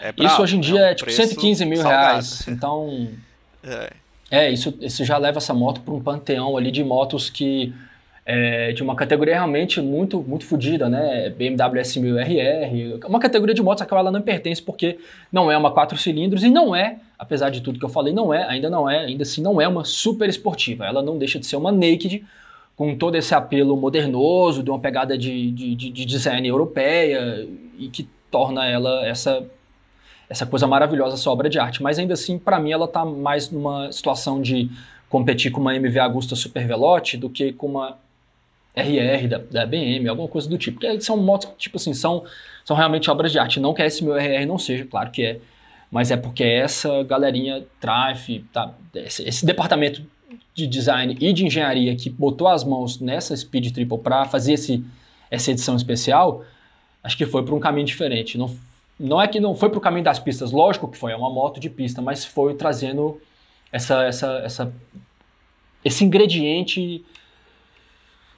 É 0.00 0.12
isso 0.18 0.42
hoje 0.42 0.56
em 0.56 0.60
dia 0.60 0.80
é, 0.80 0.88
um 0.88 0.90
é 0.90 0.94
tipo 0.96 1.10
115 1.12 1.64
mil 1.64 1.80
salgado. 1.80 2.04
reais. 2.04 2.46
Então. 2.48 3.08
É. 3.62 3.92
é, 4.28 4.50
isso, 4.50 4.74
isso 4.80 5.04
já 5.04 5.16
leva 5.16 5.38
essa 5.38 5.54
moto 5.54 5.80
para 5.82 5.94
um 5.94 6.02
panteão 6.02 6.56
ali 6.56 6.72
de 6.72 6.82
motos 6.82 7.30
que 7.30 7.72
é, 8.24 8.72
de 8.72 8.82
uma 8.82 8.94
categoria 8.94 9.34
realmente 9.34 9.80
muito 9.80 10.22
muito 10.22 10.44
fodida, 10.44 10.88
né? 10.88 11.28
BMW 11.30 11.80
S1000RR, 11.80 13.04
uma 13.06 13.18
categoria 13.18 13.54
de 13.54 13.62
motos 13.62 13.82
a 13.82 13.86
qual 13.86 14.00
ela 14.00 14.12
não 14.12 14.22
pertence 14.22 14.62
porque 14.62 14.98
não 15.30 15.50
é 15.50 15.56
uma 15.56 15.72
quatro 15.72 15.98
cilindros 15.98 16.44
e 16.44 16.50
não 16.50 16.74
é, 16.74 16.98
apesar 17.18 17.50
de 17.50 17.60
tudo 17.60 17.78
que 17.78 17.84
eu 17.84 17.88
falei, 17.88 18.12
não 18.12 18.32
é, 18.32 18.44
ainda 18.48 18.70
não 18.70 18.88
é, 18.88 19.00
ainda 19.00 19.22
assim 19.22 19.42
não 19.42 19.60
é 19.60 19.66
uma 19.66 19.84
super 19.84 20.28
esportiva. 20.28 20.86
Ela 20.86 21.02
não 21.02 21.18
deixa 21.18 21.38
de 21.38 21.46
ser 21.46 21.56
uma 21.56 21.72
naked 21.72 22.24
com 22.76 22.96
todo 22.96 23.16
esse 23.16 23.34
apelo 23.34 23.76
modernoso, 23.76 24.62
de 24.62 24.70
uma 24.70 24.78
pegada 24.78 25.18
de, 25.18 25.50
de, 25.50 25.74
de 25.74 26.04
design 26.04 26.46
europeia 26.46 27.46
e 27.78 27.88
que 27.88 28.08
torna 28.30 28.66
ela 28.66 29.06
essa 29.06 29.44
essa 30.30 30.46
coisa 30.46 30.66
maravilhosa, 30.66 31.14
essa 31.14 31.30
obra 31.30 31.46
de 31.46 31.58
arte. 31.58 31.82
Mas 31.82 31.98
ainda 31.98 32.14
assim, 32.14 32.38
para 32.38 32.58
mim, 32.58 32.72
ela 32.72 32.86
está 32.86 33.04
mais 33.04 33.50
numa 33.50 33.92
situação 33.92 34.40
de 34.40 34.70
competir 35.06 35.52
com 35.52 35.60
uma 35.60 35.76
MV 35.76 35.98
Agusta 35.98 36.34
Super 36.34 36.66
Velote 36.66 37.18
do 37.18 37.28
que 37.28 37.52
com 37.52 37.66
uma 37.66 37.98
RR 38.74 39.28
da, 39.28 39.38
da 39.38 39.66
BM, 39.66 40.08
alguma 40.08 40.28
coisa 40.28 40.48
do 40.48 40.56
tipo. 40.56 40.80
Porque 40.80 41.00
são 41.00 41.16
motos 41.16 41.48
que, 41.50 41.56
tipo 41.56 41.76
assim, 41.76 41.92
são, 41.92 42.24
são 42.64 42.76
realmente 42.76 43.10
obras 43.10 43.30
de 43.30 43.38
arte. 43.38 43.60
Não 43.60 43.74
que 43.74 43.82
esse 43.82 44.02
meu 44.02 44.16
RR 44.16 44.46
não 44.46 44.58
seja, 44.58 44.84
claro 44.84 45.10
que 45.10 45.24
é. 45.24 45.40
Mas 45.90 46.10
é 46.10 46.16
porque 46.16 46.42
essa 46.42 47.02
galerinha 47.02 47.64
Trife, 47.78 48.44
tá, 48.50 48.72
esse, 48.94 49.28
esse, 49.28 49.44
departamento 49.44 50.02
de 50.54 50.66
design 50.66 51.14
e 51.20 51.32
de 51.34 51.44
engenharia 51.44 51.94
que 51.94 52.08
botou 52.08 52.48
as 52.48 52.64
mãos 52.64 52.98
nessa 52.98 53.36
Speed 53.36 53.72
Triple 53.72 53.98
para 53.98 54.24
fazer 54.24 54.54
esse, 54.54 54.82
essa 55.30 55.50
edição 55.50 55.76
especial, 55.76 56.44
acho 57.04 57.14
que 57.14 57.26
foi 57.26 57.44
para 57.44 57.54
um 57.54 57.60
caminho 57.60 57.86
diferente. 57.86 58.38
Não, 58.38 58.56
não 58.98 59.20
é 59.20 59.28
que 59.28 59.38
não 59.38 59.54
foi 59.54 59.68
para 59.68 59.78
o 59.78 59.82
caminho 59.82 60.04
das 60.04 60.18
pistas, 60.18 60.50
lógico 60.50 60.88
que 60.88 60.96
foi, 60.96 61.12
é 61.12 61.16
uma 61.16 61.28
moto 61.28 61.60
de 61.60 61.68
pista, 61.68 62.00
mas 62.00 62.24
foi 62.24 62.54
trazendo 62.54 63.20
essa, 63.70 64.04
essa, 64.04 64.40
essa, 64.44 64.74
esse 65.84 66.04
ingrediente 66.04 67.04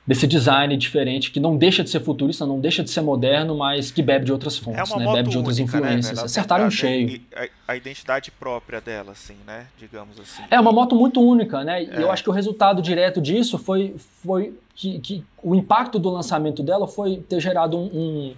desse 0.07 0.27
design 0.27 0.77
diferente 0.77 1.31
que 1.31 1.40
não 1.40 1.57
deixa 1.57 1.83
de 1.83 1.88
ser 1.88 2.01
futurista, 2.01 2.45
não 2.45 2.61
deixa 2.61 2.83
de 2.83 2.90
ser 2.90 3.01
moderno, 3.01 3.57
mas 3.57 3.90
que 3.90 4.03
bebe 4.03 4.27
de 4.27 4.33
outras 4.33 4.59
fontes, 4.59 4.90
é 4.90 4.99
né? 4.99 5.12
bebe 5.12 5.31
de 5.31 5.38
outras 5.38 5.59
única, 5.59 5.81
né, 5.81 5.87
influências. 5.87 6.19
Né? 6.19 6.25
Acertaram 6.25 6.67
um 6.67 6.71
cheio. 6.71 7.21
A, 7.35 7.73
a, 7.73 7.77
identidade 7.77 8.31
própria 8.31 8.81
dela, 8.81 9.12
assim, 9.12 9.37
né? 9.47 9.67
Digamos 9.79 10.21
assim. 10.21 10.43
É 10.51 10.61
uma 10.61 10.73
moto 10.73 10.95
muito 10.95 11.23
única, 11.23 11.64
né? 11.64 11.85
É. 11.85 12.01
E 12.01 12.03
eu 12.03 12.11
acho 12.11 12.23
que 12.23 12.29
o 12.29 12.33
resultado 12.33 12.83
direto 12.83 13.21
disso 13.21 13.57
foi, 13.57 13.95
foi 14.23 14.55
que, 14.75 14.99
que 14.99 15.25
o 15.43 15.55
impacto 15.55 15.99
do 15.99 16.11
lançamento 16.11 16.62
dela 16.62 16.87
foi 16.87 17.25
ter 17.27 17.40
gerado 17.40 17.79
um, 17.79 17.87
um, 17.87 18.35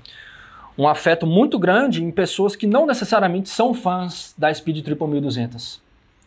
um 0.79 0.89
afeto 0.89 1.27
muito 1.27 1.59
grande 1.59 2.03
em 2.03 2.13
pessoas 2.13 2.55
que 2.55 2.67
não 2.67 2.87
necessariamente 2.87 3.49
são 3.49 3.75
fãs 3.75 4.35
da 4.39 4.55
Speed 4.55 4.85
Triple 4.85 5.09
1200. 5.09 5.85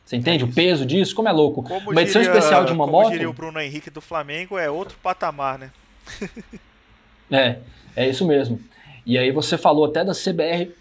Você 0.09 0.15
entende 0.15 0.43
é 0.43 0.47
o 0.47 0.51
peso 0.51 0.87
disso? 0.87 1.13
Como 1.13 1.29
é 1.29 1.31
louco. 1.31 1.61
Como 1.61 1.91
uma 1.91 2.01
edição 2.01 2.19
diria, 2.19 2.35
especial 2.35 2.65
de 2.65 2.73
uma 2.73 2.85
como 2.85 2.97
moto. 2.97 3.11
diria 3.11 3.29
o 3.29 3.33
Bruno 3.33 3.61
Henrique 3.61 3.91
do 3.91 4.01
Flamengo, 4.01 4.57
é 4.57 4.67
outro 4.67 4.97
patamar, 5.03 5.59
né? 5.59 5.69
é, 7.29 7.57
é 7.95 8.09
isso 8.09 8.25
mesmo. 8.25 8.59
E 9.05 9.19
aí 9.19 9.29
você 9.29 9.55
falou 9.55 9.85
até 9.85 10.03
da 10.03 10.13
CBR 10.13 10.71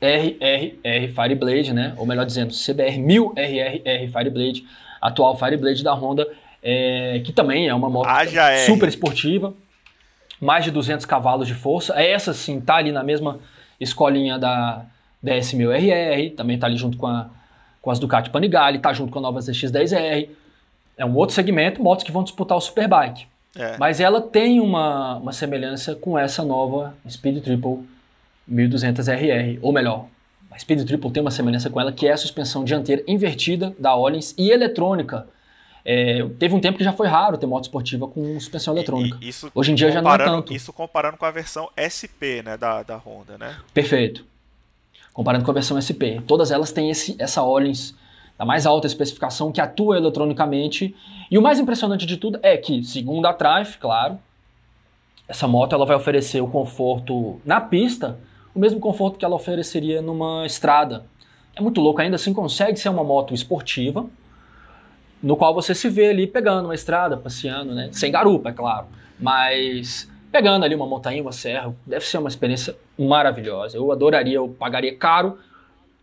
RRR 0.00 1.12
Fireblade, 1.14 1.74
né? 1.74 1.92
Ou 1.98 2.06
melhor 2.06 2.24
dizendo, 2.24 2.54
CBR 2.54 2.96
1000 2.98 3.34
RRR 3.36 4.10
Fireblade, 4.10 4.64
atual 5.02 5.36
Fireblade 5.36 5.84
da 5.84 5.92
Honda, 5.92 6.26
é, 6.62 7.20
que 7.22 7.30
também 7.30 7.68
é 7.68 7.74
uma 7.74 7.90
moto 7.90 8.08
ah, 8.08 8.24
super 8.64 8.88
esportiva, 8.88 9.52
mais 10.40 10.64
de 10.64 10.70
200 10.70 11.04
cavalos 11.04 11.46
de 11.46 11.52
força. 11.52 11.92
Essa 12.00 12.32
sim 12.32 12.58
tá 12.58 12.76
ali 12.76 12.90
na 12.90 13.04
mesma 13.04 13.38
escolinha 13.78 14.38
da, 14.38 14.86
da 15.22 15.34
S1000RR, 15.34 16.34
também 16.34 16.58
tá 16.58 16.66
ali 16.66 16.78
junto 16.78 16.96
com 16.96 17.06
a 17.06 17.41
com 17.82 17.90
as 17.90 17.98
Ducati 17.98 18.30
Panigale, 18.30 18.78
tá 18.78 18.92
junto 18.92 19.12
com 19.12 19.18
a 19.18 19.22
nova 19.22 19.40
ZX-10R. 19.40 20.28
É 20.96 21.04
um 21.04 21.16
outro 21.16 21.34
segmento, 21.34 21.82
motos 21.82 22.04
que 22.04 22.12
vão 22.12 22.22
disputar 22.22 22.56
o 22.56 22.60
Superbike. 22.60 23.26
É. 23.56 23.76
Mas 23.76 24.00
ela 24.00 24.20
tem 24.20 24.60
uma, 24.60 25.16
uma 25.16 25.32
semelhança 25.32 25.96
com 25.96 26.16
essa 26.16 26.44
nova 26.44 26.94
Speed 27.10 27.42
Triple 27.42 27.80
1200RR, 28.50 29.58
ou 29.60 29.72
melhor, 29.72 30.06
a 30.50 30.58
Speed 30.58 30.86
Triple 30.86 31.10
tem 31.10 31.20
uma 31.20 31.30
semelhança 31.30 31.68
com 31.68 31.80
ela, 31.80 31.92
que 31.92 32.06
é 32.06 32.12
a 32.12 32.16
suspensão 32.16 32.64
dianteira 32.64 33.02
invertida 33.06 33.74
da 33.78 33.94
Ollins 33.94 34.34
e 34.38 34.50
eletrônica. 34.50 35.26
É, 35.84 36.24
teve 36.38 36.54
um 36.54 36.60
tempo 36.60 36.78
que 36.78 36.84
já 36.84 36.92
foi 36.92 37.08
raro 37.08 37.36
ter 37.36 37.46
moto 37.46 37.64
esportiva 37.64 38.06
com 38.06 38.38
suspensão 38.38 38.72
eletrônica. 38.74 39.18
E, 39.20 39.30
e 39.30 39.32
Hoje 39.52 39.72
em 39.72 39.74
dia 39.74 39.90
já 39.90 40.00
não 40.00 40.14
é 40.14 40.18
tanto. 40.18 40.52
Isso 40.52 40.72
comparando 40.72 41.16
com 41.16 41.24
a 41.24 41.30
versão 41.30 41.68
SP 41.74 42.42
né, 42.44 42.56
da, 42.56 42.82
da 42.82 42.96
Honda, 42.96 43.36
né? 43.36 43.56
Perfeito 43.74 44.31
comparando 45.12 45.44
com 45.44 45.50
a 45.50 45.54
versão 45.54 45.80
SP. 45.80 46.20
Todas 46.26 46.50
elas 46.50 46.72
têm 46.72 46.90
esse, 46.90 47.14
essa 47.18 47.42
Ollins 47.42 47.94
da 48.38 48.44
mais 48.44 48.66
alta 48.66 48.86
especificação 48.86 49.52
que 49.52 49.60
atua 49.60 49.96
eletronicamente. 49.96 50.94
E 51.30 51.38
o 51.38 51.42
mais 51.42 51.58
impressionante 51.58 52.06
de 52.06 52.16
tudo 52.16 52.38
é 52.42 52.56
que, 52.56 52.82
segundo 52.82 53.26
a 53.26 53.32
Triumph, 53.32 53.76
claro, 53.78 54.18
essa 55.28 55.46
moto 55.46 55.74
ela 55.74 55.86
vai 55.86 55.96
oferecer 55.96 56.40
o 56.40 56.48
conforto 56.48 57.40
na 57.44 57.60
pista, 57.60 58.18
o 58.54 58.58
mesmo 58.58 58.80
conforto 58.80 59.18
que 59.18 59.24
ela 59.24 59.34
ofereceria 59.34 60.02
numa 60.02 60.44
estrada. 60.44 61.06
É 61.54 61.60
muito 61.60 61.80
louco, 61.80 62.00
ainda 62.00 62.16
assim 62.16 62.32
consegue 62.32 62.78
ser 62.78 62.88
uma 62.88 63.04
moto 63.04 63.34
esportiva, 63.34 64.06
no 65.22 65.36
qual 65.36 65.54
você 65.54 65.74
se 65.74 65.88
vê 65.88 66.08
ali 66.08 66.26
pegando 66.26 66.64
uma 66.64 66.74
estrada, 66.74 67.16
passeando, 67.16 67.74
né? 67.74 67.90
Sem 67.92 68.10
garupa, 68.10 68.48
é 68.48 68.52
claro. 68.52 68.86
Mas 69.20 70.10
pegando 70.32 70.64
ali 70.64 70.74
uma 70.74 70.86
montanha, 70.86 71.22
uma 71.22 71.32
serra, 71.32 71.74
deve 71.86 72.04
ser 72.04 72.18
uma 72.18 72.28
experiência 72.28 72.74
maravilhosa. 73.02 73.76
Eu 73.76 73.90
adoraria, 73.92 74.36
eu 74.36 74.48
pagaria 74.48 74.96
caro, 74.96 75.38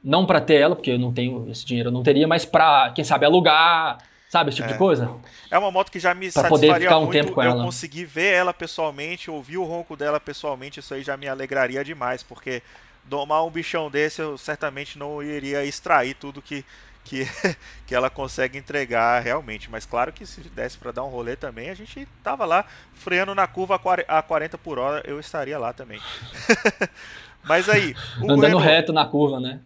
não 0.03 0.25
para 0.25 0.41
ter 0.41 0.55
ela, 0.55 0.75
porque 0.75 0.91
eu 0.91 0.99
não 0.99 1.13
tenho 1.13 1.49
esse 1.49 1.65
dinheiro, 1.65 1.89
eu 1.89 1.93
não 1.93 2.03
teria, 2.03 2.27
mas 2.27 2.45
para, 2.45 2.91
quem 2.91 3.03
sabe, 3.03 3.25
alugar, 3.25 3.97
sabe, 4.29 4.49
esse 4.49 4.57
tipo 4.57 4.69
é. 4.69 4.71
de 4.73 4.77
coisa. 4.77 5.11
É 5.51 5.57
uma 5.57 5.71
moto 5.71 5.91
que 5.91 5.99
já 5.99 6.13
me 6.13 6.31
pra 6.31 6.47
poder 6.47 6.79
ficar 6.79 6.97
um 6.97 7.05
muito, 7.05 7.11
tempo 7.11 7.31
com 7.31 7.43
eu 7.43 7.51
ela. 7.51 7.63
conseguir 7.63 8.05
ver 8.05 8.33
ela 8.33 8.53
pessoalmente, 8.53 9.29
ouvir 9.29 9.57
o 9.57 9.63
ronco 9.63 9.95
dela 9.95 10.19
pessoalmente, 10.19 10.79
isso 10.79 10.93
aí 10.93 11.03
já 11.03 11.17
me 11.17 11.27
alegraria 11.27 11.83
demais, 11.83 12.23
porque 12.23 12.61
domar 13.05 13.45
um 13.45 13.49
bichão 13.49 13.89
desse 13.89 14.21
eu 14.21 14.37
certamente 14.37 14.97
não 14.97 15.21
iria 15.21 15.65
extrair 15.65 16.13
tudo 16.13 16.41
que, 16.41 16.63
que, 17.03 17.27
que 17.87 17.95
ela 17.95 18.09
consegue 18.09 18.57
entregar 18.57 19.21
realmente. 19.21 19.69
Mas 19.69 19.85
claro 19.85 20.13
que 20.13 20.25
se 20.25 20.41
desse 20.41 20.77
para 20.77 20.91
dar 20.91 21.03
um 21.03 21.09
rolê 21.09 21.35
também, 21.35 21.69
a 21.69 21.75
gente 21.75 22.07
tava 22.23 22.45
lá 22.45 22.65
freando 22.93 23.33
na 23.33 23.47
curva 23.47 23.79
a 24.07 24.21
40 24.21 24.57
por 24.57 24.77
hora, 24.77 25.03
eu 25.07 25.19
estaria 25.19 25.57
lá 25.57 25.73
também. 25.73 25.99
Mas 27.43 27.69
aí. 27.69 27.95
Andando 28.17 28.41
Reno, 28.41 28.57
reto 28.57 28.93
na 28.93 29.05
curva, 29.05 29.39
né? 29.39 29.59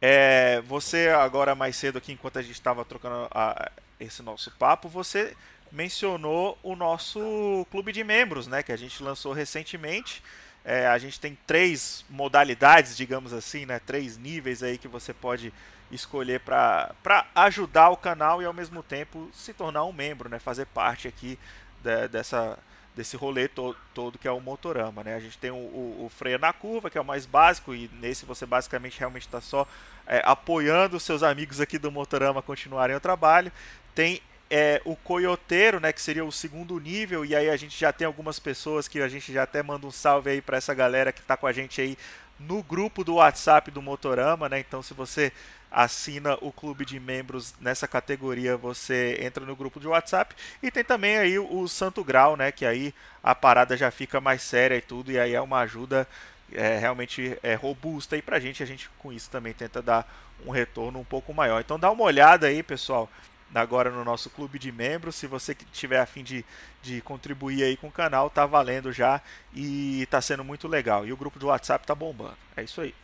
É, 0.00 0.60
você 0.62 1.08
agora 1.08 1.54
mais 1.54 1.76
cedo 1.76 1.98
aqui, 1.98 2.12
enquanto 2.12 2.38
a 2.38 2.42
gente 2.42 2.52
estava 2.52 2.84
trocando 2.84 3.28
a, 3.30 3.70
esse 3.98 4.22
nosso 4.22 4.50
papo, 4.52 4.88
você 4.88 5.34
mencionou 5.72 6.56
o 6.62 6.76
nosso 6.76 7.66
clube 7.70 7.92
de 7.92 8.04
membros, 8.04 8.46
né? 8.46 8.62
Que 8.62 8.72
a 8.72 8.76
gente 8.76 9.02
lançou 9.02 9.32
recentemente. 9.32 10.22
É, 10.68 10.88
a 10.88 10.98
gente 10.98 11.20
tem 11.20 11.38
três 11.46 12.04
modalidades, 12.10 12.96
digamos 12.96 13.32
assim, 13.32 13.64
né? 13.64 13.78
Três 13.78 14.18
níveis 14.18 14.64
aí 14.64 14.76
que 14.76 14.88
você 14.88 15.14
pode 15.14 15.52
escolher 15.92 16.40
para 16.40 16.92
ajudar 17.36 17.90
o 17.90 17.96
canal 17.96 18.42
e 18.42 18.44
ao 18.44 18.52
mesmo 18.52 18.82
tempo 18.82 19.30
se 19.32 19.54
tornar 19.54 19.84
um 19.84 19.92
membro, 19.92 20.28
né? 20.28 20.40
Fazer 20.40 20.66
parte 20.66 21.06
aqui 21.06 21.38
de, 21.84 22.08
dessa 22.08 22.58
desse 22.96 23.14
rolê 23.14 23.46
to 23.46 23.76
todo 23.92 24.18
que 24.18 24.26
é 24.26 24.30
o 24.32 24.40
motorama, 24.40 25.04
né? 25.04 25.14
A 25.14 25.20
gente 25.20 25.38
tem 25.38 25.52
o, 25.52 25.54
o, 25.54 26.06
o, 26.06 26.08
freio 26.08 26.38
na 26.38 26.52
curva, 26.52 26.90
que 26.90 26.98
é 26.98 27.00
o 27.00 27.04
mais 27.04 27.26
básico, 27.26 27.72
e 27.72 27.88
nesse 28.00 28.24
você 28.24 28.44
basicamente 28.44 28.98
realmente 28.98 29.26
está 29.26 29.40
só 29.40 29.68
é, 30.04 30.20
apoiando 30.24 30.96
os 30.96 31.02
seus 31.04 31.22
amigos 31.22 31.60
aqui 31.60 31.78
do 31.78 31.92
motorama 31.92 32.42
continuarem 32.42 32.96
o 32.96 33.00
trabalho. 33.00 33.52
Tem 33.94 34.20
é, 34.50 34.80
o 34.84 34.94
coioteiro, 34.94 35.80
né, 35.80 35.92
que 35.92 36.00
seria 36.00 36.24
o 36.24 36.32
segundo 36.32 36.78
nível, 36.78 37.24
e 37.24 37.34
aí 37.34 37.50
a 37.50 37.56
gente 37.56 37.78
já 37.78 37.92
tem 37.92 38.06
algumas 38.06 38.38
pessoas 38.38 38.86
que 38.86 39.00
a 39.00 39.08
gente 39.08 39.32
já 39.32 39.42
até 39.42 39.62
manda 39.62 39.86
um 39.86 39.90
salve 39.90 40.30
aí 40.30 40.40
para 40.40 40.56
essa 40.56 40.72
galera 40.72 41.12
que 41.12 41.20
está 41.20 41.36
com 41.36 41.46
a 41.46 41.52
gente 41.52 41.80
aí 41.80 41.98
no 42.38 42.62
grupo 42.62 43.02
do 43.02 43.14
WhatsApp 43.14 43.70
do 43.70 43.80
Motorama, 43.80 44.48
né? 44.48 44.60
Então 44.60 44.82
se 44.82 44.92
você 44.94 45.32
assina 45.70 46.38
o 46.40 46.52
clube 46.52 46.84
de 46.84 47.00
membros 47.00 47.54
nessa 47.60 47.88
categoria, 47.88 48.56
você 48.56 49.18
entra 49.20 49.44
no 49.44 49.56
grupo 49.56 49.80
de 49.80 49.88
WhatsApp 49.88 50.34
e 50.62 50.70
tem 50.70 50.84
também 50.84 51.18
aí 51.18 51.38
o 51.38 51.66
Santo 51.66 52.04
Grau, 52.04 52.36
né, 52.36 52.52
que 52.52 52.64
aí 52.64 52.94
a 53.22 53.34
parada 53.34 53.76
já 53.76 53.90
fica 53.90 54.20
mais 54.20 54.42
séria 54.42 54.76
e 54.76 54.80
tudo 54.80 55.10
e 55.10 55.18
aí 55.18 55.34
é 55.34 55.40
uma 55.40 55.60
ajuda 55.60 56.06
é, 56.52 56.78
realmente 56.78 57.36
é, 57.42 57.54
robusta 57.54 58.14
aí 58.14 58.22
pra 58.22 58.38
gente, 58.38 58.62
a 58.62 58.66
gente 58.66 58.88
com 58.98 59.12
isso 59.12 59.28
também 59.28 59.52
tenta 59.52 59.82
dar 59.82 60.08
um 60.46 60.50
retorno 60.50 61.00
um 61.00 61.04
pouco 61.04 61.34
maior. 61.34 61.60
Então 61.60 61.78
dá 61.78 61.90
uma 61.90 62.04
olhada 62.04 62.46
aí, 62.46 62.62
pessoal, 62.62 63.10
agora 63.54 63.90
no 63.90 64.04
nosso 64.04 64.30
clube 64.30 64.58
de 64.58 64.70
membros. 64.70 65.14
Se 65.14 65.26
você 65.26 65.54
tiver 65.72 66.00
a 66.00 66.06
fim 66.06 66.22
de, 66.22 66.44
de 66.82 67.00
contribuir 67.00 67.62
aí 67.62 67.76
com 67.76 67.88
o 67.88 67.92
canal, 67.92 68.28
tá 68.30 68.46
valendo 68.46 68.92
já 68.92 69.20
e 69.54 70.06
tá 70.10 70.20
sendo 70.20 70.44
muito 70.44 70.68
legal. 70.68 71.06
E 71.06 71.12
o 71.12 71.16
grupo 71.16 71.38
do 71.38 71.46
WhatsApp 71.46 71.86
tá 71.86 71.94
bombando. 71.94 72.36
É 72.56 72.62
isso 72.62 72.80
aí. 72.80 72.94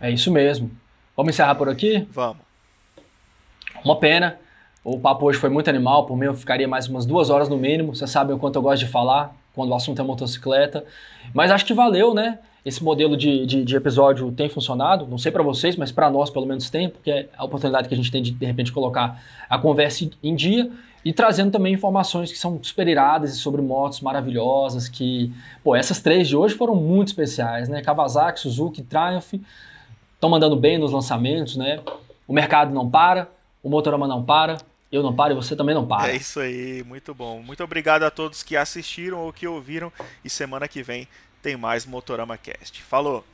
É 0.00 0.10
isso 0.10 0.30
mesmo. 0.30 0.70
Vamos 1.16 1.34
encerrar 1.34 1.54
por 1.54 1.68
aqui? 1.68 2.06
Vamos. 2.12 2.42
Uma 3.84 3.98
pena. 3.98 4.38
O 4.84 4.98
papo 4.98 5.26
hoje 5.26 5.38
foi 5.38 5.50
muito 5.50 5.68
animal. 5.68 6.06
Por 6.06 6.16
mim, 6.16 6.26
eu 6.26 6.34
ficaria 6.34 6.68
mais 6.68 6.88
umas 6.88 7.04
duas 7.04 7.30
horas 7.30 7.48
no 7.48 7.56
mínimo. 7.56 7.94
Vocês 7.94 8.10
sabem 8.10 8.34
o 8.34 8.38
quanto 8.38 8.56
eu 8.56 8.62
gosto 8.62 8.84
de 8.84 8.90
falar 8.90 9.34
quando 9.54 9.70
o 9.70 9.74
assunto 9.74 10.00
é 10.00 10.04
motocicleta. 10.04 10.84
Mas 11.34 11.50
acho 11.50 11.64
que 11.64 11.74
valeu, 11.74 12.14
né? 12.14 12.38
Esse 12.68 12.84
modelo 12.84 13.16
de, 13.16 13.46
de, 13.46 13.64
de, 13.64 13.76
episódio 13.76 14.30
tem 14.30 14.48
funcionado, 14.48 15.06
não 15.06 15.18
sei 15.18 15.32
para 15.32 15.42
vocês, 15.42 15.74
mas 15.76 15.90
para 15.90 16.10
nós 16.10 16.30
pelo 16.30 16.46
menos 16.46 16.68
tem, 16.68 16.88
porque 16.88 17.10
é 17.10 17.28
a 17.36 17.44
oportunidade 17.44 17.88
que 17.88 17.94
a 17.94 17.96
gente 17.96 18.10
tem 18.10 18.22
de 18.22 18.30
de 18.30 18.46
repente 18.46 18.70
colocar 18.70 19.22
a 19.48 19.58
conversa 19.58 20.08
em 20.22 20.34
dia 20.36 20.70
e 21.04 21.12
trazendo 21.12 21.50
também 21.50 21.72
informações 21.72 22.30
que 22.30 22.38
são 22.38 22.62
super 22.62 22.86
iradas 22.86 23.34
e 23.34 23.38
sobre 23.38 23.62
motos 23.62 24.00
maravilhosas, 24.00 24.88
que, 24.88 25.32
pô, 25.64 25.74
essas 25.74 26.00
três 26.00 26.28
de 26.28 26.36
hoje 26.36 26.54
foram 26.54 26.74
muito 26.74 27.08
especiais, 27.08 27.68
né? 27.68 27.80
Kawasaki, 27.80 28.40
Suzuki, 28.40 28.82
Triumph, 28.82 29.34
estão 30.14 30.28
mandando 30.28 30.56
bem 30.56 30.76
nos 30.76 30.92
lançamentos, 30.92 31.56
né? 31.56 31.80
O 32.26 32.32
mercado 32.32 32.74
não 32.74 32.90
para, 32.90 33.28
o 33.62 33.70
Motorama 33.70 34.06
não 34.06 34.22
para, 34.22 34.58
eu 34.90 35.02
não 35.02 35.14
paro 35.14 35.32
e 35.32 35.36
você 35.36 35.54
também 35.54 35.74
não 35.74 35.86
para. 35.86 36.12
É 36.12 36.16
isso 36.16 36.40
aí, 36.40 36.82
muito 36.84 37.14
bom. 37.14 37.42
Muito 37.42 37.62
obrigado 37.62 38.02
a 38.02 38.10
todos 38.10 38.42
que 38.42 38.56
assistiram 38.56 39.18
ou 39.20 39.32
que 39.32 39.46
ouviram 39.46 39.92
e 40.24 40.30
semana 40.30 40.66
que 40.66 40.82
vem 40.82 41.06
tem 41.42 41.56
mais 41.56 41.86
Motorama 41.86 42.36
Cast. 42.36 42.82
Falou! 42.82 43.24